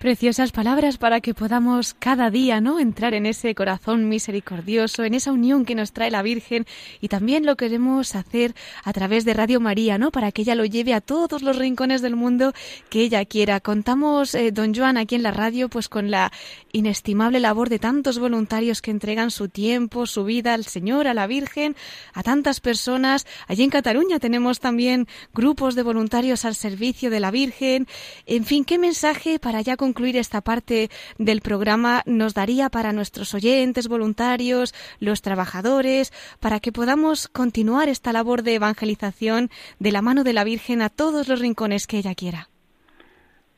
Preciosas 0.00 0.50
palabras 0.50 0.96
para 0.96 1.20
que 1.20 1.34
podamos 1.34 1.92
cada 1.92 2.30
día, 2.30 2.62
¿no? 2.62 2.80
Entrar 2.80 3.12
en 3.12 3.26
ese 3.26 3.54
corazón 3.54 4.08
misericordioso, 4.08 5.04
en 5.04 5.12
esa 5.12 5.30
unión 5.30 5.66
que 5.66 5.74
nos 5.74 5.92
trae 5.92 6.10
la 6.10 6.22
Virgen 6.22 6.64
y 7.02 7.08
también 7.08 7.44
lo 7.44 7.56
queremos 7.56 8.14
hacer 8.14 8.54
a 8.82 8.94
través 8.94 9.26
de 9.26 9.34
Radio 9.34 9.60
María, 9.60 9.98
¿no? 9.98 10.10
Para 10.10 10.32
que 10.32 10.40
ella 10.40 10.54
lo 10.54 10.64
lleve 10.64 10.94
a 10.94 11.02
todos 11.02 11.42
los 11.42 11.58
rincones 11.58 12.00
del 12.00 12.16
mundo 12.16 12.54
que 12.88 13.02
ella 13.02 13.22
quiera. 13.26 13.60
Contamos, 13.60 14.34
eh, 14.34 14.52
don 14.52 14.74
Joan, 14.74 14.96
aquí 14.96 15.16
en 15.16 15.22
la 15.22 15.32
radio, 15.32 15.68
pues 15.68 15.90
con 15.90 16.10
la 16.10 16.32
inestimable 16.72 17.38
labor 17.38 17.68
de 17.68 17.78
tantos 17.78 18.18
voluntarios 18.18 18.80
que 18.80 18.92
entregan 18.92 19.30
su 19.30 19.50
tiempo, 19.50 20.06
su 20.06 20.24
vida 20.24 20.54
al 20.54 20.64
Señor, 20.64 21.08
a 21.08 21.14
la 21.14 21.26
Virgen, 21.26 21.76
a 22.14 22.22
tantas 22.22 22.60
personas. 22.60 23.26
Allí 23.48 23.64
en 23.64 23.70
Cataluña 23.70 24.18
tenemos 24.18 24.60
también 24.60 25.08
grupos 25.34 25.74
de 25.74 25.82
voluntarios 25.82 26.46
al 26.46 26.54
servicio 26.54 27.10
de 27.10 27.20
la 27.20 27.30
Virgen. 27.30 27.86
En 28.24 28.46
fin, 28.46 28.64
qué 28.64 28.78
mensaje 28.78 29.38
para 29.38 29.60
ya 29.60 29.76
con 29.76 29.89
concluir 29.90 30.16
esta 30.16 30.40
parte 30.40 30.88
del 31.18 31.40
programa 31.40 32.02
nos 32.06 32.32
daría 32.32 32.68
para 32.68 32.92
nuestros 32.92 33.34
oyentes, 33.34 33.88
voluntarios, 33.88 34.72
los 35.00 35.20
trabajadores, 35.20 36.12
para 36.38 36.60
que 36.60 36.70
podamos 36.70 37.26
continuar 37.26 37.88
esta 37.88 38.12
labor 38.12 38.44
de 38.44 38.54
evangelización 38.54 39.48
de 39.80 39.90
la 39.90 40.00
mano 40.00 40.22
de 40.22 40.32
la 40.32 40.44
Virgen 40.44 40.80
a 40.80 40.90
todos 40.90 41.28
los 41.28 41.40
rincones 41.40 41.88
que 41.88 41.98
ella 41.98 42.14
quiera? 42.14 42.48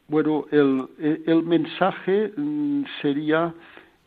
Bueno, 0.09 0.47
el, 0.51 1.43
mensaje 1.43 2.33
mm, 2.35 2.85
sería 3.03 3.53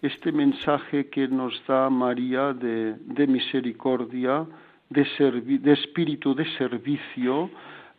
este 0.01 0.31
mensaje 0.31 1.07
que 1.09 1.27
nos 1.27 1.53
da 1.67 1.91
María 1.91 2.53
de, 2.53 3.27
misericordia, 3.27 4.47
de, 4.89 5.73
espíritu 5.73 6.33
de 6.33 6.45
servicio, 6.57 7.51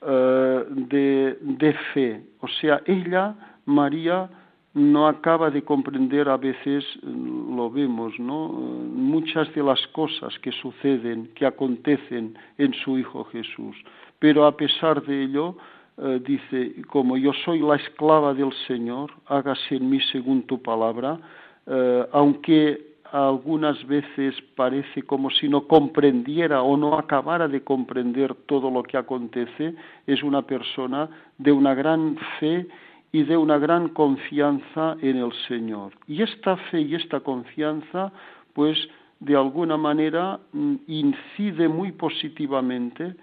eh, 0.03 0.65
de, 0.69 1.39
de, 1.41 1.73
fe. 1.95 2.23
O 2.41 2.49
sea, 2.61 2.81
ella 2.87 3.56
María 3.67 4.31
no 4.75 5.07
acaba 5.09 5.51
de 5.51 5.63
comprender 5.63 6.29
a 6.29 6.37
veces, 6.37 6.85
lo 7.03 7.71
vemos, 7.71 8.13
¿no? 8.19 8.49
Muchas 8.49 9.53
de 9.55 9.63
las 9.63 9.81
cosas 9.89 10.39
que 10.41 10.53
suceden, 10.53 11.31
que 11.35 11.47
acontecen 11.47 12.37
en 12.59 12.75
su 12.75 12.99
Hijo 12.99 13.25
Jesús. 13.25 13.75
Pero 14.19 14.45
a 14.45 14.55
pesar 14.55 15.03
de 15.03 15.25
ello, 15.25 15.57
eh, 15.97 16.21
dice, 16.25 16.83
como 16.89 17.17
yo 17.17 17.33
soy 17.45 17.61
la 17.61 17.77
esclava 17.77 18.35
del 18.35 18.53
Señor, 18.67 19.11
hágase 19.27 19.77
en 19.77 19.89
mí 19.89 19.99
según 20.13 20.43
tu 20.43 20.61
palabra, 20.61 21.19
eh, 21.67 22.07
aunque 22.13 22.97
algunas 23.13 23.83
veces 23.87 24.35
parece 24.57 25.03
como 25.05 25.31
si 25.31 25.49
no 25.49 25.67
comprendiera 25.67 26.63
o 26.63 26.77
no 26.77 26.99
acabara 26.99 27.49
de 27.49 27.63
comprender 27.63 28.35
todo 28.47 28.71
lo 28.71 28.83
que 28.83 28.99
acontece, 28.99 29.75
es 30.07 30.23
una 30.23 30.43
persona 30.43 31.09
de 31.39 31.53
una 31.53 31.75
gran 31.75 32.19
fe 32.39 32.67
y 33.13 33.23
de 33.23 33.37
una 33.37 33.59
gran 33.59 33.89
confianza 33.89 34.97
en 35.01 35.17
el 35.19 35.33
Señor. 35.49 35.93
Y 36.07 36.23
esta 36.23 36.57
fe 36.57 36.81
y 36.83 36.95
esta 36.95 37.21
confianza, 37.21 38.13
pues 38.53 38.77
de 39.21 39.37
alguna 39.37 39.77
manera 39.77 40.39
mm, 40.53 40.75
incide 40.87 41.69
muy 41.69 41.93
positivamente 41.93 43.15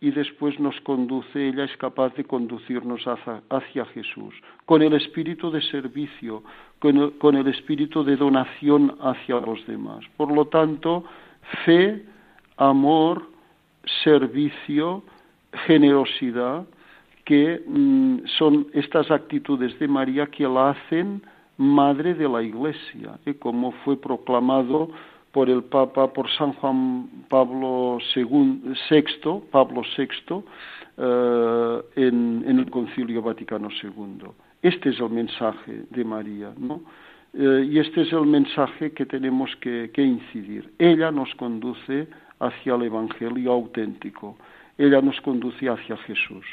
y 0.00 0.10
después 0.10 0.58
nos 0.58 0.80
conduce, 0.80 1.48
ella 1.48 1.64
es 1.64 1.76
capaz 1.76 2.14
de 2.14 2.24
conducirnos 2.24 3.02
hacia, 3.04 3.84
Jesús, 3.86 4.34
con 4.64 4.80
el 4.80 4.94
espíritu 4.94 5.50
de 5.50 5.60
servicio, 5.60 6.42
con 6.78 7.36
el 7.36 7.46
espíritu 7.48 8.02
de 8.02 8.16
donación 8.16 8.96
hacia 9.02 9.40
los 9.40 9.66
demás. 9.66 10.02
Por 10.16 10.32
lo 10.32 10.46
tanto, 10.46 11.04
fe, 11.66 12.02
amor, 12.56 13.28
servicio, 14.02 15.02
generosidad, 15.66 16.64
que 17.30 17.62
mm, 17.64 18.26
son 18.38 18.66
estas 18.72 19.08
actitudes 19.08 19.78
de 19.78 19.86
María 19.86 20.26
que 20.26 20.48
la 20.48 20.70
hacen 20.70 21.22
madre 21.58 22.12
de 22.14 22.28
la 22.28 22.42
Iglesia, 22.42 23.20
¿eh? 23.24 23.34
como 23.34 23.70
fue 23.84 23.96
proclamado 23.96 24.90
por 25.30 25.48
el 25.48 25.62
Papa, 25.62 26.12
por 26.12 26.28
San 26.28 26.54
Juan 26.54 27.08
Pablo 27.28 27.98
II, 28.16 28.74
VI, 28.90 29.42
Pablo 29.52 29.82
VI, 29.96 30.42
eh, 30.98 31.82
en, 31.94 32.58
el 32.58 32.68
Concilio 32.68 33.22
Vaticano 33.22 33.68
II. 33.80 34.24
Este 34.60 34.88
es 34.88 34.98
el 34.98 35.10
mensaje 35.10 35.84
de 35.88 36.04
María, 36.04 36.52
¿no? 36.58 36.80
Eh, 37.32 37.68
y 37.70 37.78
este 37.78 38.02
es 38.02 38.12
el 38.12 38.26
mensaje 38.26 38.90
que 38.90 39.06
tenemos 39.06 39.54
que 39.60 40.02
incidir. 40.02 40.72
Ella 40.80 41.12
nos 41.12 41.32
conduce 41.36 42.08
hacia 42.40 42.74
el 42.74 42.82
Evangelio 42.82 43.52
auténtico. 43.52 44.36
Ella 44.76 45.00
nos 45.00 45.20
conduce 45.20 45.68
hacia 45.68 45.96
Jesús. 45.98 46.44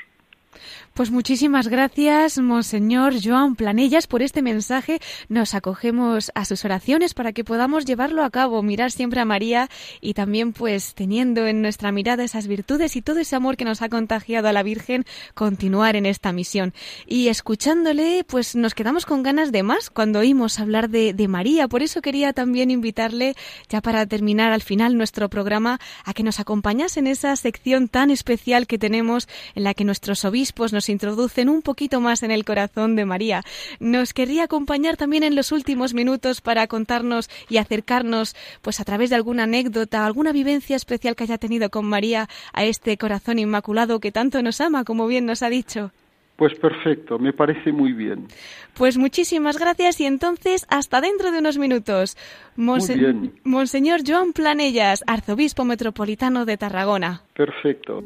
Pues 0.97 1.11
muchísimas 1.11 1.67
gracias, 1.67 2.39
Monseñor 2.39 3.13
Joan 3.23 3.55
Planellas, 3.55 4.07
por 4.07 4.23
este 4.23 4.41
mensaje. 4.41 4.99
Nos 5.29 5.53
acogemos 5.53 6.31
a 6.33 6.43
sus 6.43 6.65
oraciones 6.65 7.13
para 7.13 7.33
que 7.33 7.43
podamos 7.43 7.85
llevarlo 7.85 8.23
a 8.23 8.31
cabo, 8.31 8.63
mirar 8.63 8.91
siempre 8.91 9.21
a 9.21 9.25
María 9.25 9.69
y 10.01 10.15
también, 10.15 10.53
pues, 10.53 10.95
teniendo 10.95 11.45
en 11.45 11.61
nuestra 11.61 11.91
mirada 11.91 12.23
esas 12.23 12.47
virtudes 12.47 12.95
y 12.95 13.03
todo 13.03 13.19
ese 13.19 13.35
amor 13.35 13.57
que 13.57 13.65
nos 13.65 13.83
ha 13.83 13.89
contagiado 13.89 14.47
a 14.47 14.53
la 14.53 14.63
Virgen, 14.63 15.05
continuar 15.35 15.95
en 15.95 16.07
esta 16.07 16.31
misión. 16.31 16.73
Y 17.05 17.27
escuchándole, 17.27 18.25
pues 18.27 18.55
nos 18.55 18.73
quedamos 18.73 19.05
con 19.05 19.21
ganas 19.21 19.51
de 19.51 19.61
más 19.61 19.91
cuando 19.91 20.19
oímos 20.19 20.59
hablar 20.59 20.89
de, 20.89 21.27
María. 21.27 21.67
Por 21.67 21.83
eso 21.83 22.01
quería 22.01 22.33
también 22.33 22.71
invitarle, 22.71 23.35
ya 23.69 23.81
para 23.81 24.05
terminar 24.07 24.51
al 24.51 24.61
final 24.63 24.97
nuestro 24.97 25.29
programa, 25.29 25.79
a 26.05 26.13
que 26.13 26.23
nos 26.23 26.39
acompañase 26.39 27.01
en 27.01 27.07
esa 27.07 27.35
sección 27.35 27.87
tan 27.87 28.09
especial 28.09 28.65
que 28.65 28.79
tenemos 28.79 29.27
en 29.53 29.63
la 29.63 29.73
que 29.75 29.83
nuestros 29.83 30.25
obispos 30.25 30.46
nos 30.73 30.89
introducen 30.89 31.49
un 31.49 31.61
poquito 31.61 32.01
más 32.01 32.23
en 32.23 32.31
el 32.31 32.45
corazón 32.45 32.95
de 32.95 33.05
María. 33.05 33.43
Nos 33.79 34.13
querría 34.13 34.43
acompañar 34.43 34.97
también 34.97 35.23
en 35.23 35.35
los 35.35 35.51
últimos 35.51 35.93
minutos 35.93 36.41
para 36.41 36.67
contarnos 36.67 37.29
y 37.49 37.57
acercarnos, 37.57 38.35
pues 38.61 38.79
a 38.79 38.83
través 38.83 39.09
de 39.09 39.15
alguna 39.15 39.43
anécdota, 39.43 40.05
alguna 40.05 40.31
vivencia 40.31 40.75
especial 40.75 41.15
que 41.15 41.23
haya 41.23 41.37
tenido 41.37 41.69
con 41.69 41.85
María 41.85 42.27
a 42.53 42.65
este 42.65 42.97
corazón 42.97 43.39
inmaculado 43.39 43.99
que 43.99 44.11
tanto 44.11 44.41
nos 44.41 44.61
ama, 44.61 44.83
como 44.83 45.07
bien 45.07 45.25
nos 45.25 45.43
ha 45.43 45.49
dicho. 45.49 45.91
Pues 46.37 46.53
perfecto, 46.59 47.17
me 47.17 47.33
parece 47.33 47.71
muy 47.71 47.93
bien. 47.93 48.27
Pues 48.75 48.97
muchísimas 48.97 49.57
gracias 49.57 49.99
y 49.99 50.05
entonces 50.05 50.67
hasta 50.69 51.01
dentro 51.01 51.31
de 51.31 51.39
unos 51.39 51.57
minutos. 51.57 52.15
muy 52.55 52.79
bien. 52.87 53.33
Monseñor 53.43 54.01
Joan 54.05 54.33
Planellas, 54.33 55.03
arzobispo 55.07 55.65
metropolitano 55.65 56.45
de 56.45 56.57
Tarragona. 56.57 57.23
Perfecto. 57.33 58.03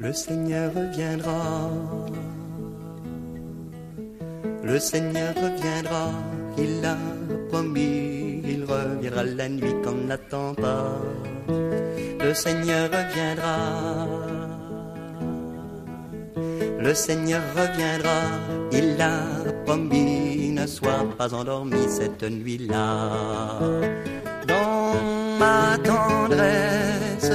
Le 0.00 0.12
Seigneur 0.12 0.72
reviendra. 0.72 1.70
Le 4.62 4.78
Seigneur 4.78 5.34
reviendra, 5.34 6.12
il 6.56 6.84
a 6.84 6.96
promis, 7.48 8.40
il 8.44 8.64
reviendra 8.64 9.24
la 9.24 9.48
nuit 9.48 9.74
qu'on 9.82 10.06
n'attend 10.06 10.54
pas. 10.54 11.00
Le 11.48 12.32
Seigneur 12.32 12.88
reviendra. 12.88 14.06
Le 16.78 16.94
Seigneur 16.94 17.42
reviendra, 17.56 18.20
il 18.70 18.96
l'a 18.96 19.18
promis, 19.66 20.52
ne 20.52 20.66
sois 20.66 21.06
pas 21.18 21.34
endormi 21.34 21.88
cette 21.88 22.22
nuit-là. 22.22 23.58
Ma 25.38 25.78
tendresse, 25.78 27.32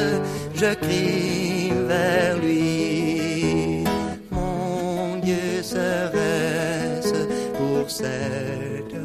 je 0.54 0.74
crie 0.76 1.72
vers 1.88 2.38
lui. 2.38 3.84
Mon 4.32 5.18
Dieu 5.18 5.64
serait-ce 5.64 7.20
pour 7.58 7.90
cette 7.90 8.96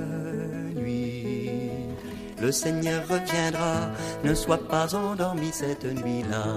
nuit. 0.74 1.50
Le 2.40 2.52
Seigneur 2.52 3.02
reviendra, 3.08 3.90
ne 4.24 4.34
sois 4.34 4.58
pas 4.58 4.94
endormi 4.94 5.50
cette 5.52 5.84
nuit-là. 5.84 6.56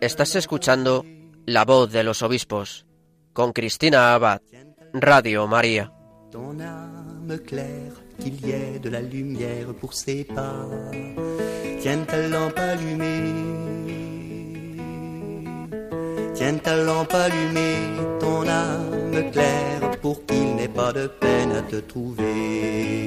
Estás 0.00 0.34
escuchando 0.34 1.04
La 1.46 1.64
voz 1.64 1.92
de 1.92 2.02
los 2.02 2.22
obispos 2.22 2.84
con 3.32 3.52
Cristina 3.52 4.14
Abad, 4.14 4.40
Radio 4.92 5.46
María. 5.46 5.92
Ton 6.30 6.60
âme 6.60 7.38
claire, 7.46 7.92
qu'il 8.18 8.46
y 8.46 8.52
ait 8.52 8.78
de 8.78 8.90
la 8.90 9.00
lumière 9.00 9.74
pour 9.80 9.94
ses 9.94 10.24
pas. 10.24 10.66
Tiens 11.80 12.04
ta 12.06 12.28
lampe 12.28 12.58
allumée. 12.58 13.32
Tiens 16.34 16.58
ta 16.58 16.76
lampe 16.76 17.14
allumée, 17.14 17.76
ton 18.20 18.46
âme 18.48 19.30
claire, 19.30 19.90
pour 20.00 20.24
qu'il 20.26 20.56
n'ait 20.56 20.68
pas 20.68 20.92
de 20.92 21.06
peine 21.06 21.52
à 21.52 21.62
te 21.62 21.76
trouver. 21.76 23.06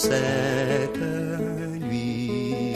Cette 0.00 0.98
nuit. 1.86 2.74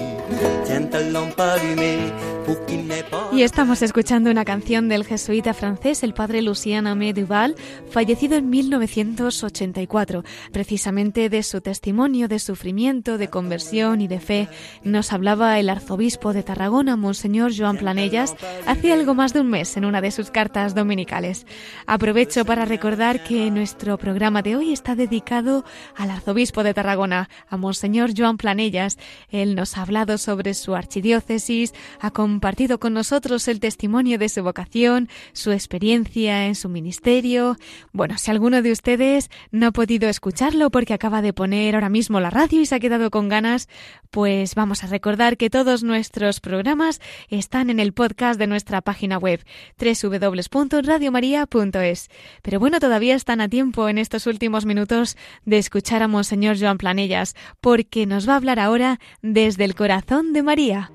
Tiens 0.64 0.86
ta 0.92 1.00
lampe 1.00 1.40
allumée 1.40 2.12
pour 2.44 2.64
qu'il 2.66 2.86
n'ait 2.86 3.08
pas 3.14 3.23
Y 3.34 3.42
estamos 3.42 3.82
escuchando 3.82 4.30
una 4.30 4.44
canción 4.44 4.88
del 4.88 5.04
jesuita 5.04 5.54
francés, 5.54 6.04
el 6.04 6.14
padre 6.14 6.40
Lucien 6.40 6.86
Amé 6.86 7.12
Duval, 7.12 7.56
fallecido 7.90 8.36
en 8.36 8.48
1984. 8.48 10.22
Precisamente 10.52 11.28
de 11.28 11.42
su 11.42 11.60
testimonio 11.60 12.28
de 12.28 12.38
sufrimiento, 12.38 13.18
de 13.18 13.30
conversión 13.30 14.00
y 14.00 14.06
de 14.06 14.20
fe 14.20 14.48
nos 14.84 15.12
hablaba 15.12 15.58
el 15.58 15.68
arzobispo 15.68 16.32
de 16.32 16.44
Tarragona, 16.44 16.94
Monseñor 16.94 17.50
Joan 17.56 17.76
Planellas, 17.76 18.36
hace 18.66 18.92
algo 18.92 19.14
más 19.14 19.32
de 19.32 19.40
un 19.40 19.50
mes 19.50 19.76
en 19.76 19.84
una 19.84 20.00
de 20.00 20.12
sus 20.12 20.30
cartas 20.30 20.76
dominicales. 20.76 21.44
Aprovecho 21.86 22.44
para 22.44 22.66
recordar 22.66 23.24
que 23.24 23.50
nuestro 23.50 23.98
programa 23.98 24.42
de 24.42 24.54
hoy 24.54 24.72
está 24.72 24.94
dedicado 24.94 25.64
al 25.96 26.12
arzobispo 26.12 26.62
de 26.62 26.72
Tarragona, 26.72 27.28
a 27.48 27.56
Monseñor 27.56 28.12
Joan 28.16 28.36
Planellas. 28.36 28.96
Él 29.28 29.56
nos 29.56 29.76
ha 29.76 29.82
hablado 29.82 30.18
sobre 30.18 30.54
su 30.54 30.76
archidiócesis, 30.76 31.74
ha 31.98 32.12
compartido 32.12 32.78
con 32.78 32.94
nosotros 32.94 33.23
el 33.24 33.58
testimonio 33.58 34.18
de 34.18 34.28
su 34.28 34.42
vocación, 34.42 35.08
su 35.32 35.50
experiencia 35.50 36.44
en 36.46 36.54
su 36.54 36.68
ministerio. 36.68 37.56
Bueno, 37.92 38.18
si 38.18 38.30
alguno 38.30 38.60
de 38.60 38.70
ustedes 38.70 39.30
no 39.50 39.68
ha 39.68 39.72
podido 39.72 40.10
escucharlo 40.10 40.68
porque 40.70 40.92
acaba 40.92 41.22
de 41.22 41.32
poner 41.32 41.74
ahora 41.74 41.88
mismo 41.88 42.20
la 42.20 42.28
radio 42.28 42.60
y 42.60 42.66
se 42.66 42.74
ha 42.74 42.80
quedado 42.80 43.10
con 43.10 43.30
ganas, 43.30 43.70
pues 44.10 44.54
vamos 44.54 44.84
a 44.84 44.88
recordar 44.88 45.38
que 45.38 45.48
todos 45.48 45.82
nuestros 45.82 46.40
programas 46.40 47.00
están 47.30 47.70
en 47.70 47.80
el 47.80 47.94
podcast 47.94 48.38
de 48.38 48.46
nuestra 48.46 48.82
página 48.82 49.16
web 49.16 49.42
www.radiomaria.es. 49.78 52.10
Pero 52.42 52.60
bueno, 52.60 52.78
todavía 52.78 53.14
están 53.14 53.40
a 53.40 53.48
tiempo 53.48 53.88
en 53.88 53.96
estos 53.96 54.26
últimos 54.26 54.66
minutos 54.66 55.16
de 55.46 55.56
escuchar 55.56 56.02
a 56.02 56.08
Monseñor 56.08 56.60
Joan 56.60 56.76
Planellas, 56.76 57.34
porque 57.62 58.04
nos 58.04 58.28
va 58.28 58.34
a 58.34 58.36
hablar 58.36 58.60
ahora 58.60 59.00
desde 59.22 59.64
el 59.64 59.74
corazón 59.74 60.34
de 60.34 60.42
María. 60.42 60.90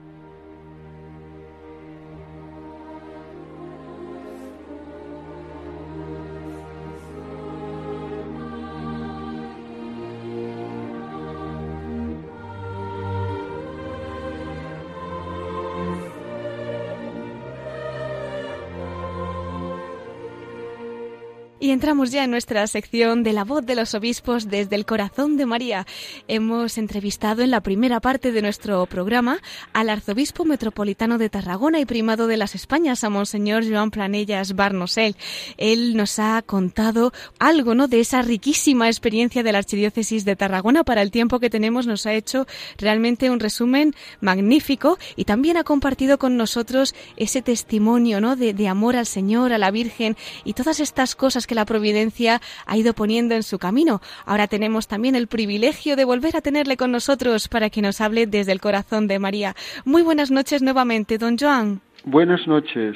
Y 21.62 21.72
entramos 21.72 22.12
ya 22.12 22.24
en 22.24 22.32
nuestra 22.32 22.66
sección 22.68 23.22
de 23.22 23.34
la 23.34 23.44
voz 23.44 23.66
de 23.66 23.76
los 23.76 23.94
obispos 23.94 24.48
desde 24.48 24.78
el 24.78 24.86
corazón 24.86 25.36
de 25.36 25.46
María. 25.46 25.86
Hemos 26.30 26.78
entrevistado 26.78 27.42
en 27.42 27.52
la 27.52 27.60
primera 27.60 28.00
parte 28.00 28.32
de 28.32 28.42
nuestro 28.42 28.86
programa 28.86 29.40
al 29.74 29.90
arzobispo 29.90 30.46
metropolitano 30.46 31.18
de 31.18 31.30
Tarragona 31.30 31.82
y 31.82 31.86
primado 31.86 32.28
de 32.28 32.38
las 32.38 32.56
Españas, 32.56 33.04
a 33.04 33.10
Monseñor 33.10 33.70
Joan 33.70 33.92
Planellas 33.92 34.56
Barnosel. 34.56 35.18
Él 35.58 35.98
nos 35.98 36.18
ha 36.18 36.42
contado 36.44 37.12
algo 37.40 37.76
¿no? 37.76 37.90
de 37.90 38.00
esa 38.00 38.22
riquísima 38.22 38.88
experiencia 38.88 39.44
de 39.44 39.52
la 39.52 39.58
archidiócesis 39.58 40.24
de 40.24 40.38
Tarragona. 40.38 40.86
Para 40.86 41.02
el 41.02 41.12
tiempo 41.12 41.42
que 41.42 41.50
tenemos 41.50 41.88
nos 41.88 42.06
ha 42.06 42.14
hecho 42.14 42.48
realmente 42.78 43.30
un 43.30 43.42
resumen 43.42 43.96
magnífico 44.22 44.98
y 45.18 45.26
también 45.26 45.58
ha 45.58 45.66
compartido 45.66 46.20
con 46.20 46.38
nosotros 46.38 46.96
ese 47.18 47.42
testimonio 47.42 48.22
¿no? 48.22 48.38
de, 48.38 48.54
de 48.54 48.70
amor 48.70 48.96
al 48.96 49.08
Señor, 49.08 49.52
a 49.52 49.58
la 49.58 49.72
Virgen 49.72 50.16
y 50.46 50.54
todas 50.54 50.80
estas 50.80 51.16
cosas 51.16 51.49
que 51.50 51.56
la 51.56 51.66
providencia 51.66 52.42
ha 52.66 52.78
ido 52.78 52.94
poniendo 52.94 53.36
en 53.36 53.44
su 53.44 53.58
camino. 53.58 54.02
Ahora 54.26 54.48
tenemos 54.48 54.88
también 54.88 55.16
el 55.16 55.28
privilegio 55.28 55.96
de 55.96 56.06
volver 56.06 56.38
a 56.38 56.42
tenerle 56.42 56.78
con 56.78 56.92
nosotros 56.92 57.50
para 57.50 57.70
que 57.70 57.82
nos 57.82 58.00
hable 58.00 58.28
desde 58.28 58.54
el 58.54 58.62
corazón 58.62 59.08
de 59.08 59.18
María. 59.18 59.56
Muy 59.84 60.04
buenas 60.04 60.30
noches 60.30 60.62
nuevamente, 60.62 61.18
don 61.18 61.38
Joan. 61.38 61.82
Buenas 62.06 62.48
noches. 62.48 62.96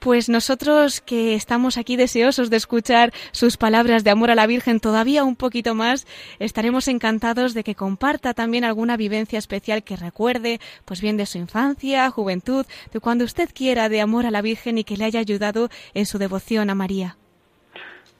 Pues 0.00 0.30
nosotros 0.30 1.02
que 1.02 1.34
estamos 1.34 1.76
aquí 1.76 1.94
deseosos 1.94 2.48
de 2.48 2.56
escuchar 2.56 3.12
sus 3.32 3.58
palabras 3.58 4.02
de 4.02 4.10
amor 4.10 4.30
a 4.30 4.34
la 4.34 4.46
Virgen 4.46 4.80
todavía 4.80 5.24
un 5.24 5.36
poquito 5.36 5.74
más, 5.74 6.06
estaremos 6.38 6.88
encantados 6.88 7.52
de 7.52 7.62
que 7.62 7.74
comparta 7.74 8.32
también 8.32 8.64
alguna 8.64 8.96
vivencia 8.96 9.38
especial 9.38 9.84
que 9.84 9.96
recuerde, 9.96 10.58
pues 10.86 11.02
bien 11.02 11.18
de 11.18 11.26
su 11.26 11.36
infancia, 11.36 12.10
juventud, 12.10 12.64
de 12.90 13.00
cuando 13.00 13.26
usted 13.26 13.50
quiera 13.52 13.90
de 13.90 14.00
amor 14.00 14.24
a 14.24 14.30
la 14.30 14.40
Virgen 14.40 14.78
y 14.78 14.84
que 14.84 14.96
le 14.96 15.04
haya 15.04 15.20
ayudado 15.20 15.68
en 15.92 16.06
su 16.06 16.16
devoción 16.16 16.70
a 16.70 16.74
María. 16.74 17.18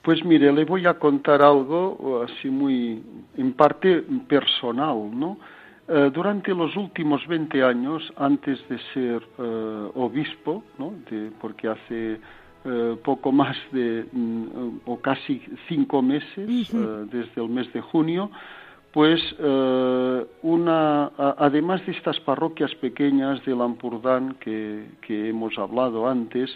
Pues 0.03 0.25
mire, 0.25 0.51
le 0.53 0.65
voy 0.65 0.87
a 0.87 0.95
contar 0.95 1.43
algo 1.43 2.23
así 2.23 2.49
muy, 2.49 3.03
en 3.37 3.53
parte 3.53 4.03
personal, 4.27 4.97
¿no? 5.13 5.37
Eh, 5.93 6.11
durante 6.15 6.55
los 6.55 6.77
últimos 6.77 7.27
20 7.27 7.65
años, 7.65 8.13
antes 8.17 8.61
de 8.69 8.79
ser 8.95 9.23
eh, 9.39 9.91
obispo, 9.95 10.63
¿no? 10.79 10.95
De, 11.11 11.33
porque 11.41 11.67
hace 11.67 12.21
eh, 12.65 12.97
poco 13.03 13.33
más 13.33 13.57
de, 13.73 14.07
mm, 14.13 14.83
o 14.87 15.01
casi 15.01 15.43
cinco 15.69 16.01
meses, 16.01 16.71
desde 17.11 17.43
el 17.43 17.49
mes 17.49 17.73
de 17.73 17.81
junio, 17.81 18.31
pues 18.93 19.21
una, 20.43 21.07
además 21.39 21.85
de 21.87 21.93
estas 21.93 22.19
parroquias 22.21 22.75
pequeñas 22.77 23.45
de 23.45 23.55
Lampurdán 23.55 24.35
que, 24.41 24.85
que 25.01 25.29
hemos 25.29 25.57
hablado 25.59 26.09
antes, 26.09 26.51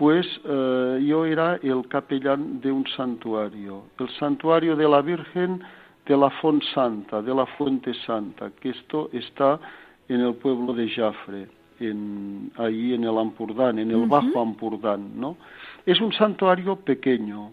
pues 0.00 0.26
eh, 0.46 1.04
yo 1.06 1.26
era 1.26 1.56
el 1.62 1.86
capellán 1.86 2.58
de 2.62 2.72
un 2.72 2.86
santuario, 2.96 3.82
el 3.98 4.08
santuario 4.18 4.74
de 4.74 4.88
la 4.88 5.02
Virgen 5.02 5.60
de 6.06 6.16
la 6.16 6.30
Font 6.40 6.62
Santa, 6.74 7.20
de 7.20 7.34
la 7.34 7.44
Fuente 7.44 7.92
Santa, 8.06 8.50
que 8.58 8.70
esto 8.70 9.10
está 9.12 9.60
en 10.08 10.22
el 10.22 10.32
pueblo 10.36 10.72
de 10.72 10.88
Jafre, 10.88 11.48
en, 11.80 12.50
ahí 12.56 12.94
en 12.94 13.04
el 13.04 13.18
Ampurdán, 13.18 13.78
en 13.78 13.90
el 13.90 14.08
Bajo 14.08 14.40
Ampurdán, 14.40 15.20
¿no? 15.20 15.36
Es 15.84 16.00
un 16.00 16.14
santuario 16.14 16.76
pequeño, 16.76 17.52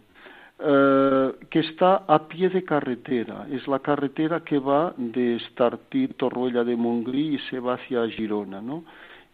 eh, 0.57 1.33
que 1.49 1.59
está 1.59 2.05
a 2.07 2.29
pie 2.29 2.47
de 2.47 2.63
carretera. 2.63 3.45
Es 3.51 3.67
la 3.67 3.79
carretera 3.79 4.39
que 4.39 4.57
va 4.57 4.93
de 4.95 5.35
Estartit, 5.35 6.15
Torroella 6.15 6.63
de 6.63 6.77
Montgrí 6.77 7.35
y 7.35 7.39
se 7.49 7.59
va 7.59 7.73
hacia 7.73 8.07
Girona, 8.07 8.61
¿no? 8.61 8.85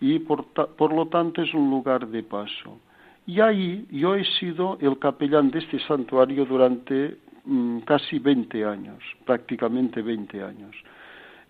y 0.04 0.20
por, 0.20 0.46
por 0.48 0.92
lo 0.94 1.08
tanto 1.08 1.42
es 1.42 1.54
un 1.54 1.70
lugar 1.70 2.08
de 2.08 2.24
paso. 2.24 2.80
Y 3.26 3.40
ahí 3.40 3.88
yo 3.90 4.16
he 4.16 4.26
sido 4.40 4.78
el 4.82 5.00
capellán 5.00 5.50
de 5.52 5.60
este 5.60 5.80
santuario 5.88 6.46
durante 6.46 7.18
mm, 7.46 7.80
casi 7.80 8.20
20 8.20 8.66
años, 8.66 9.02
prácticamente 9.26 10.02
20 10.02 10.44
años. 10.44 10.76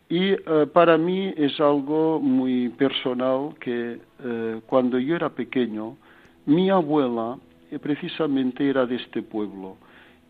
Y 0.09 0.33
eh, 0.33 0.67
para 0.71 0.97
mí 0.97 1.33
es 1.35 1.59
algo 1.59 2.19
muy 2.19 2.69
personal 2.69 3.55
que 3.59 3.99
eh, 4.23 4.61
cuando 4.67 4.99
yo 4.99 5.15
era 5.15 5.29
pequeño, 5.29 5.97
mi 6.45 6.69
abuela 6.69 7.37
eh, 7.71 7.79
precisamente 7.79 8.69
era 8.69 8.85
de 8.85 8.97
este 8.97 9.23
pueblo. 9.23 9.77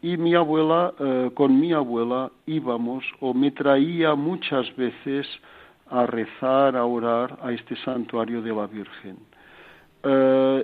Y 0.01 0.17
mi 0.17 0.35
abuela, 0.35 0.93
con 1.33 1.57
mi 1.57 1.71
abuela 1.71 2.29
íbamos 2.45 3.05
o 3.21 3.33
me 3.33 3.51
traía 3.51 4.15
muchas 4.15 4.65
veces 4.75 5.25
a 5.89 6.05
rezar, 6.05 6.75
a 6.75 6.83
orar 6.83 7.39
a 7.41 7.53
este 7.53 7.77
santuario 7.85 8.41
de 8.41 8.53
la 8.53 8.67
Virgen. 8.67 9.15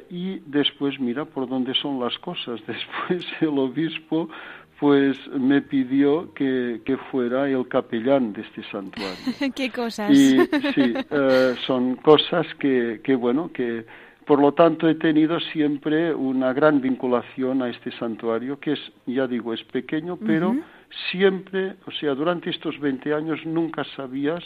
Y 0.10 0.40
después, 0.46 1.00
mira 1.00 1.26
por 1.26 1.48
dónde 1.48 1.74
son 1.76 2.00
las 2.00 2.18
cosas. 2.20 2.60
Después 2.68 3.26
el 3.42 3.58
obispo 3.58 4.30
pues 4.80 5.18
me 5.38 5.62
pidió 5.62 6.34
que, 6.34 6.98
fuera 7.12 7.50
el 7.50 7.68
capellán 7.68 8.34
de 8.34 8.42
este 8.42 8.64
santuario. 8.72 9.18
¿Qué 9.56 9.70
cosas? 9.70 10.12
Y 10.12 10.40
sí, 10.74 10.94
eh, 11.12 11.56
son 11.68 11.96
cosas 11.98 12.48
que, 12.60 13.02
que, 13.04 13.16
bueno, 13.16 13.52
que 13.52 13.86
por 14.26 14.40
lo 14.40 14.54
tanto 14.54 14.88
he 14.88 14.96
tenido 14.96 15.40
siempre 15.40 16.14
una 16.14 16.54
gran 16.54 16.80
vinculación 16.80 17.62
a 17.62 17.70
este 17.70 17.92
santuario, 17.98 18.60
que 18.60 18.74
es, 18.74 18.80
ya 19.06 19.28
digo, 19.28 19.54
es 19.54 19.64
pequeño, 19.66 20.18
pero 20.18 20.56
siempre, 21.12 21.76
o 21.86 21.92
sea, 21.92 22.14
durante 22.14 22.50
estos 22.50 22.80
20 22.80 23.14
años 23.14 23.40
nunca 23.46 23.84
sabías 23.96 24.44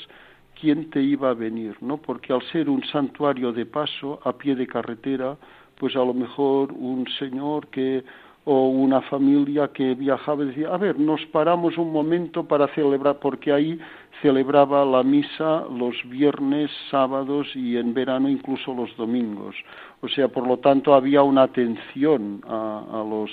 quién 0.64 0.90
te 0.90 1.02
iba 1.02 1.30
a 1.30 1.34
venir, 1.34 1.76
¿no? 1.82 1.98
Porque 1.98 2.32
al 2.32 2.42
ser 2.54 2.70
un 2.70 2.82
santuario 2.86 3.52
de 3.52 3.66
paso, 3.66 4.22
a 4.24 4.32
pie 4.32 4.56
de 4.56 4.66
carretera, 4.66 5.36
pues 5.78 5.94
a 5.98 6.00
lo 6.00 6.14
mejor 6.14 6.72
un 6.72 7.06
señor 7.20 7.68
que 7.68 8.02
o 8.46 8.70
una 8.70 9.02
familia 9.02 9.68
que 9.74 9.94
viajaba 9.94 10.46
decía, 10.46 10.70
a 10.74 10.78
ver, 10.78 10.98
nos 10.98 11.20
paramos 11.28 11.78
un 11.78 11.92
momento 11.92 12.46
para 12.46 12.70
celebrar, 12.76 13.20
porque 13.20 13.52
ahí 13.52 13.78
celebraba 14.22 14.86
la 14.86 15.04
misa 15.04 15.66
los 15.70 15.98
viernes, 16.06 16.72
sábados 16.90 17.48
y 17.56 17.76
en 17.76 17.94
verano 17.94 18.30
incluso 18.30 18.74
los 18.74 18.96
domingos. 18.96 19.56
O 20.02 20.08
sea, 20.08 20.30
por 20.30 20.48
lo 20.48 20.60
tanto 20.60 20.94
había 20.94 21.24
una 21.24 21.44
atención 21.44 22.42
a, 22.48 22.86
a 22.90 23.04
los 23.04 23.30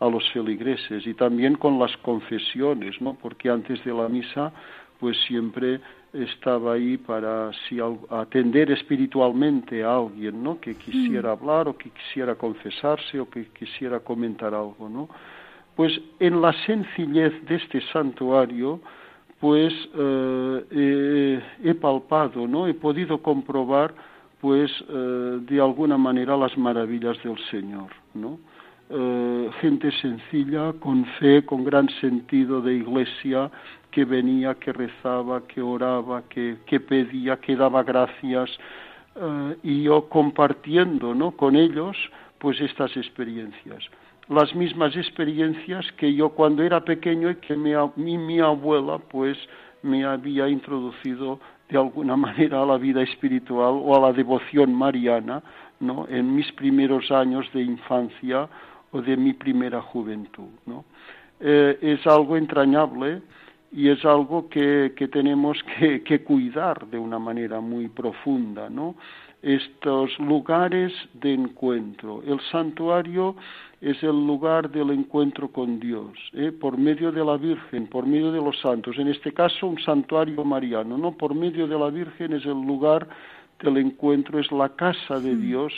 a 0.00 0.06
los 0.06 0.28
feligreses 0.32 1.06
y 1.06 1.14
también 1.14 1.54
con 1.54 1.78
las 1.78 1.96
confesiones, 1.98 3.00
¿no? 3.00 3.14
Porque 3.14 3.48
antes 3.48 3.82
de 3.84 3.94
la 3.94 4.06
misa, 4.08 4.52
pues 4.98 5.16
siempre 5.26 5.80
estaba 6.14 6.74
ahí 6.74 6.96
para 6.96 7.50
si 7.68 7.78
atender 8.08 8.70
espiritualmente 8.70 9.82
a 9.82 9.96
alguien, 9.96 10.42
¿no? 10.42 10.60
Que 10.60 10.74
quisiera 10.76 11.30
mm. 11.34 11.38
hablar 11.38 11.68
o 11.68 11.76
que 11.76 11.90
quisiera 11.90 12.34
confesarse 12.36 13.18
o 13.18 13.28
que 13.28 13.46
quisiera 13.46 14.00
comentar 14.00 14.54
algo, 14.54 14.88
¿no? 14.88 15.08
Pues 15.74 16.00
en 16.20 16.40
la 16.40 16.52
sencillez 16.64 17.32
de 17.46 17.56
este 17.56 17.80
santuario, 17.92 18.80
pues 19.40 19.72
eh, 19.98 21.42
he 21.62 21.74
palpado, 21.74 22.46
¿no? 22.46 22.68
He 22.68 22.74
podido 22.74 23.18
comprobar, 23.18 23.92
pues 24.40 24.70
eh, 24.88 25.38
de 25.40 25.60
alguna 25.60 25.98
manera 25.98 26.36
las 26.36 26.56
maravillas 26.56 27.20
del 27.24 27.38
Señor, 27.50 27.90
¿no? 28.14 28.38
Eh, 28.90 29.50
gente 29.60 29.90
sencilla, 29.92 30.74
con 30.78 31.06
fe, 31.18 31.44
con 31.44 31.64
gran 31.64 31.88
sentido 32.00 32.60
de 32.60 32.74
iglesia, 32.74 33.50
que 33.90 34.04
venía, 34.04 34.54
que 34.56 34.72
rezaba, 34.72 35.46
que 35.46 35.62
oraba, 35.62 36.22
que, 36.28 36.58
que 36.66 36.80
pedía, 36.80 37.36
que 37.38 37.56
daba 37.56 37.82
gracias, 37.82 38.50
eh, 39.16 39.56
y 39.62 39.84
yo 39.84 40.08
compartiendo 40.08 41.14
¿no? 41.14 41.30
con 41.30 41.56
ellos 41.56 41.96
pues 42.38 42.60
estas 42.60 42.94
experiencias. 42.96 43.84
Las 44.28 44.54
mismas 44.54 44.96
experiencias 44.96 45.86
que 45.92 46.12
yo 46.12 46.30
cuando 46.30 46.62
era 46.62 46.84
pequeño 46.84 47.30
y 47.30 47.36
que 47.36 47.56
mi, 47.56 48.18
mi, 48.18 48.40
abuela 48.40 48.98
pues 48.98 49.38
me 49.82 50.04
había 50.04 50.48
introducido 50.48 51.38
de 51.68 51.78
alguna 51.78 52.16
manera 52.26 52.62
a 52.62 52.66
la 52.66 52.76
vida 52.76 53.02
espiritual 53.02 53.74
o 53.82 53.96
a 53.96 54.00
la 54.00 54.12
devoción 54.12 54.74
mariana, 54.74 55.42
¿no? 55.80 56.06
En 56.08 56.34
mis 56.34 56.50
primeros 56.52 57.10
años 57.10 57.46
de 57.52 57.62
infancia 57.62 58.48
o 58.94 59.02
de 59.02 59.16
mi 59.16 59.32
primera 59.32 59.82
juventud, 59.82 60.54
¿no? 60.66 60.84
Eh, 61.40 61.76
es 61.82 62.06
algo 62.06 62.36
entrañable 62.36 63.22
y 63.72 63.88
es 63.88 64.04
algo 64.04 64.48
que, 64.48 64.92
que 64.96 65.08
tenemos 65.08 65.58
que, 65.78 66.02
que, 66.04 66.22
cuidar 66.22 66.86
de 66.86 66.98
una 66.98 67.18
manera 67.18 67.60
muy 67.60 67.88
profunda, 67.88 68.70
¿no? 68.70 68.94
Estos 69.42 70.16
lugares 70.20 70.92
de 71.12 71.34
encuentro. 71.34 72.22
El 72.24 72.40
santuario 72.52 73.34
es 73.80 74.00
el 74.02 74.26
lugar 74.26 74.70
del 74.70 74.90
encuentro 74.90 75.48
con 75.48 75.80
Dios, 75.80 76.12
¿eh? 76.32 76.52
por 76.52 76.78
medio 76.78 77.10
de 77.10 77.24
la 77.24 77.36
Virgen, 77.36 77.88
por 77.88 78.06
medio 78.06 78.30
de 78.30 78.40
los 78.40 78.58
santos. 78.60 78.96
En 78.96 79.08
este 79.08 79.32
caso, 79.32 79.66
un 79.66 79.78
santuario 79.80 80.44
mariano, 80.44 80.96
¿no? 80.96 81.12
Por 81.12 81.34
medio 81.34 81.66
de 81.66 81.78
la 81.78 81.90
Virgen 81.90 82.32
es 82.32 82.46
el 82.46 82.62
lugar 82.64 83.08
del 83.60 83.76
encuentro, 83.76 84.38
es 84.38 84.50
la 84.52 84.68
casa 84.70 85.18
de 85.18 85.36
Dios 85.36 85.72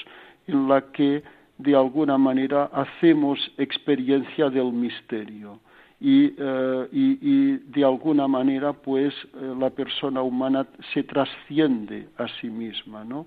en 0.46 0.68
la 0.68 0.82
que 0.92 1.24
de 1.58 1.74
alguna 1.74 2.18
manera 2.18 2.64
hacemos 2.72 3.38
experiencia 3.58 4.50
del 4.50 4.72
misterio. 4.72 5.60
Eh, 5.98 6.88
y, 6.92 7.18
y, 7.22 7.56
de 7.56 7.82
alguna 7.82 8.28
manera 8.28 8.74
pues 8.74 9.14
eh, 9.14 9.54
la 9.58 9.70
persona 9.70 10.20
humana 10.20 10.66
se 10.92 11.02
trasciende 11.02 12.08
a 12.18 12.28
sí 12.38 12.50
misma, 12.50 13.02
¿no? 13.02 13.26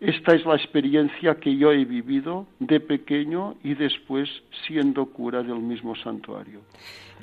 Esta 0.00 0.34
es 0.34 0.44
la 0.44 0.54
experiencia 0.54 1.36
que 1.36 1.56
yo 1.56 1.72
he 1.72 1.84
vivido 1.84 2.46
de 2.58 2.78
pequeño 2.78 3.56
y 3.64 3.74
después 3.74 4.28
siendo 4.66 5.06
cura 5.06 5.42
del 5.42 5.60
mismo 5.60 5.96
santuario. 5.96 6.60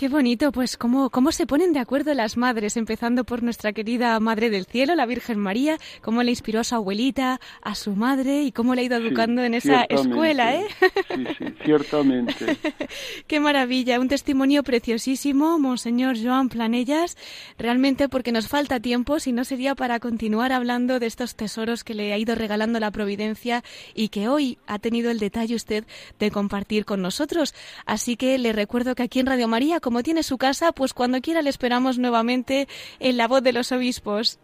Qué 0.02 0.10
bonito, 0.10 0.52
pues 0.52 0.78
cómo, 0.78 1.12
cómo 1.12 1.32
se 1.32 1.46
ponen 1.46 1.74
de 1.74 1.80
acuerdo 1.80 2.12
las 2.16 2.36
madres, 2.36 2.76
empezando 2.76 3.24
por 3.24 3.44
nuestra 3.44 3.72
querida 3.72 4.20
Madre 4.20 4.50
del 4.50 4.66
Cielo, 4.66 4.96
la 4.96 5.06
Virgen 5.06 5.38
María, 5.38 5.78
cómo 6.02 6.24
le 6.24 6.32
inspiró 6.32 6.62
a 6.62 6.64
su 6.64 6.74
abuelita, 6.74 7.40
a 7.62 7.76
su 7.76 7.96
madre 7.96 8.42
y 8.42 8.52
cómo 8.52 8.74
le 8.74 8.82
ha 8.82 8.86
ido 8.86 8.98
educando 8.98 9.44
en 9.44 9.54
esa 9.54 9.84
escuela, 9.84 10.56
¿eh? 10.56 10.66
Sí, 11.08 11.26
sí, 11.38 11.46
ciertamente. 11.64 12.58
Qué 13.28 13.40
maravilla, 13.40 14.00
un 14.00 14.08
testimonio 14.08 14.64
preciosísimo, 14.64 15.60
Monseñor 15.60 16.16
Joan 16.20 16.50
Planellas, 16.50 17.16
realmente 17.60 18.10
porque 18.10 18.32
nos 18.32 18.48
falta 18.48 18.80
tiempo, 18.80 19.20
si 19.20 19.34
no 19.34 19.44
sería 19.44 19.76
para 19.76 20.00
continuar 20.00 20.52
hablando 20.52 21.00
de 21.00 21.06
estos 21.06 21.36
tesoros 21.36 21.84
que 21.84 21.94
le 21.94 22.12
ha 22.12 22.18
ido 22.18 22.34
regalando 22.34 22.80
la 22.80 22.90
Providencia 22.90 23.64
y 23.94 24.08
que 24.08 24.30
hoy 24.30 24.58
ha 24.66 24.80
tenido 24.80 25.12
el 25.12 25.20
detalle 25.20 25.54
usted 25.54 25.84
de 26.18 26.32
compartir 26.32 26.86
con 26.86 27.04
nosotros. 27.04 27.54
Así 27.86 28.16
que 28.16 28.40
le 28.40 28.52
recuerdo 28.52 28.96
que 28.96 29.04
aquí 29.04 29.20
en 29.20 29.28
Radio 29.28 29.48
María, 29.48 29.80
como 29.80 29.91
tiene 30.02 30.24
su 30.24 30.38
casa, 30.38 30.72
pues 30.72 30.94
cuando 30.94 31.22
quiera 31.22 31.42
le 31.42 31.50
esperamos 31.50 32.00
nuevamente 32.00 32.68
en 33.00 33.18
la 33.18 33.28
voz 33.28 33.44
de 33.44 33.54
los 33.54 33.72
obispos. 33.72 34.40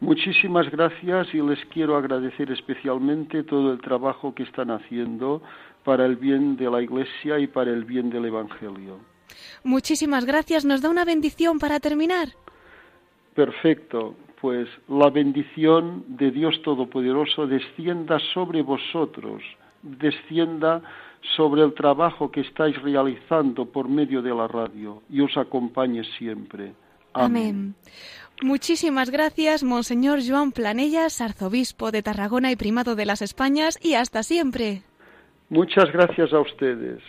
Muchísimas 0.00 0.70
gracias 0.70 1.28
y 1.32 1.38
les 1.40 1.64
quiero 1.66 1.96
agradecer 1.96 2.50
especialmente 2.50 3.44
todo 3.44 3.72
el 3.72 3.80
trabajo 3.80 4.34
que 4.34 4.42
están 4.42 4.70
haciendo 4.70 5.42
para 5.84 6.06
el 6.06 6.16
bien 6.16 6.56
de 6.56 6.70
la 6.70 6.82
Iglesia 6.82 7.38
y 7.38 7.46
para 7.46 7.70
el 7.70 7.84
bien 7.84 8.10
del 8.10 8.26
Evangelio. 8.26 8.98
Muchísimas 9.64 10.24
gracias. 10.24 10.64
¿Nos 10.64 10.82
da 10.82 10.90
una 10.90 11.04
bendición 11.04 11.58
para 11.58 11.80
terminar? 11.80 12.28
Perfecto. 13.34 14.14
Pues 14.40 14.68
la 14.88 15.08
bendición 15.08 16.04
de 16.08 16.32
Dios 16.32 16.60
Todopoderoso 16.62 17.46
descienda 17.46 18.18
sobre 18.34 18.62
vosotros, 18.62 19.40
descienda 19.82 20.82
sobre 21.36 21.62
el 21.62 21.74
trabajo 21.74 22.30
que 22.30 22.40
estáis 22.40 22.80
realizando 22.82 23.66
por 23.66 23.88
medio 23.88 24.22
de 24.22 24.34
la 24.34 24.48
radio 24.48 25.02
y 25.08 25.20
os 25.20 25.36
acompañe 25.36 26.02
siempre. 26.18 26.72
Amén. 27.14 27.74
Muchísimas 28.42 29.10
gracias, 29.10 29.62
Monseñor 29.62 30.18
Joan 30.26 30.52
Planellas, 30.52 31.20
arzobispo 31.20 31.92
de 31.92 32.02
Tarragona 32.02 32.50
y 32.50 32.56
primado 32.56 32.96
de 32.96 33.06
las 33.06 33.22
Españas, 33.22 33.78
y 33.80 33.94
hasta 33.94 34.22
siempre. 34.22 34.82
Muchas 35.48 35.92
gracias 35.92 36.32
a 36.32 36.40
ustedes. 36.40 37.00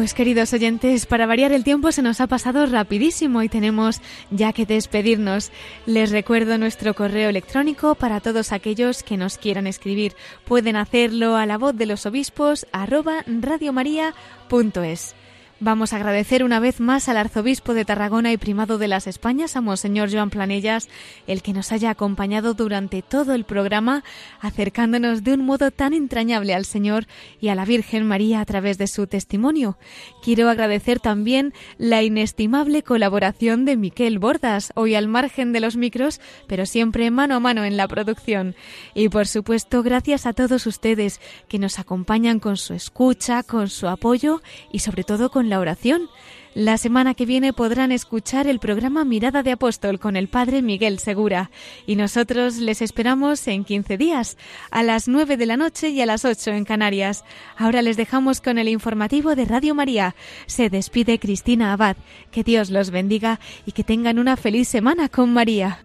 Pues 0.00 0.14
queridos 0.14 0.54
oyentes, 0.54 1.04
para 1.04 1.26
variar 1.26 1.52
el 1.52 1.62
tiempo 1.62 1.92
se 1.92 2.00
nos 2.00 2.22
ha 2.22 2.26
pasado 2.26 2.64
rapidísimo 2.64 3.42
y 3.42 3.50
tenemos 3.50 4.00
ya 4.30 4.54
que 4.54 4.64
despedirnos. 4.64 5.52
Les 5.84 6.10
recuerdo 6.10 6.56
nuestro 6.56 6.94
correo 6.94 7.28
electrónico 7.28 7.94
para 7.94 8.20
todos 8.20 8.52
aquellos 8.52 9.02
que 9.02 9.18
nos 9.18 9.36
quieran 9.36 9.66
escribir. 9.66 10.14
Pueden 10.46 10.76
hacerlo 10.76 11.36
a 11.36 11.44
la 11.44 11.58
voz 11.58 11.76
de 11.76 11.84
los 11.84 12.06
obispos 12.06 12.66
radiomaria.es. 12.72 15.14
Vamos 15.62 15.92
a 15.92 15.96
agradecer 15.96 16.42
una 16.42 16.58
vez 16.58 16.80
más 16.80 17.10
al 17.10 17.18
arzobispo 17.18 17.74
de 17.74 17.84
Tarragona 17.84 18.32
y 18.32 18.38
primado 18.38 18.78
de 18.78 18.88
las 18.88 19.06
Españas, 19.06 19.56
a 19.56 19.60
Monseñor 19.60 20.10
Joan 20.10 20.30
Planellas, 20.30 20.88
el 21.26 21.42
que 21.42 21.52
nos 21.52 21.70
haya 21.70 21.90
acompañado 21.90 22.54
durante 22.54 23.02
todo 23.02 23.34
el 23.34 23.44
programa, 23.44 24.02
acercándonos 24.40 25.22
de 25.22 25.34
un 25.34 25.44
modo 25.44 25.70
tan 25.70 25.92
entrañable 25.92 26.54
al 26.54 26.64
Señor 26.64 27.06
y 27.42 27.48
a 27.48 27.54
la 27.54 27.66
Virgen 27.66 28.06
María 28.06 28.40
a 28.40 28.46
través 28.46 28.78
de 28.78 28.86
su 28.86 29.06
testimonio. 29.06 29.76
Quiero 30.22 30.48
agradecer 30.48 30.98
también 30.98 31.52
la 31.76 32.02
inestimable 32.02 32.82
colaboración 32.82 33.66
de 33.66 33.76
Miquel 33.76 34.18
Bordas, 34.18 34.72
hoy 34.76 34.94
al 34.94 35.08
margen 35.08 35.52
de 35.52 35.60
los 35.60 35.76
micros, 35.76 36.22
pero 36.46 36.64
siempre 36.64 37.10
mano 37.10 37.34
a 37.34 37.40
mano 37.40 37.66
en 37.66 37.76
la 37.76 37.86
producción. 37.86 38.54
Y 38.94 39.10
por 39.10 39.26
supuesto, 39.26 39.82
gracias 39.82 40.24
a 40.24 40.32
todos 40.32 40.66
ustedes 40.66 41.20
que 41.48 41.58
nos 41.58 41.78
acompañan 41.78 42.40
con 42.40 42.56
su 42.56 42.72
escucha, 42.72 43.42
con 43.42 43.68
su 43.68 43.88
apoyo 43.88 44.40
y 44.72 44.78
sobre 44.78 45.04
todo 45.04 45.30
con 45.30 45.49
la 45.50 45.60
oración. 45.60 46.08
La 46.54 46.78
semana 46.78 47.14
que 47.14 47.26
viene 47.26 47.52
podrán 47.52 47.92
escuchar 47.92 48.48
el 48.48 48.58
programa 48.58 49.04
Mirada 49.04 49.44
de 49.44 49.52
Apóstol 49.52 50.00
con 50.00 50.16
el 50.16 50.26
Padre 50.26 50.62
Miguel 50.62 50.98
Segura 50.98 51.52
y 51.86 51.94
nosotros 51.94 52.56
les 52.56 52.82
esperamos 52.82 53.46
en 53.46 53.64
15 53.64 53.96
días, 53.96 54.36
a 54.72 54.82
las 54.82 55.06
9 55.06 55.36
de 55.36 55.46
la 55.46 55.56
noche 55.56 55.90
y 55.90 56.00
a 56.00 56.06
las 56.06 56.24
8 56.24 56.50
en 56.50 56.64
Canarias. 56.64 57.24
Ahora 57.56 57.82
les 57.82 57.96
dejamos 57.96 58.40
con 58.40 58.58
el 58.58 58.68
informativo 58.68 59.36
de 59.36 59.44
Radio 59.44 59.76
María. 59.76 60.16
Se 60.46 60.70
despide 60.70 61.20
Cristina 61.20 61.72
Abad. 61.72 61.96
Que 62.32 62.42
Dios 62.42 62.70
los 62.70 62.90
bendiga 62.90 63.38
y 63.64 63.72
que 63.72 63.84
tengan 63.84 64.18
una 64.18 64.36
feliz 64.36 64.66
semana 64.66 65.08
con 65.08 65.32
María. 65.32 65.84